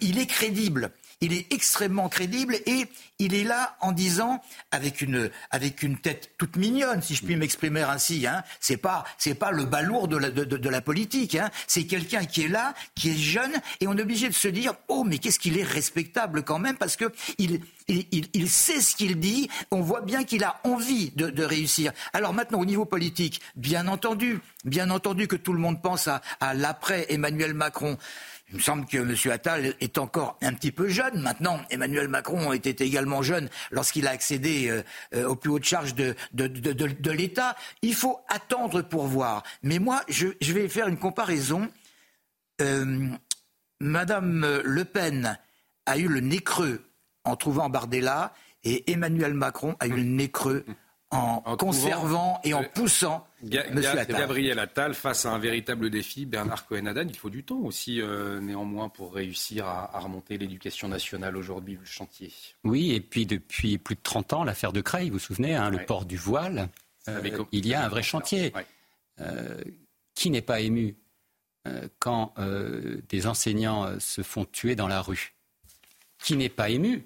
[0.00, 0.90] il est crédible
[1.20, 2.86] il est extrêmement crédible et
[3.18, 4.40] il est là en disant
[4.70, 8.26] avec une avec une tête toute mignonne, si je puis m'exprimer ainsi.
[8.26, 11.34] Hein, c'est pas c'est pas le balourd de la de, de, la politique.
[11.34, 14.48] Hein, c'est quelqu'un qui est là, qui est jeune et on est obligé de se
[14.48, 18.82] dire oh mais qu'est-ce qu'il est respectable quand même parce que il il, il, sait
[18.82, 21.92] ce qu'il dit, on voit bien qu'il a envie de, de, réussir.
[22.12, 26.20] Alors maintenant, au niveau politique, bien entendu, bien entendu que tout le monde pense à,
[26.40, 27.96] à l'après Emmanuel Macron.
[28.50, 29.32] Il me semble que M.
[29.32, 31.20] Attal est encore un petit peu jeune.
[31.20, 34.82] Maintenant, Emmanuel Macron était également jeune lorsqu'il a accédé euh,
[35.14, 36.14] euh, aux plus hautes charges de,
[37.10, 37.56] l'État.
[37.82, 39.42] Il faut attendre pour voir.
[39.62, 41.68] Mais moi, je, vais faire une comparaison.
[42.62, 43.08] Euh,
[43.80, 45.38] Madame Le Pen
[45.84, 46.82] a eu le nez creux
[47.24, 48.32] en trouvant Bardella
[48.64, 50.64] et Emmanuel Macron a eu le nez creux
[51.10, 56.26] en, conservant et en poussant Gabriel Attal face à un véritable défi.
[56.26, 61.36] Bernard Cohen-Haddad, il faut du temps aussi, euh, néanmoins, pour réussir à, remonter l'éducation nationale
[61.36, 62.32] aujourd'hui, le chantier.
[62.64, 65.70] Oui, et puis depuis plus de 30 ans, l'affaire de Creil, vous vous souvenez, hein,
[65.70, 66.68] le port du voile,
[67.08, 67.22] euh,
[67.52, 68.52] il y a un vrai chantier.
[69.20, 69.60] Euh,
[70.14, 70.96] qui n'est pas ému
[71.98, 72.34] quand
[73.08, 75.34] des enseignants se font tuer dans la rue?
[76.18, 77.04] Qui n'est pas ému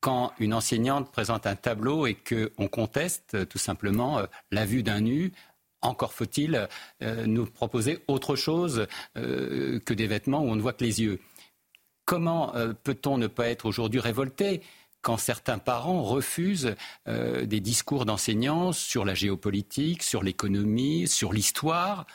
[0.00, 4.82] quand une enseignante présente un tableau et qu'on conteste euh, tout simplement euh, la vue
[4.82, 5.32] d'un nu,
[5.80, 6.68] encore faut-il
[7.02, 11.20] euh, nous proposer autre chose que des vêtements où on ne voit que les yeux.
[12.04, 12.52] Comment
[12.82, 14.62] peut-on ne pas être aujourd'hui révolté
[15.02, 16.74] quand certains parents refusent
[17.06, 22.06] des discours d'enseignants sur la géopolitique, sur l'économie, sur l'histoire?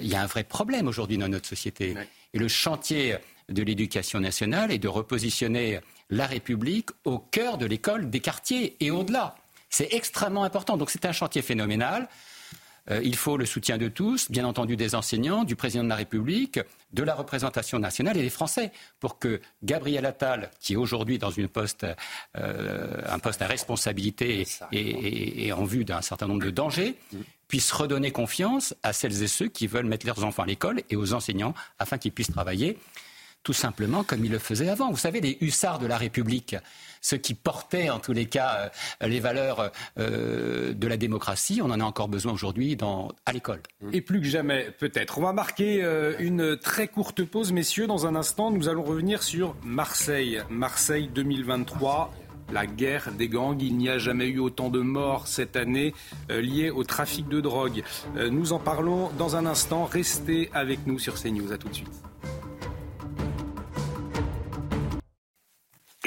[0.00, 1.96] Il y a un vrai problème aujourd'hui dans notre société.
[2.32, 3.16] Et le chantier
[3.48, 8.90] de l'éducation nationale est de repositionner la République au cœur de l'école des quartiers et
[8.90, 9.36] au-delà.
[9.70, 10.76] C'est extrêmement important.
[10.76, 12.08] Donc c'est un chantier phénoménal.
[12.88, 15.96] Euh, il faut le soutien de tous, bien entendu des enseignants, du président de la
[15.96, 16.60] République,
[16.92, 18.70] de la représentation nationale et des Français,
[19.00, 21.84] pour que Gabriel Attal, qui est aujourd'hui dans une poste,
[22.36, 26.94] euh, un poste à responsabilité et, et en vue d'un certain nombre de dangers,
[27.48, 30.96] puisse redonner confiance à celles et ceux qui veulent mettre leurs enfants à l'école et
[30.96, 32.78] aux enseignants afin qu'ils puissent travailler
[33.46, 34.90] tout simplement comme ils le faisaient avant.
[34.90, 36.56] Vous savez, les hussards de la République,
[37.00, 39.70] ceux qui portaient en tous les cas euh, les valeurs
[40.00, 42.76] euh, de la démocratie, on en a encore besoin aujourd'hui
[43.24, 43.60] à l'école.
[43.92, 45.18] Et plus que jamais, peut-être.
[45.18, 47.86] On va marquer euh, une très courte pause, messieurs.
[47.86, 50.42] Dans un instant, nous allons revenir sur Marseille.
[50.50, 52.12] Marseille 2023
[52.52, 53.62] la guerre des gangs.
[53.62, 55.94] Il n'y a jamais eu autant de morts cette année
[56.28, 57.82] liées au trafic de drogue.
[58.16, 59.84] nous en parlons dans un instant.
[59.84, 61.52] Restez avec nous sur CNews.
[61.52, 62.06] À tout de suite.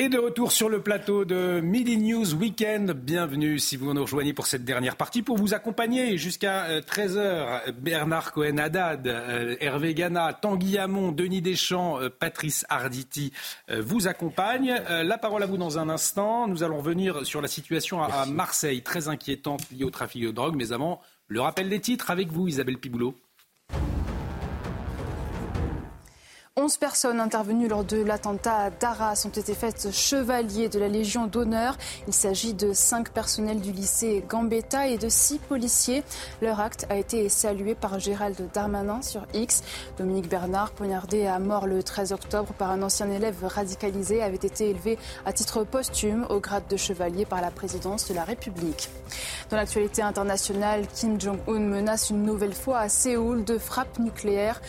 [0.02, 2.92] Et de retour sur le plateau de Midi News Weekend.
[2.92, 5.24] Bienvenue si vous nous rejoignez pour cette dernière partie.
[5.24, 12.00] Pour vous accompagner jusqu'à 13h, euh, Bernard Cohen-Haddad, euh, Hervé Gana, Tanguy Hamon, Denis Deschamps,
[12.00, 13.34] euh, Patrice Arditi
[13.68, 14.82] vous accompagnent.
[14.88, 16.48] La parole à vous dans un instant.
[16.48, 20.56] Nous allons revenir sur la situation à Marseille, très inquiétante liée au trafic de drogue.
[20.56, 23.16] Mais avant, le rappel des titres avec vous, Isabelle Piboulot.
[26.58, 31.78] 11 personnes intervenues lors de l'attentat d'Arras ont été faites chevaliers de la Légion d'honneur.
[32.08, 36.04] Il s'agit de 5 personnels du lycée Gambetta et de 6 policiers.
[36.42, 39.64] Leur acte a été salué par Gérald Darmanin sur X.
[39.98, 44.72] Dominique Bernard, poignardé à mort le 13 octobre par un ancien élève radicalisé, avait été
[44.72, 48.90] élevé à titre posthume au grade de chevalier par la présidence de la République.
[49.50, 54.62] Dans l'actualité internationale, Kim Jong-un menace une nouvelle fois à Séoul de frappe nucléaire.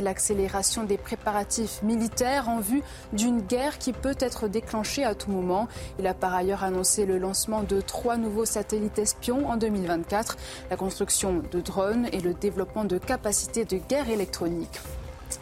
[0.00, 2.82] L'accélération des préparatifs militaires en vue
[3.12, 5.68] d'une guerre qui peut être déclenchée à tout moment.
[5.98, 10.36] Il a par ailleurs annoncé le lancement de trois nouveaux satellites espions en 2024,
[10.70, 14.80] la construction de drones et le développement de capacités de guerre électronique.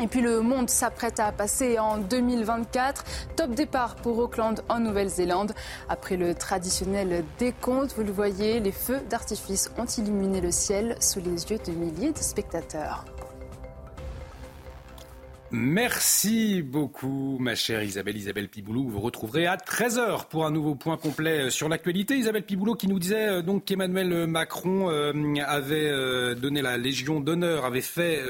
[0.01, 3.05] Et puis le monde s'apprête à passer en 2024.
[3.35, 5.55] Top départ pour Auckland en Nouvelle-Zélande.
[5.89, 11.21] Après le traditionnel décompte, vous le voyez, les feux d'artifice ont illuminé le ciel sous
[11.21, 13.05] les yeux de milliers de spectateurs.
[15.51, 18.87] Merci beaucoup, ma chère Isabelle, Isabelle Piboulou.
[18.89, 22.17] Vous retrouverez à 13h pour un nouveau point complet euh, sur l'actualité.
[22.17, 25.13] Isabelle Piboulou qui nous disait euh, donc qu'Emmanuel Macron euh,
[25.47, 28.21] avait donné la Légion d'honneur, avait fait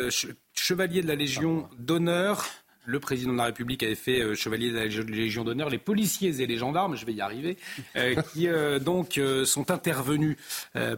[0.54, 2.46] chevalier de la Légion d'honneur
[2.88, 6.40] le président de la République avait fait euh, chevalier de la Légion d'honneur, les policiers
[6.40, 7.58] et les gendarmes, je vais y arriver,
[7.96, 10.36] euh, qui euh, donc sont intervenus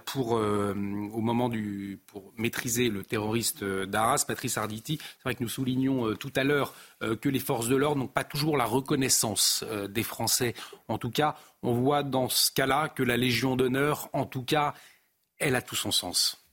[0.07, 4.99] pour, au moment du, pour maîtriser le terroriste d'Arras, Patrice Arditi.
[5.01, 8.25] C'est vrai que nous soulignons tout à l'heure que les forces de l'ordre n'ont pas
[8.25, 10.55] toujours la reconnaissance des Français.
[10.89, 14.75] En tout cas, on voit dans ce cas-là que la Légion d'honneur, en tout cas,
[15.39, 16.45] elle a tout son sens.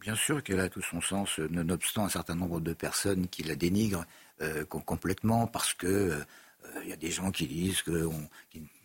[0.00, 3.56] Bien sûr qu'elle a tout son sens, nonobstant un certain nombre de personnes qui la
[3.56, 4.04] dénigrent.
[4.42, 6.24] Euh, complètement parce que euh,
[6.82, 7.82] il y a des gens qui disent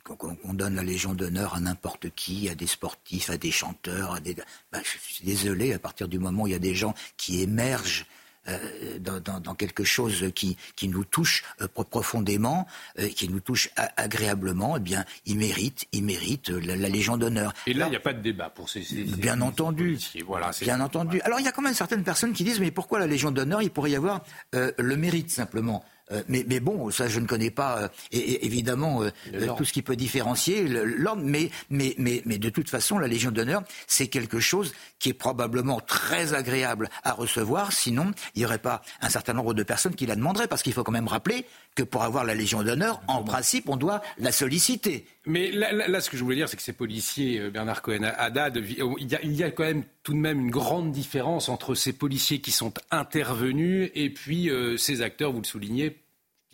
[0.05, 4.21] qu'on donne la Légion d'honneur à n'importe qui, à des sportifs, à des chanteurs, à
[4.21, 4.33] des...
[4.71, 7.41] Ben, je suis désolé, à partir du moment où il y a des gens qui
[7.41, 8.05] émergent
[8.47, 11.43] euh, dans, quelque chose qui, qui nous touche
[11.73, 12.67] profondément,
[13.15, 17.53] qui nous touche agréablement, eh bien, il mérite, il mérite la, Légion d'honneur.
[17.67, 18.81] Et là, il n'y a pas de débat pour ces.
[19.17, 19.97] bien entendu.
[20.25, 21.21] Voilà, bien entendu.
[21.21, 23.61] Alors, il y a quand même certaines personnes qui disent, mais pourquoi la Légion d'honneur
[23.61, 24.23] Il pourrait y avoir
[24.53, 25.83] le mérite simplement?
[26.11, 29.09] Euh, mais, bon, ça, je ne connais pas euh, et, évidemment euh,
[29.57, 33.31] tout ce qui peut différencier l'ordre, mais, mais, mais, mais de toute façon, la Légion
[33.31, 37.71] d'honneur, c'est quelque chose qui est probablement très agréable à recevoir.
[37.71, 40.73] Sinon, il n'y aurait pas un certain nombre de personnes qui la demanderaient, parce qu'il
[40.73, 44.31] faut quand même rappeler que pour avoir la Légion d'honneur, en principe, on doit la
[44.31, 45.05] solliciter.
[45.25, 49.33] Mais là, ce que je voulais dire, c'est que ces policiers, Bernard Cohen-Haddad, il, il
[49.33, 52.73] y, a, quand même tout de même une grande différence entre ces policiers qui sont
[52.89, 56.00] intervenus et puis ces acteurs, vous le soulignez,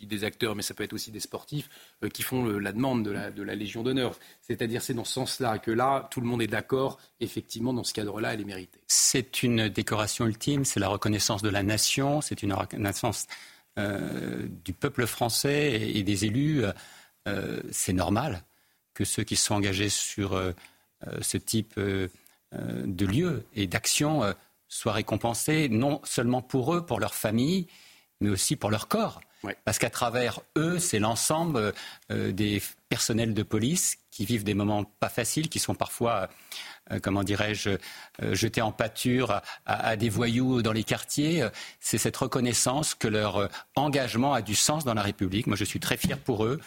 [0.06, 1.68] des acteurs, mais ça peut être aussi des sportifs,
[2.02, 4.16] euh, qui font la demande de la, Légion d'honneur.
[4.40, 7.92] C'est-à-dire c'est dans ce sens-là que là, tout le monde est d'accord, effectivement, dans ce
[7.92, 8.80] cadre-là, elle est méritée.
[8.86, 13.26] C'est une décoration ultime, c'est la reconnaissance de la nation, c'est une reconnaissance
[13.78, 16.62] euh, du peuple français et, des élus.
[17.26, 18.42] Euh, c'est normal
[18.94, 20.40] que ceux qui sont engagés sur
[21.20, 24.34] ce type de lieu et d'action
[24.68, 27.66] soient récompensés, non seulement pour eux, pour leur famille,
[28.20, 29.20] mais aussi pour leur corps.
[29.64, 31.72] Parce qu'à travers eux, c'est l'ensemble
[32.10, 36.28] euh, des personnels de police qui vivent des moments pas faciles, qui sont parfois,
[36.90, 37.70] euh, comment dirais-je,
[38.22, 41.46] euh, jetés en pâture à, des voyous dans les quartiers.
[41.78, 45.46] C'est cette reconnaissance que leur engagement a du sens dans la République.
[45.46, 46.60] Moi, je suis très fier pour eux.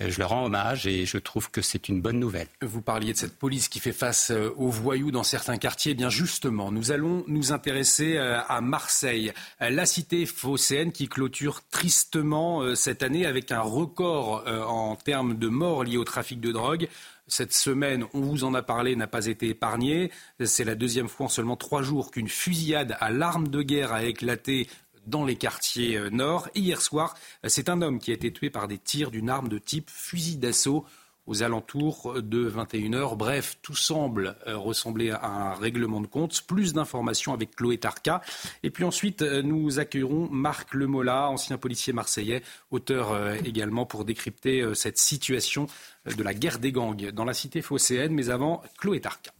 [0.00, 2.48] Je leur rends hommage et je trouve que c'est une bonne nouvelle.
[2.62, 5.92] Vous parliez de cette police qui fait face aux voyous dans certains quartiers.
[5.92, 12.74] Eh bien justement, nous allons nous intéresser à Marseille, la cité phocéenne qui clôture tristement
[12.74, 16.88] cette année avec un record en termes de morts liés au trafic de drogue.
[17.26, 20.10] Cette semaine, on vous en a parlé, n'a pas été épargnée.
[20.44, 24.02] C'est la deuxième fois en seulement trois jours qu'une fusillade à l'arme de guerre a
[24.02, 24.66] éclaté
[25.06, 26.48] dans les quartiers euh, nord.
[26.54, 29.58] hier soir, c'est un homme qui a été tué par des tirs d'une arme de
[29.58, 30.84] type fusil d'assaut
[31.26, 33.16] aux alentours de 21h.
[33.16, 36.42] Bref, tout semble euh, ressembler à un règlement de compte.
[36.42, 38.20] Plus d'informations avec Chloé Tarka.
[38.62, 44.74] Et puis ensuite, euh, nous accueillerons Marc Lemola, ancien policier marseillais, auteur également pour décrypter
[44.74, 45.66] cette situation
[46.04, 48.12] de la guerre des gangs dans la cité phocéenne.
[48.12, 49.32] Mais avant, Chloé Tarka.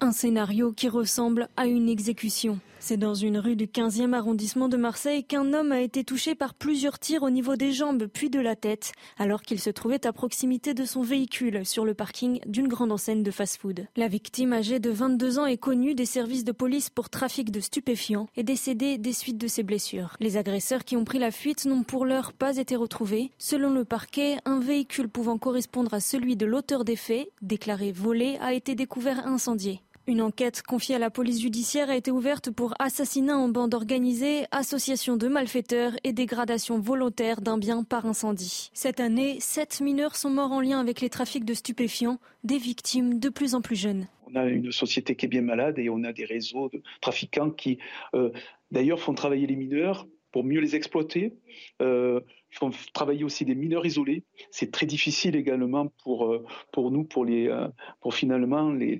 [0.00, 2.58] Un scénario qui ressemble à une exécution.
[2.82, 6.54] C'est dans une rue du 15e arrondissement de Marseille qu'un homme a été touché par
[6.54, 10.14] plusieurs tirs au niveau des jambes puis de la tête, alors qu'il se trouvait à
[10.14, 13.86] proximité de son véhicule sur le parking d'une grande enseigne de fast-food.
[13.96, 17.60] La victime âgée de 22 ans est connue des services de police pour trafic de
[17.60, 20.16] stupéfiants et décédée des suites de ses blessures.
[20.18, 23.30] Les agresseurs qui ont pris la fuite n'ont pour l'heure pas été retrouvés.
[23.36, 28.38] Selon le parquet, un véhicule pouvant correspondre à celui de l'auteur des faits, déclaré volé,
[28.40, 29.82] a été découvert incendié.
[30.10, 34.42] Une enquête confiée à la police judiciaire a été ouverte pour assassinat en bande organisée,
[34.50, 38.72] association de malfaiteurs et dégradation volontaire d'un bien par incendie.
[38.74, 43.20] Cette année, sept mineurs sont morts en lien avec les trafics de stupéfiants, des victimes
[43.20, 44.08] de plus en plus jeunes.
[44.26, 47.50] On a une société qui est bien malade et on a des réseaux de trafiquants
[47.50, 47.78] qui,
[48.14, 48.30] euh,
[48.72, 51.34] d'ailleurs, font travailler les mineurs pour mieux les exploiter.
[51.82, 52.20] Euh,
[52.52, 54.24] font travailler aussi des mineurs isolés.
[54.50, 57.68] C'est très difficile également pour, euh, pour nous, pour, les, euh,
[58.00, 58.96] pour finalement les,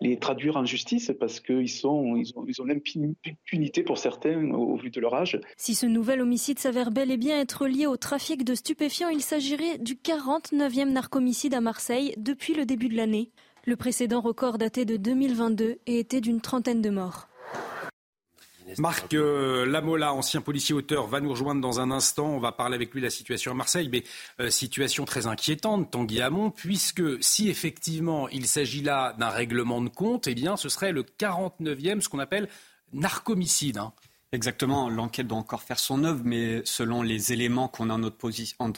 [0.00, 4.90] les, traduire en justice parce qu'ils ils ont, ils ont l'impunité pour certains au vu
[4.90, 5.38] de leur âge.
[5.56, 9.20] Si ce nouvel homicide s'avère bel et bien être lié au trafic de stupéfiants, il
[9.20, 13.30] s'agirait du 49e narcomicide à Marseille depuis le début de l'année.
[13.66, 17.28] Le précédent record daté de 2022 et était d'une trentaine de morts.
[18.78, 22.26] Marc euh, Lamola, ancien policier auteur, va nous rejoindre dans un instant.
[22.26, 24.04] On va parler avec lui de la situation à Marseille, mais
[24.40, 29.88] euh, situation très inquiétante, Tanguy Hamon, puisque si effectivement il s'agit là d'un règlement de
[29.88, 32.48] compte, eh bien ce serait le 49e, ce qu'on appelle
[32.92, 33.78] narcomicide.
[33.78, 33.92] Hein.
[34.34, 38.28] Exactement, l'enquête doit encore faire son œuvre, mais selon les éléments qu'on a en notre,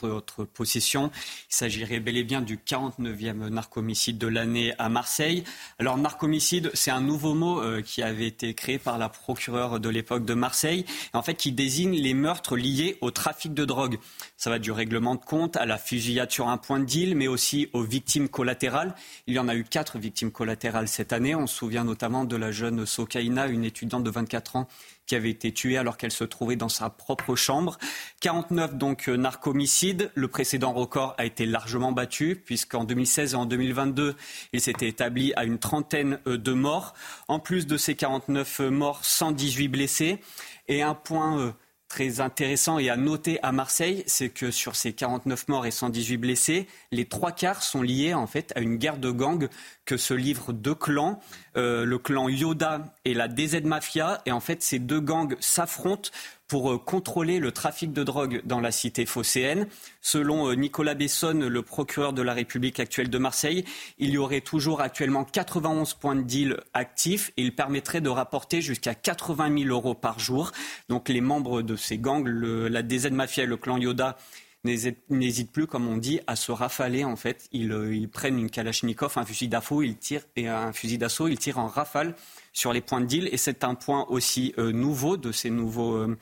[0.07, 1.09] notre, possession,
[1.49, 5.43] il s'agirait bel et bien du 49e narcomicide de l'année à Marseille.
[5.79, 9.89] Alors narcomicide, c'est un nouveau mot euh, qui avait été créé par la procureure de
[9.89, 13.97] l'époque de Marseille, en fait qui désigne les meurtres liés au trafic de drogue.
[14.35, 17.27] Ça va du règlement de compte à la fusillade sur un point de deal, mais
[17.27, 18.93] aussi aux victimes collatérales.
[19.25, 21.33] Il y en a eu quatre victimes collatérales cette année.
[21.33, 24.67] On se souvient notamment de la jeune Sokaina, une étudiante de 24 ans
[25.07, 27.77] qui avait été tuée alors qu'elle se trouvait dans sa propre chambre.
[28.19, 30.11] 49 donc euh, narcomicides.
[30.13, 34.15] Le précédent record a été largement battu puisqu'en 2016 et en 2022,
[34.53, 36.93] il s'était établi à une trentaine euh, de morts.
[37.27, 40.19] En plus de ces 49 euh, morts, 118 blessés.
[40.67, 41.55] Et un point
[41.87, 46.17] très intéressant et à noter à Marseille, c'est que sur ces 49 morts et 118
[46.17, 49.47] blessés, les trois quarts sont liés en fait à une guerre de gangs
[49.85, 51.19] que se livrent deux clans,
[51.55, 54.21] euh, le clan Yoda et la DZ Mafia.
[54.25, 56.09] Et en fait, ces deux gangs s'affrontent
[56.47, 59.67] pour euh, contrôler le trafic de drogue dans la cité phocéenne.
[60.01, 63.65] Selon euh, Nicolas Besson, le procureur de la République actuelle de Marseille,
[63.97, 68.61] il y aurait toujours actuellement 91 points de deal actifs et il permettrait de rapporter
[68.61, 70.51] jusqu'à 80 000 euros par jour.
[70.89, 74.17] Donc les membres de ces gangs, la DZ Mafia et le clan Yoda,
[74.63, 77.05] n'hésitent plus, comme on dit, à se rafaler.
[77.05, 80.97] En fait, ils, ils prennent une Kalachnikov, un fusil d'assaut, ils tirent et un fusil
[80.97, 82.15] d'assaut, ils tirent en rafale
[82.57, 83.29] sur les points de deal.
[83.31, 86.17] Et c'est un point aussi euh, nouveau de ces nouveaux, euh,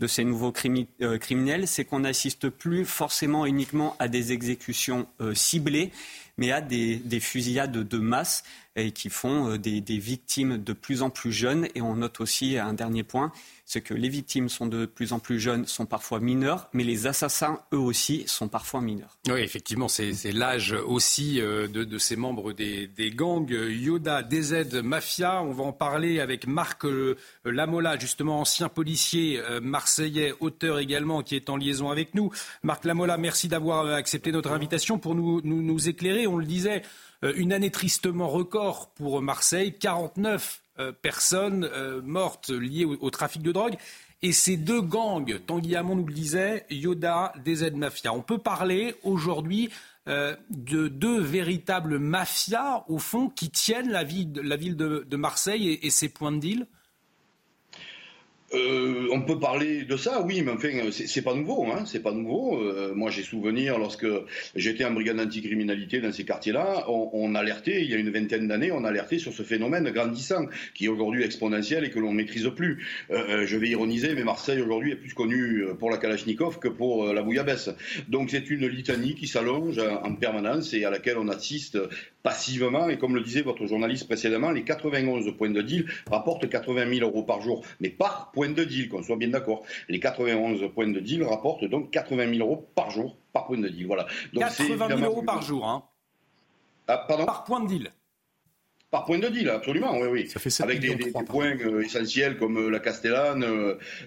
[0.00, 0.52] de ces nouveaux
[1.00, 5.92] euh, criminels, c'est qu'on n'assiste plus forcément uniquement à des exécutions ciblées,
[6.38, 8.42] mais à des, des, fusillades de masse
[8.74, 11.68] et qui font des victimes de plus en plus jeunes.
[11.76, 13.32] Et on note aussi un dernier point,
[13.66, 17.08] c'est que les victimes sont de plus en plus jeunes, sont parfois mineurs, mais les
[17.08, 19.18] assassins, eux aussi, sont parfois mineurs.
[19.28, 25.42] Oui, effectivement, c'est l'âge aussi euh, de, ces membres des, gangs Yoda, DZ, Mafia.
[25.42, 31.22] On va en parler avec Marc euh, Lamola, justement ancien policier euh, marseillais, auteur également,
[31.22, 32.30] qui est en liaison avec nous.
[32.62, 36.28] Marc Lamola, merci d'avoir accepté notre invitation pour nous, éclairer.
[36.28, 36.82] On le disait,
[37.22, 40.65] une année tristement record pour Marseille, 49 euh,
[41.02, 43.76] personnes euh, mortes liées au, trafic de drogue.
[44.22, 48.12] Et ces deux gangs, Tanguy Hamon nous le disait, Yoda, DZ Mafia.
[48.12, 49.70] On peut parler aujourd'hui
[50.08, 55.78] euh, de deux véritables mafias, au fond, qui tiennent la ville, la ville de, Marseille
[55.82, 56.66] et, ses points de deal?
[58.56, 62.12] Euh, on peut parler de ça, oui, mais enfin, c'est pas nouveau, hein, c'est pas
[62.12, 62.60] nouveau.
[62.60, 64.06] Euh, moi, j'ai souvenir lorsque
[64.54, 68.72] j'étais en brigade anticriminalité dans ces quartiers-là, on, alertait, il y a une vingtaine d'années,
[68.72, 72.48] on alertait sur ce phénomène grandissant, qui est aujourd'hui exponentiel et que l'on ne maîtrise
[72.54, 72.86] plus.
[73.10, 77.12] Euh, je vais ironiser, mais Marseille aujourd'hui est plus connu pour la Kalachnikov que pour
[77.12, 77.70] la bouillabaisse.
[78.08, 81.78] Donc c'est une litanie qui s'allonge en permanence et à laquelle on assiste
[82.26, 82.88] passivement.
[82.88, 87.08] Et comme le disait votre journaliste précédemment, les 91 points de deal rapportent 80 000
[87.08, 89.62] euros par jour, mais par point de deal, qu'on soit bien d'accord.
[89.88, 93.68] Les 91 points de deal rapportent donc 80 000 euros par jour par point de
[93.68, 93.86] deal.
[93.86, 94.06] Voilà.
[94.32, 95.84] Donc 80 000 euros par jour, hein.
[96.88, 97.26] Ah, pardon?
[97.26, 97.92] Par point de deal
[98.90, 100.28] par point de deal, absolument, oui, oui.
[100.28, 103.44] Ça fait Avec des, des, points euh, essentiels comme euh, la Castellane,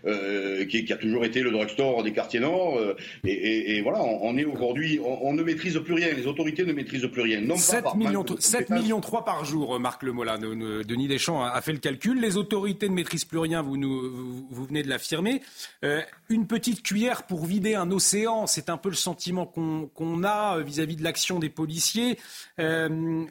[0.05, 2.79] euh, qui, qui, a toujours été le drugstore des quartiers nord.
[3.25, 6.13] Et, et, et, voilà, on, on est aujourd'hui, on, on, ne maîtrise plus rien.
[6.13, 7.41] Les autorités ne maîtrisent plus rien.
[7.41, 10.37] Non 7 pas millions, 7 millions 3 par jour, Marc Lemola.
[10.37, 12.21] Denis Deschamps a fait le calcul.
[12.21, 13.61] Les autorités ne maîtrisent plus rien.
[13.61, 15.41] Vous, nous, vous, vous venez de l'affirmer.
[15.83, 20.25] Euh, une petite cuillère pour vider un océan, c'est un peu le sentiment qu'on qu
[20.25, 22.17] a vis-à-vis -vis de l'action des policiers.
[22.59, 23.25] Euh,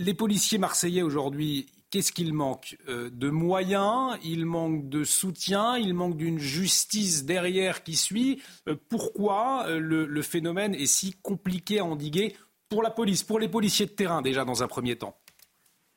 [0.00, 5.92] les policiers marseillais aujourd'hui, qu'est-ce qu'il manque euh, De moyens, il manque de soutien, il
[5.92, 8.42] manque d'une justice derrière qui suit?
[8.66, 12.34] Euh, pourquoi euh, le phénomène est si compliqué à endiguer
[12.70, 15.16] pour la police, pour les policiers de terrain déjà dans un premier temps?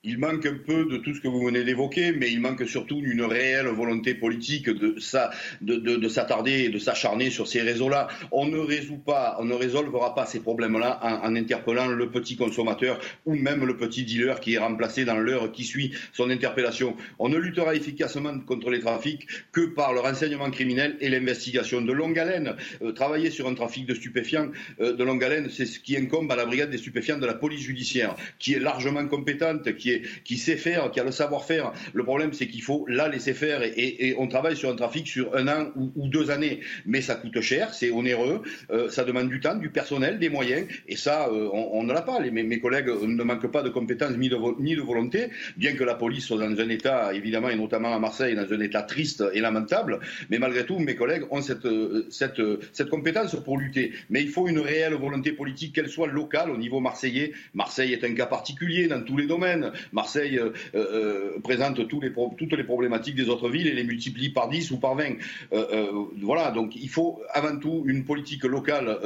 [0.06, 3.00] Il manque un peu de tout ce que vous venez d'évoquer, mais il manque surtout
[3.00, 8.10] d'une réelle volonté politique de, s'attarder et de s'acharner sur ces réseaux-là.
[8.34, 13.00] On ne résout pas, on ne résolvera pas ces problèmes-là en, interpellant le petit consommateur
[13.26, 16.98] ou même le petit dealer qui est remplacé dans l'heure qui suit son interpellation.
[17.18, 21.94] On ne luttera efficacement contre les trafics que par le renseignement criminel et l'investigation de
[21.94, 22.58] longue haleine.
[22.82, 24.50] Euh, travailler sur un trafic de stupéfiants
[24.82, 27.36] euh, de longue haleine, c'est ce qui incombe à la brigade des stupéfiants de la
[27.36, 29.93] police judiciaire, qui est largement compétente, qui
[30.24, 31.74] qui sait faire, qui a le savoir-faire.
[31.94, 35.36] Le problème, c'est qu'il faut la laisser faire et, on travaille sur un trafic sur
[35.36, 36.60] un an ou, deux années.
[36.86, 38.42] Mais ça coûte cher, c'est onéreux,
[38.72, 42.02] euh, ça demande du temps, du personnel, des moyens, et ça, euh, on, ne l'a
[42.02, 42.20] pas.
[42.20, 46.38] Mes, collègues ne manquent pas de compétences ni de, volonté, bien que la police soit
[46.38, 50.00] dans un état, évidemment, et notamment à Marseille, dans un état triste et lamentable.
[50.30, 53.94] Mais malgré tout, mes collègues ont euh, cette compétence pour lutter.
[54.10, 57.34] Mais il faut une réelle volonté politique, qu'elle soit locale au niveau marseillais.
[57.54, 59.72] Marseille est un cas particulier dans tous les domaines.
[59.92, 64.72] Marseille euh, euh, présente toutes les problématiques des autres villes et les multiplie par 10
[64.72, 65.16] ou par 20.
[65.54, 65.92] Euh,
[66.22, 68.98] voilà, donc il faut avant tout une politique locale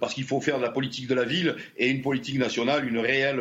[0.00, 2.98] parce qu'il faut faire de la politique de la ville et une politique nationale, une
[2.98, 3.40] réelle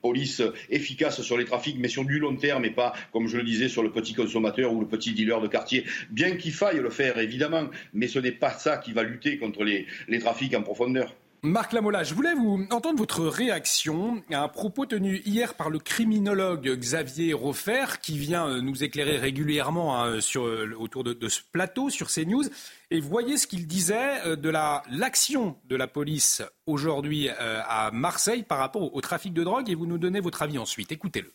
[0.00, 3.44] police efficace sur les trafics, mais sur du long terme et pas, comme je le
[3.44, 5.84] disais, sur le petit consommateur ou le petit dealer de quartier.
[6.10, 9.64] Bien qu'il faille le faire, évidemment, mais ce n'est pas ça qui va lutter contre
[9.64, 11.14] les trafics en profondeur.
[11.44, 15.80] Marc Lamola, je voulais vous entendre votre réaction à un propos tenu hier par le
[15.80, 21.28] criminologue Xavier Roffer, qui vient euh, nous éclairer régulièrement hein, sur, euh, autour de, de,
[21.28, 22.44] ce plateau sur CNews.
[22.92, 28.58] Et voyez ce qu'il disait euh, de l'action de la police aujourd'hui à Marseille par
[28.58, 30.92] rapport au, au trafic de drogue, et vous nous donnez votre avis ensuite.
[30.92, 31.32] Écoutez-le.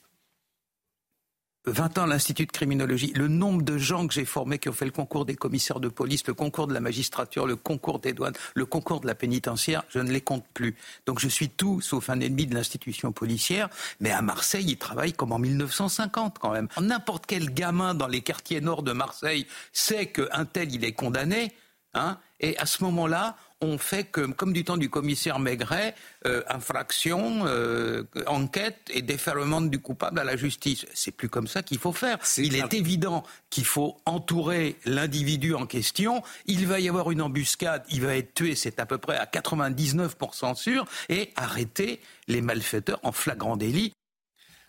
[1.68, 4.74] 20 ans à l'Institut de criminologie, le nombre de gens que j'ai formés qui ont
[4.74, 8.14] fait le concours des commissaires de police, le concours de la magistrature, le concours des
[8.14, 10.76] douanes, le concours de la pénitentiaire, je ne les compte plus.
[11.06, 13.70] Donc je suis tout sauf un ennemi de l'institution policière,
[14.00, 16.70] mais à Marseille, ils travaillent comme en 1950 quand même.
[16.80, 21.52] N'importe quel gamin dans les quartiers nord de Marseille sait qu'un tel, il est condamné,
[21.94, 26.44] hein, et à ce moment-là, on fait que, comme du temps du commissaire Maigret, euh,
[26.48, 30.86] infraction, euh, enquête et déferlement du coupable à la justice.
[30.94, 32.20] C'est plus comme ça qu'il faut faire.
[32.20, 36.22] Est Il est évident qu'il faut entourer l'individu en question.
[36.46, 39.26] Il va y avoir une embuscade, il va être tué, c'est à peu près à
[39.26, 43.94] 99% sûr, et arrêter les malfaiteurs en flagrant délit.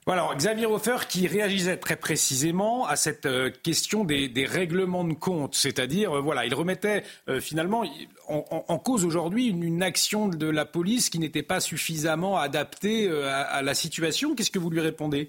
[0.09, 5.55] Voilà, Xavier Hofer qui réagissait très précisément à cette euh, question des, règlements de compte,
[5.55, 7.85] c'est-à-dire, euh, voilà, il remettait euh, finalement
[8.27, 13.61] en, cause aujourd'hui une, action de la police qui n'était pas suffisamment adaptée à, à
[13.61, 14.35] la situation.
[14.35, 15.29] Qu'est-ce que vous lui répondez?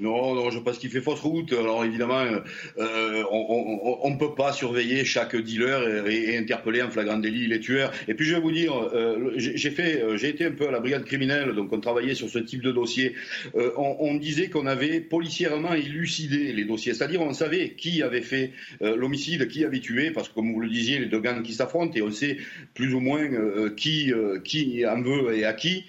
[0.00, 1.52] Non, non, je pense qu'il fait fausse route.
[1.52, 2.24] Alors évidemment,
[2.78, 7.92] euh, on ne peut pas surveiller chaque dealer et, interpeller en flagrant délit les tueurs.
[8.08, 10.80] Et puis je vais vous dire, euh, j'ai fait, j'ai été un peu à la
[10.80, 13.14] brigade criminelle, donc on travaillait sur ce type de dossier.
[13.54, 18.52] Euh, on, disait qu'on avait policièrement élucidé les dossiers, c'est-à-dire on savait qui avait fait
[18.82, 21.54] euh, l'homicide, qui avait tué, parce que comme vous le disiez, les deux gangs qui
[21.54, 22.38] s'affrontent et on sait
[22.74, 24.12] plus ou moins euh, qui
[24.44, 25.84] qui en veut et à qui,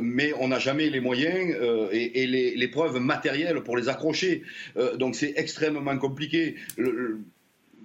[0.00, 1.54] mais on n'a jamais les moyens
[1.92, 3.29] et, les preuves matérielles
[3.64, 4.42] pour les accrocher.
[4.76, 6.56] Euh, donc c'est extrêmement compliqué.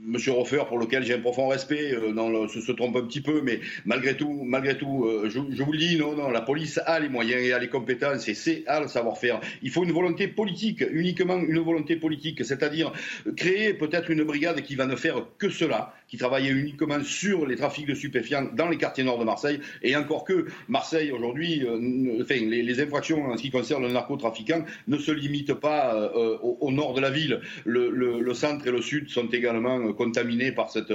[0.07, 3.59] Monsieur Roffer, pour lequel j'ai un profond respect, euh, se, trompe un petit peu, mais
[3.85, 7.53] malgré tout, euh, je, vous le dis, non, non, la police a les moyens et
[7.53, 9.39] a les compétences et c'est à le savoir-faire.
[9.63, 12.91] Il faut une volonté politique, uniquement une volonté politique, c'est-à-dire
[13.35, 17.55] créer peut-être une brigade qui va ne faire que cela, qui travaille uniquement sur les
[17.55, 22.21] trafics de stupéfiants dans les quartiers nord de Marseille, et encore que Marseille aujourd'hui, euh,
[22.21, 26.11] enfin, les, infractions en ce qui concerne le narcotrafiquant ne se limitent pas
[26.41, 27.39] au, nord de la ville.
[27.63, 30.93] Le, le centre et le sud sont également contaminés par cette,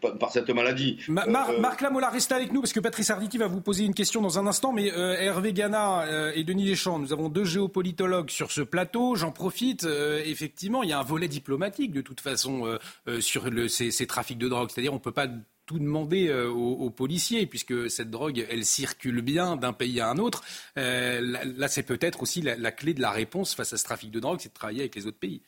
[0.00, 0.98] par cette maladie.
[1.08, 1.12] Euh,
[1.60, 4.38] Marc Lamola, restez avec nous parce que Patrice Arditi va vous poser une question dans
[4.38, 4.72] un instant.
[4.72, 9.14] Mais euh, Hervé Gana euh, et Denis Deschamps, nous avons deux géopolitologues sur ce plateau.
[9.16, 9.86] J'en profite.
[10.24, 12.78] effectivement, il y a un volet diplomatique de toute façon
[13.20, 14.70] sur ces, ces trafics de drogue.
[14.70, 15.28] C'est-à-dire, on ne peut pas
[15.68, 20.16] tout demander euh, aux, policiers, puisque cette drogue, elle circule bien d'un pays à un
[20.16, 20.42] autre.
[20.78, 21.20] Euh,
[21.56, 24.38] là, c'est peut-être aussi la, clé de la réponse face à ce trafic de drogue,
[24.40, 25.42] c'est de travailler avec les autres pays.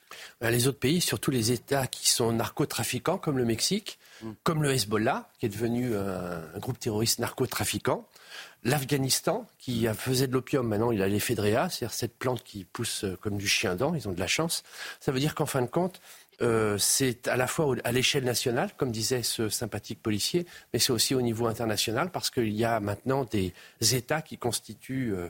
[0.44, 4.30] Euh, les autres pays, surtout les États qui sont narcotrafiquants, comme le Mexique, mm.
[4.44, 8.06] comme le Hezbollah, qui est devenu un, groupe terroriste narcotrafiquant.
[8.62, 13.38] L'Afghanistan, qui faisait de l'opium, maintenant il a l'éphédréa, c'est-à-dire cette plante qui pousse comme
[13.38, 14.64] du chien dent, ils ont de la chance.
[15.00, 16.02] Ça veut dire qu'en fin de compte,
[16.42, 20.92] euh, c'est à la fois à l'échelle nationale, comme disait ce sympathique policier, mais c'est
[20.92, 23.52] aussi au niveau international parce qu'il y a maintenant des
[23.94, 25.28] États qui constituent euh,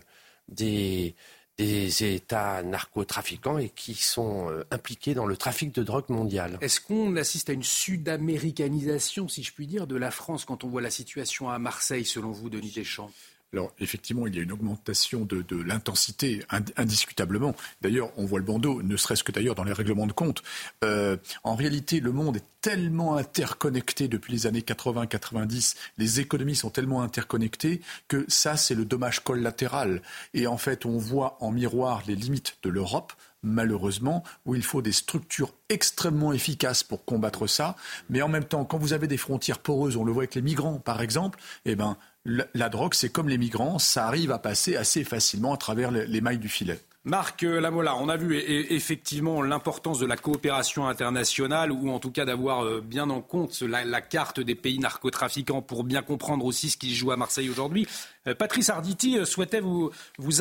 [0.48, 1.14] des,
[1.58, 6.56] États narcotrafiquants et qui sont euh, impliqués dans le trafic de drogue mondial.
[6.62, 10.68] Est-ce qu'on assiste à une sud-américanisation, si je puis dire, de la France quand on
[10.68, 13.10] voit la situation à Marseille, selon vous, Denis Deschamps?
[13.52, 16.44] Alors effectivement, il y a une augmentation de, l'intensité,
[16.76, 17.54] indiscutablement.
[17.82, 20.42] D'ailleurs, on voit le bandeau, ne serait-ce que d'ailleurs dans les règlements de compte.
[20.84, 26.70] Euh, en réalité, le monde est tellement interconnecté depuis les années 80-90, les économies sont
[26.70, 30.02] tellement interconnectées que ça, c'est le dommage collatéral.
[30.34, 33.12] Et en fait, on voit en miroir les limites de l'Europe
[33.42, 37.76] malheureusement, où il faut des structures extrêmement efficaces pour combattre ça.
[38.08, 40.42] Mais en même temps, quand vous avez des frontières poreuses, on le voit avec les
[40.42, 44.76] migrants, par exemple, eh ben, la, drogue, c'est comme les migrants, ça arrive à passer
[44.76, 46.78] assez facilement à travers les, mailles du filet.
[47.04, 52.26] Marc Lamola, on a vu effectivement l'importance de la coopération internationale ou en tout cas
[52.26, 56.76] d'avoir euh, bien en compte la, carte des pays narcotrafiquants pour bien comprendre aussi ce
[56.76, 57.86] qui joue à Marseille aujourd'hui.
[58.26, 59.90] Euh, Patrice Arditi euh, souhaitait vous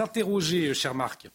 [0.01, 1.29] interroger, cher Marc.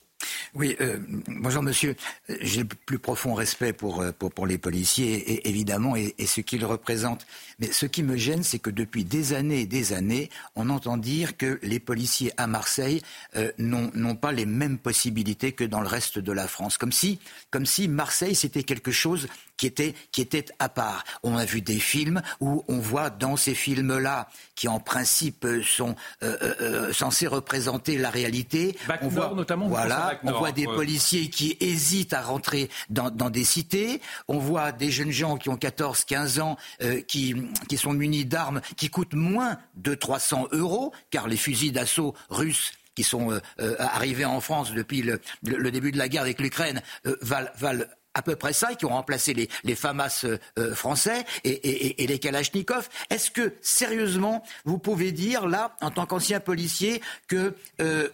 [0.55, 0.99] Oui, euh,
[1.29, 1.97] bonjour monsieur.
[2.41, 4.13] J'ai le plus profond respect pour, euh,
[4.47, 7.27] les policiers, évidemment, et, ce qu'ils représentent.
[7.59, 10.97] Mais ce qui me gêne, c'est que depuis des années et des années, on entend
[10.97, 13.03] dire que les policiers à Marseille
[13.37, 16.79] euh, n'ont pas les mêmes possibilités que dans le reste de la France.
[16.79, 21.05] Comme si Marseille, c'était quelque chose qui était, qui était à part.
[21.23, 25.95] On a vu des films où on voit dans ces films-là, qui en principe sont
[26.23, 29.69] euh, euh, euh censés représenter la réalité, on voit notamment.
[29.69, 34.01] Voilà, on voit des policiers qui hésitent à rentrer dans, dans, des cités.
[34.29, 37.35] On voit des jeunes gens qui ont 14, 15 ans, euh, qui,
[37.69, 42.73] qui sont munis d'armes qui coûtent moins de 300 euros, car les fusils d'assaut russes
[42.95, 46.41] qui sont euh, euh, arrivés en France depuis le, le, début de la guerre avec
[46.41, 46.81] l'Ukraine
[47.23, 52.07] valent, valent à peu près ça, qui ont remplacé les, FAMAS euh, euh, français et,
[52.07, 52.89] les Kalachnikov.
[53.11, 58.09] Est-ce que, sérieusement, vous pouvez dire, là, en tant qu'ancien policier, que euh,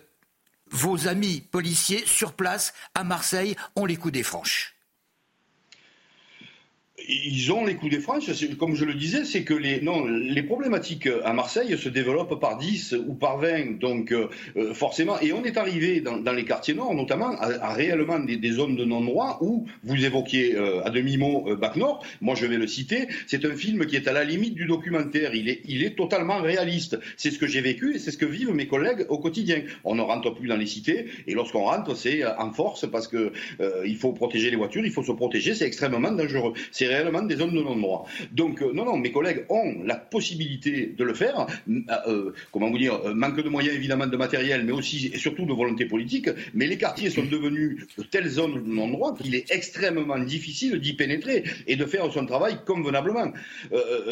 [0.70, 4.74] vos amis policiers sur place, à Marseille, ont les coups des franches?
[7.10, 8.30] Ils ont les coups des franches.
[8.58, 12.58] Comme je le disais, c'est que les, non, les problématiques à Marseille se développent par
[12.58, 13.78] 10 ou par 20.
[13.78, 18.20] Donc, euh, euh, forcément, et on est arrivé dans, les quartiers nord, notamment, à, réellement
[18.20, 22.04] des, des, zones de non-droit où vous évoquiez euh, à demi-mot Bac Nord.
[22.20, 23.08] Moi, je vais le citer.
[23.26, 25.34] C'est un film qui est à la limite du documentaire.
[25.34, 26.98] Il est, il est totalement réaliste.
[27.16, 29.62] C'est ce que j'ai vécu et c'est ce que vivent mes collègues au quotidien.
[29.84, 33.32] On ne rentre plus dans les cités et lorsqu'on rentre, c'est en force parce que
[33.84, 35.54] il faut protéger les voitures, il faut se protéger.
[35.54, 36.54] C'est extrêmement dangereux.
[37.26, 38.06] Des zones de non-droit.
[38.32, 41.46] Donc, euh, non, non, mes collègues ont la possibilité de le faire.
[41.68, 45.46] Euh, euh, comment vous dire Manque de moyens, évidemment, de matériel, mais aussi et surtout
[45.46, 46.28] de volonté politique.
[46.54, 50.94] Mais les quartiers sont devenus de telles zones de non-droit qu'il est extrêmement difficile d'y
[50.94, 53.32] pénétrer et de faire son travail convenablement.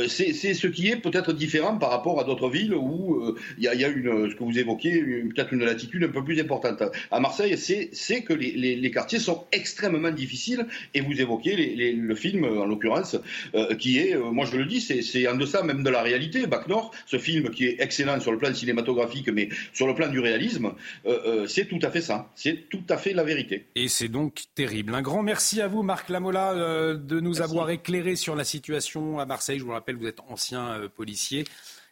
[0.09, 3.89] c'est ce qui est peut-être différent par rapport à d'autres villes où il y, a
[3.89, 5.01] une, ce que vous évoquiez,
[5.35, 6.83] peut-être une latitude un peu plus importante.
[7.11, 12.15] À Marseille, c'est que les, les, quartiers sont extrêmement difficiles et vous évoquiez les, le
[12.15, 13.17] film, en l'occurrence,
[13.55, 16.47] euh, qui est, euh, moi je le dis, c'est en deçà même de la réalité.
[16.47, 20.09] Bac Nord, ce film qui est excellent sur le plan cinématographique, mais sur le plan
[20.09, 20.73] du réalisme,
[21.07, 22.31] euh, c'est tout à fait ça.
[22.35, 23.67] C'est tout à fait la vérité.
[23.75, 24.95] Et c'est donc terrible.
[24.95, 29.27] Un grand merci à vous, Marc Lamola, de nous avoir éclairé sur la situation à
[29.27, 29.59] Marseille.
[29.59, 31.45] Je vous rappelle, vous êtes ancien policier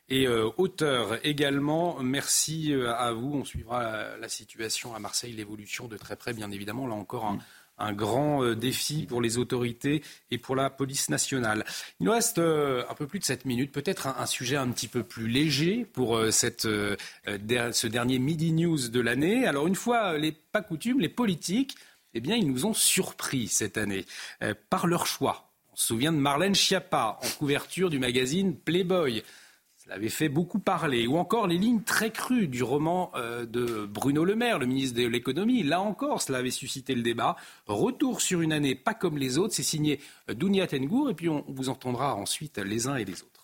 [0.08, 1.98] et auteur également.
[2.00, 3.34] Merci à vous.
[3.34, 6.86] On suivra la, situation à Marseille, l'évolution de très près, bien évidemment.
[6.86, 7.38] Là encore, un,
[7.78, 11.64] un grand euh, défi pour les autorités et pour la police nationale.
[12.00, 14.88] Il nous reste euh, un peu plus de 7 minutes, peut-être un, sujet un petit
[14.88, 19.46] peu plus léger pour cette, ce dernier Midi News de l'année.
[19.46, 21.76] Alors une fois les pas coutumes, les politiques,
[22.14, 24.04] eh bien, ils nous ont surpris cette année
[24.70, 25.50] par leur choix.
[25.72, 29.22] On se souvient de Marlène Schiappa en couverture du magazine Playboy.
[29.86, 31.06] Cela avait fait beaucoup parler.
[31.06, 35.00] Ou encore les lignes très crues du roman euh, de Bruno Le Maire, le ministre
[35.00, 35.62] de l'économie.
[35.62, 37.36] Là encore, cela avait suscité le débat.
[37.68, 39.54] Retour sur une année pas comme les autres.
[39.54, 41.10] C'est signé euh, Dounia Tengour.
[41.10, 43.35] Et puis on vous entendra ensuite les uns et les autres.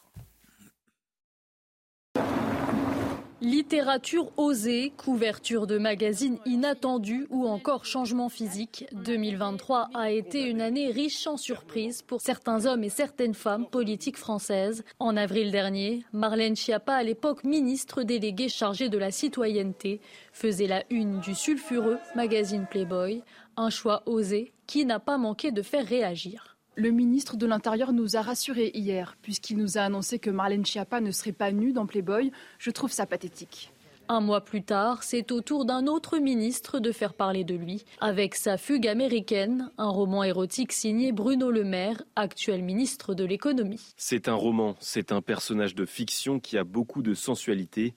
[3.43, 10.93] Littérature osée, couverture de magazines inattendus ou encore changement physique, 2023 a été une année
[10.93, 14.85] riche en surprises pour certains hommes et certaines femmes politiques françaises.
[15.01, 20.01] En avril dernier, Marlène Schiappa, à l'époque ministre déléguée chargée de la citoyenneté,
[20.32, 23.24] faisait la une du sulfureux magazine Playboy,
[23.56, 26.51] un choix osé qui n'a pas manqué de faire réagir.
[26.74, 31.03] Le ministre de l'Intérieur nous a rassurés hier, puisqu'il nous a annoncé que Marlène Schiappa
[31.03, 32.32] ne serait pas nue dans Playboy.
[32.59, 33.74] Je trouve ça pathétique.
[34.09, 37.85] Un mois plus tard, c'est au tour d'un autre ministre de faire parler de lui,
[38.01, 43.93] avec sa fugue américaine, un roman érotique signé Bruno Le Maire, actuel ministre de l'économie.
[43.99, 47.94] C'est un roman, c'est un personnage de fiction qui a beaucoup de sensualité.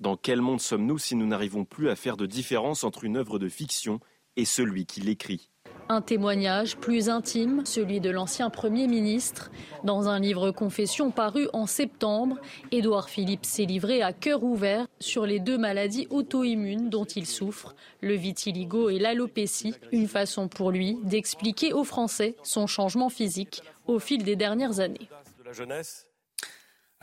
[0.00, 3.38] Dans quel monde sommes-nous si nous n'arrivons plus à faire de différence entre une œuvre
[3.38, 4.00] de fiction
[4.34, 5.48] et celui qui l'écrit?
[5.88, 9.50] Un témoignage plus intime, celui de l'ancien Premier ministre.
[9.84, 12.38] Dans un livre confession paru en septembre,
[12.72, 17.74] Édouard Philippe s'est livré à cœur ouvert sur les deux maladies auto-immunes dont il souffre,
[18.00, 23.98] le vitiligo et l'alopécie, une façon pour lui d'expliquer aux Français son changement physique au
[23.98, 25.08] fil des dernières années.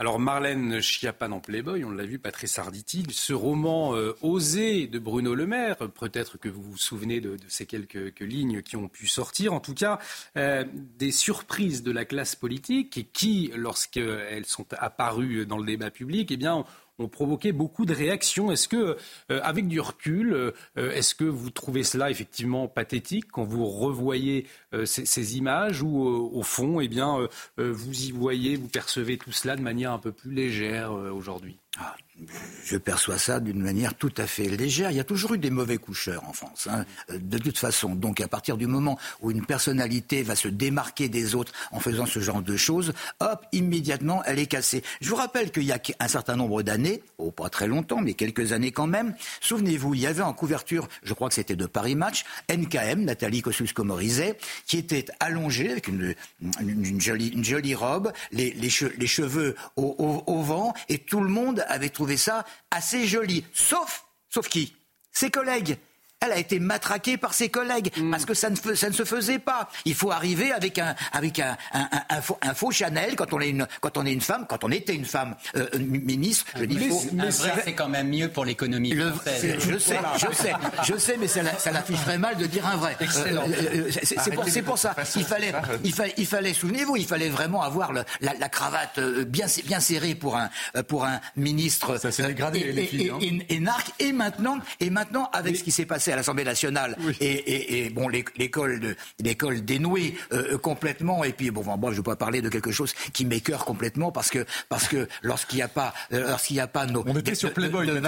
[0.00, 4.98] Alors Marlène Schiappa dans Playboy, on l'a vu, Patrice Arditi, ce roman euh, osé de
[4.98, 9.06] Bruno Le Maire, peut-être que vous vous souvenez de, ces quelques, lignes qui ont pu
[9.06, 10.00] sortir, en tout cas
[10.36, 10.64] euh,
[10.98, 16.36] des surprises de la classe politique qui, lorsqu'elles sont apparues dans le débat public, eh
[16.36, 16.64] bien,
[16.98, 18.52] ont provoqué beaucoup de réactions.
[18.52, 18.96] Est-ce que,
[19.30, 24.46] euh, avec du recul, euh, est-ce que vous trouvez cela effectivement pathétique quand vous revoyez
[24.72, 29.56] euh, ces, images ou au fond, eh bien, vous y voyez, vous percevez tout cela
[29.56, 31.58] de manière un peu plus légère aujourd'hui?
[32.64, 34.90] Je perçois ça d'une manière tout à fait légère.
[34.90, 37.94] Il y a toujours eu des mauvais coucheurs en France, hein, de toute façon.
[37.94, 42.06] Donc à partir du moment où une personnalité va se démarquer des autres en faisant
[42.06, 44.82] ce genre de choses, hop, immédiatement, elle est cassée.
[45.00, 48.14] Je vous rappelle qu'il y a un certain nombre d'années, oh, pas très longtemps, mais
[48.14, 51.66] quelques années quand même, souvenez-vous, il y avait en couverture, je crois que c'était de
[51.66, 56.14] Paris Match, NKM, Nathalie Kosciusko-Morizet, qui était allongée avec une,
[57.00, 63.44] jolie, robe, les, cheveux au vent, et tout le monde avait trouvé ça assez joli.
[63.52, 64.76] Sauf, sauf qui?
[65.12, 65.78] Ses collègues
[66.24, 68.10] elle a été matraquée par ses collègues mm.
[68.10, 69.68] parce que ça ne, ça ne, se faisait pas.
[69.84, 71.88] Il faut arriver avec un, avec un, un,
[72.42, 74.94] un, faux, Chanel quand on est une, quand on est une femme, quand on était
[74.94, 76.46] une femme euh, ministre.
[76.56, 76.78] Je dis.
[77.12, 79.56] Mais c'est quand même mieux pour l'économie française.
[79.58, 80.52] Je sais, je sais,
[80.84, 82.96] je sais, mais ça, ça l'afficherait mal de dire un vrai.
[83.00, 84.94] Euh, euh, c'est pour, pour, ça.
[85.16, 85.52] Il fallait,
[85.84, 89.80] il fallait, il fallait souvenez-vous, il fallait vraiment avoir le, la, la, cravate bien, bien
[89.80, 90.50] serrée pour un,
[90.88, 91.98] pour un ministre.
[91.98, 93.12] Ça s'est dégradé, et, les filles.
[93.20, 93.76] Et, hein.
[93.98, 98.96] et, maintenant, et maintenant, avec ce qui s'est passé à l'Assemblée nationale et, bon l'école
[99.20, 102.70] l'école dénouée euh, complètement et puis bon moi je ne veux pas parler de quelque
[102.70, 106.60] chose qui m'écœure complètement parce que parce que lorsqu'il n'y a pas euh, lorsqu'il n'y
[106.60, 108.00] a pas nos on était sur Playboy de,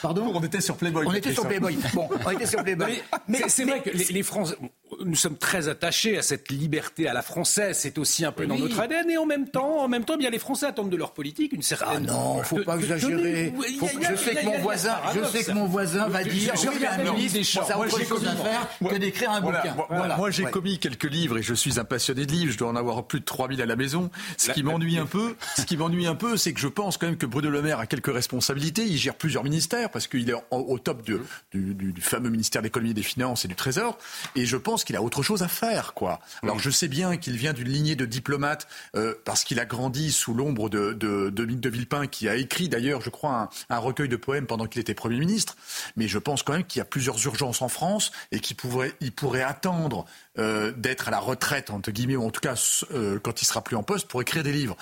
[0.00, 0.32] pardon?
[0.34, 3.64] On était sur Playboy on était sur Playboy bon on était sur Playboy mais, c'est
[3.64, 4.56] vrai que les, les Français
[5.04, 7.76] nous sommes très attachés à cette liberté à la française.
[7.78, 9.10] C'est aussi un peu dans notre ADN.
[9.10, 11.62] Et en même temps, en même temps, bien les Français attendent de leur politique une
[11.62, 12.06] certaine.
[12.08, 13.52] Ah non, faut pas exagérer.
[13.58, 16.54] je sais que mon voisin, je sais que mon voisin va dire.
[16.56, 19.76] Je un ministre, ça autre chose à faire que d'écrire un bouquin.
[20.16, 22.52] Moi, j'ai commis quelques livres et je suis un passionné de livres.
[22.52, 24.10] Je dois en avoir plus de 3000 à la maison.
[24.36, 27.06] Ce qui m'ennuie un peu, ce qui m'ennuie un peu, c'est que je pense quand
[27.06, 28.84] même que Bruno Le Maire a quelques responsabilités.
[28.84, 31.18] Il gère plusieurs ministères parce qu'il est au top du,
[31.52, 33.98] du fameux ministère de l'économie et des finances et du trésor.
[34.36, 36.20] Et je pense qu'il a autre chose à faire, quoi.
[36.42, 40.12] Alors je sais bien qu'il vient d'une lignée de diplomates euh, parce qu'il a grandi
[40.12, 44.08] sous l'ombre de, de, de, de, Villepin, qui a écrit d'ailleurs, je crois, un, recueil
[44.08, 45.56] de poèmes pendant qu'il était Premier ministre.
[45.96, 48.94] Mais je pense quand même qu'il y a plusieurs urgences en France et qu'il pourrait,
[49.00, 50.04] il pourrait attendre
[50.38, 52.54] euh, d'être à la retraite, entre guillemets, ou en tout cas
[52.92, 54.76] euh, quand il sera plus en poste, pour écrire des livres.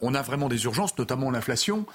[0.00, 1.86] on a vraiment des urgences, notamment l'inflation,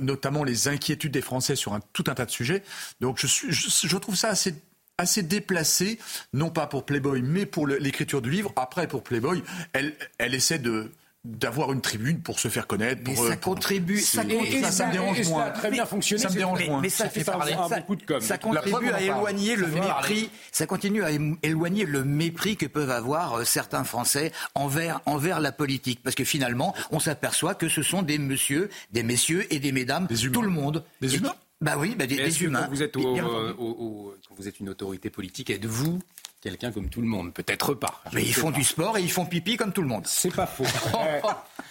[0.00, 2.62] notamment les inquiétudes des Français sur tout un tas de sujets.
[3.00, 4.54] Donc je, trouve ça assez
[4.98, 5.98] assez déplacée,
[6.34, 8.52] non pas pour Playboy, mais pour l'écriture du livre.
[8.56, 9.42] Après, pour Playboy,
[9.72, 10.92] elle essaie de
[11.24, 13.02] d'avoir une tribune pour se faire connaître.
[13.06, 15.44] Mais pour, ça euh, pour- contribue, ça, et ça, ça me dérange et ça moins.
[15.44, 16.22] a très bien fonctionné.
[16.22, 16.80] Ça me dérange mais- moins.
[16.80, 17.52] mais ça, Ça fait parler.
[17.68, 18.20] Ça, beaucoup de com.
[18.20, 20.14] ça contribue à éloigner le Ça fait parler.
[20.14, 20.30] mépris.
[20.50, 21.10] Ça continue à
[21.42, 26.24] éloigner le mépris que peuvent avoir euh, certains Français envers envers la politique, parce que
[26.24, 30.48] finalement, on s'aperçoit que ce sont des messieurs, des messieurs et des mesdames, tout le
[30.50, 30.84] monde.
[31.02, 32.62] Des humains Bah oui, bah des, Mais des humains.
[32.64, 35.98] Quand vous êtes, au- euh, au- au- quand vous êtes une autorité politique, êtes-vous
[36.40, 38.02] quelqu'un comme tout le monde Peut-être pas.
[38.12, 38.58] Mais ils font pas.
[38.58, 40.06] du sport et ils font pipi comme tout le monde.
[40.06, 40.64] C'est pas faux.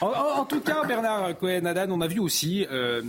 [0.02, 3.02] En, en- en tout cas, Bernard Cohen-Haddad, on a vu aussi euh,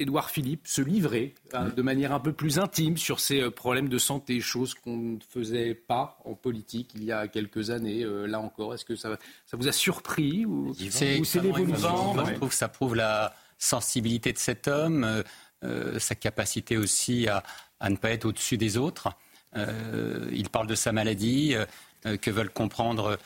[0.00, 3.88] Édouard Philippe se livrer hein, de manière un peu plus intime sur ces euh, problèmes
[3.88, 8.02] de santé, chose qu'on ne faisait pas en politique il y a quelques années.
[8.02, 9.16] Euh, là encore, est-ce que ça,
[9.46, 14.38] ça vous a surpris ou, C'est l'évolution je trouve que ça prouve la sensibilité de
[14.38, 15.22] cet homme, euh,
[15.62, 17.44] euh, sa capacité aussi à,
[17.78, 19.08] à ne pas être au-dessus des autres.
[19.56, 21.64] Euh, il parle de sa maladie, euh,
[22.06, 23.18] euh, que veulent comprendre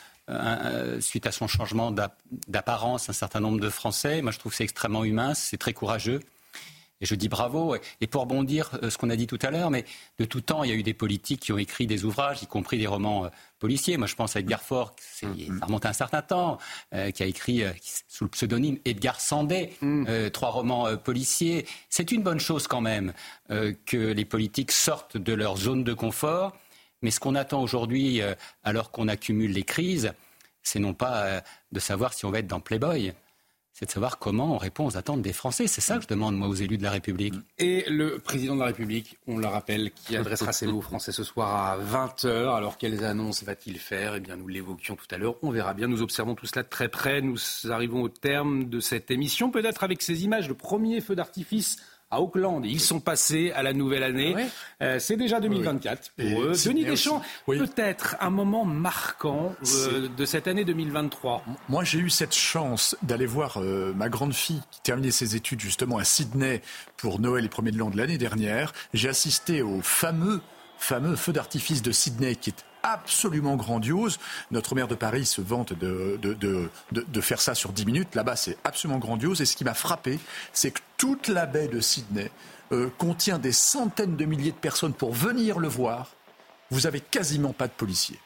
[1.01, 4.21] suite à son changement d'ap- d'apparence un certain nombre de Français.
[4.21, 6.21] Moi, je trouve que c'est extrêmement humain, c'est très courageux.
[7.01, 7.77] Et je dis bravo.
[8.01, 9.85] Et pour rebondir euh, ce qu'on a dit tout à l'heure, mais
[10.19, 12.47] de tout temps, il y a eu des politiques qui ont écrit des ouvrages, y
[12.47, 13.97] compris des romans euh, policiers.
[13.97, 15.27] Moi, je pense à Edgar Faure, ça
[15.63, 16.59] remonte à un certain temps,
[16.95, 17.73] euh, qui a écrit euh,
[18.09, 21.67] sous le pseudonyme Edgar Sandet, euh, trois romans policiers.
[21.91, 23.13] C'est une bonne chose quand même
[23.49, 26.57] que les politiques sortent de leur zone de confort.
[27.03, 28.21] Mais ce qu'on attend aujourd'hui,
[28.65, 30.13] alors qu'on accumule les crises,
[30.63, 31.43] c'est non pas
[31.73, 33.13] de savoir si on va être dans Playboy,
[33.79, 35.69] c'est de savoir comment on répond aux attentes des Français.
[35.69, 37.35] C'est ça que je demande, moi, aux élus de la République.
[37.59, 41.13] Et le président de la République, on le rappelle, qui adressera ses mots aux Français
[41.13, 42.57] ce soir à 20h.
[42.57, 44.17] Alors, quelles annonces va-t-il faire?
[44.17, 45.37] Eh bien, nous l'évoquions tout à l'heure.
[45.43, 45.87] On verra bien.
[45.87, 47.23] Nous observons tout cela de très près.
[47.23, 47.39] Nous
[47.71, 49.53] arrivons au terme de cette émission.
[49.53, 51.77] Peut-être avec ces images, le premier feu d'artifice
[52.11, 52.65] à Auckland.
[52.65, 54.35] Ils sont passés à la nouvelle année.
[54.83, 56.53] Euh, c'est déjà 2024 pour eux.
[56.65, 57.23] Denis Deschamps.
[57.47, 57.59] Oui.
[57.59, 61.45] peut-être un moment marquant euh, de cette année 2023.
[61.69, 65.61] Moi, j'ai eu cette chance d'aller voir euh, ma grande fille qui terminait ses études
[65.61, 66.63] justement à Sydney
[66.97, 68.73] pour Noël et premier de l'an de l'année dernière.
[68.95, 70.41] J'ai assisté au fameux,
[70.79, 74.19] fameux feu d'artifice de Sydney qui est absolument grandiose.
[74.51, 78.15] Notre maire de Paris se vante de, de, de, de- faire ça sur 10 minutes.
[78.15, 79.41] Là-bas, c'est absolument grandiose.
[79.41, 80.19] Et ce qui m'a frappé,
[80.53, 82.31] c'est que toute la baie de Sydney
[82.73, 86.11] euh, contient des centaines de milliers de personnes pour venir le voir.
[86.71, 88.19] Vous avez quasiment pas de policiers.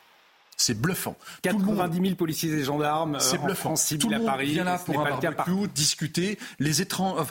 [0.56, 1.16] C'est bluffant.
[1.43, 3.60] Tout le monde- 90 000 policiers et gendarmes euh, c'est en bluffant.
[3.70, 4.51] France, 6 Tout 000 le à monde Paris.
[4.52, 6.39] vient là pour un barbecue, discuter.
[6.59, 7.24] Les étrangers.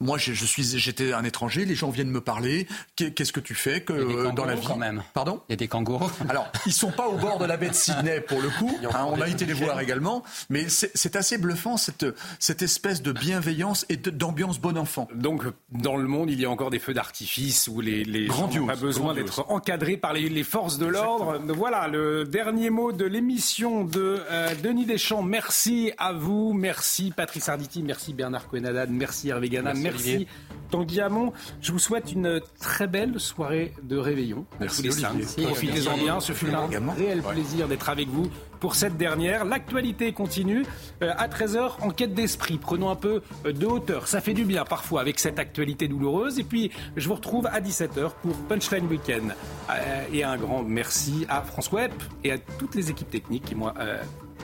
[0.00, 1.64] Moi, je, je suis, j'étais un étranger.
[1.64, 2.66] Les gens viennent me parler.
[2.96, 5.02] Qu'est- Qu'est-ce que tu fais que, euh, dans la vie quand même.
[5.14, 6.10] Pardon Il y a des kangourous.
[6.28, 8.76] Alors, ils sont pas au bord de la baie de Sydney pour le coup.
[8.94, 12.04] hein, on a été les voir également, mais c'est assez bluffant cette
[12.38, 15.08] cette espèce de bienveillance et d'ambiance bon enfant.
[15.14, 18.48] Donc, dans le monde, il y a encore des feux d'artifice où les, les gens
[18.48, 21.38] n'ont pas besoin d'être encadrés par les, les forces de l'ordre.
[21.54, 25.22] Voilà, le dernier mot de l'émission de euh, Denis Deschamps.
[25.22, 30.28] Merci à vous, merci Patrice Arditi, merci Bernard Cohen-Haddad, merci Hervé Gana, Merci, Olivier.
[30.70, 31.32] Tanguy Hamon.
[31.60, 34.46] Je vous souhaite une très belle soirée de réveillon.
[34.60, 35.24] Merci, tous les Olivier.
[35.24, 35.44] cinq.
[35.44, 38.28] Profitez-en bien, ce fut un réel plaisir d'être avec vous
[38.60, 39.44] pour cette dernière.
[39.44, 40.64] L'actualité continue.
[41.02, 42.58] Euh, à 13h, enquête d'esprit.
[42.58, 44.08] Prenons un peu euh, de hauteur.
[44.08, 46.38] Ça fait du bien parfois avec cette actualité douloureuse.
[46.38, 49.34] Et puis, je vous retrouve à 17h pour Punchline Weekend.
[49.70, 53.54] Euh, et un grand merci à François Epp et à toutes les équipes techniques qui
[53.54, 53.72] m'ont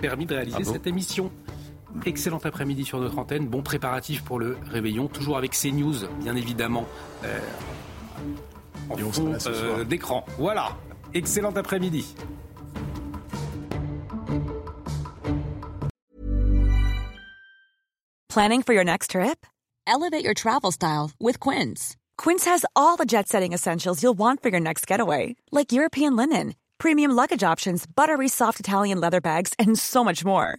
[0.00, 0.72] permis de réaliser Bravo.
[0.72, 1.30] cette émission.
[2.04, 3.46] Excellent après-midi sur notre antenne.
[3.46, 5.08] Bon préparatif pour le réveillon.
[5.08, 6.86] Toujours avec CNews, bien évidemment.
[7.24, 7.38] euh,
[8.90, 10.24] en Et on sera fond là ce euh, d'écran.
[10.38, 10.76] Voilà.
[11.14, 12.14] Excellent après-midi.
[18.28, 19.46] Planning for your next trip?
[19.86, 21.96] Elevate your travel style with Quince.
[22.16, 26.16] Quince has all the jet setting essentials you'll want for your next getaway, like European
[26.16, 30.58] linen, premium luggage options, buttery soft Italian leather bags, and so much more.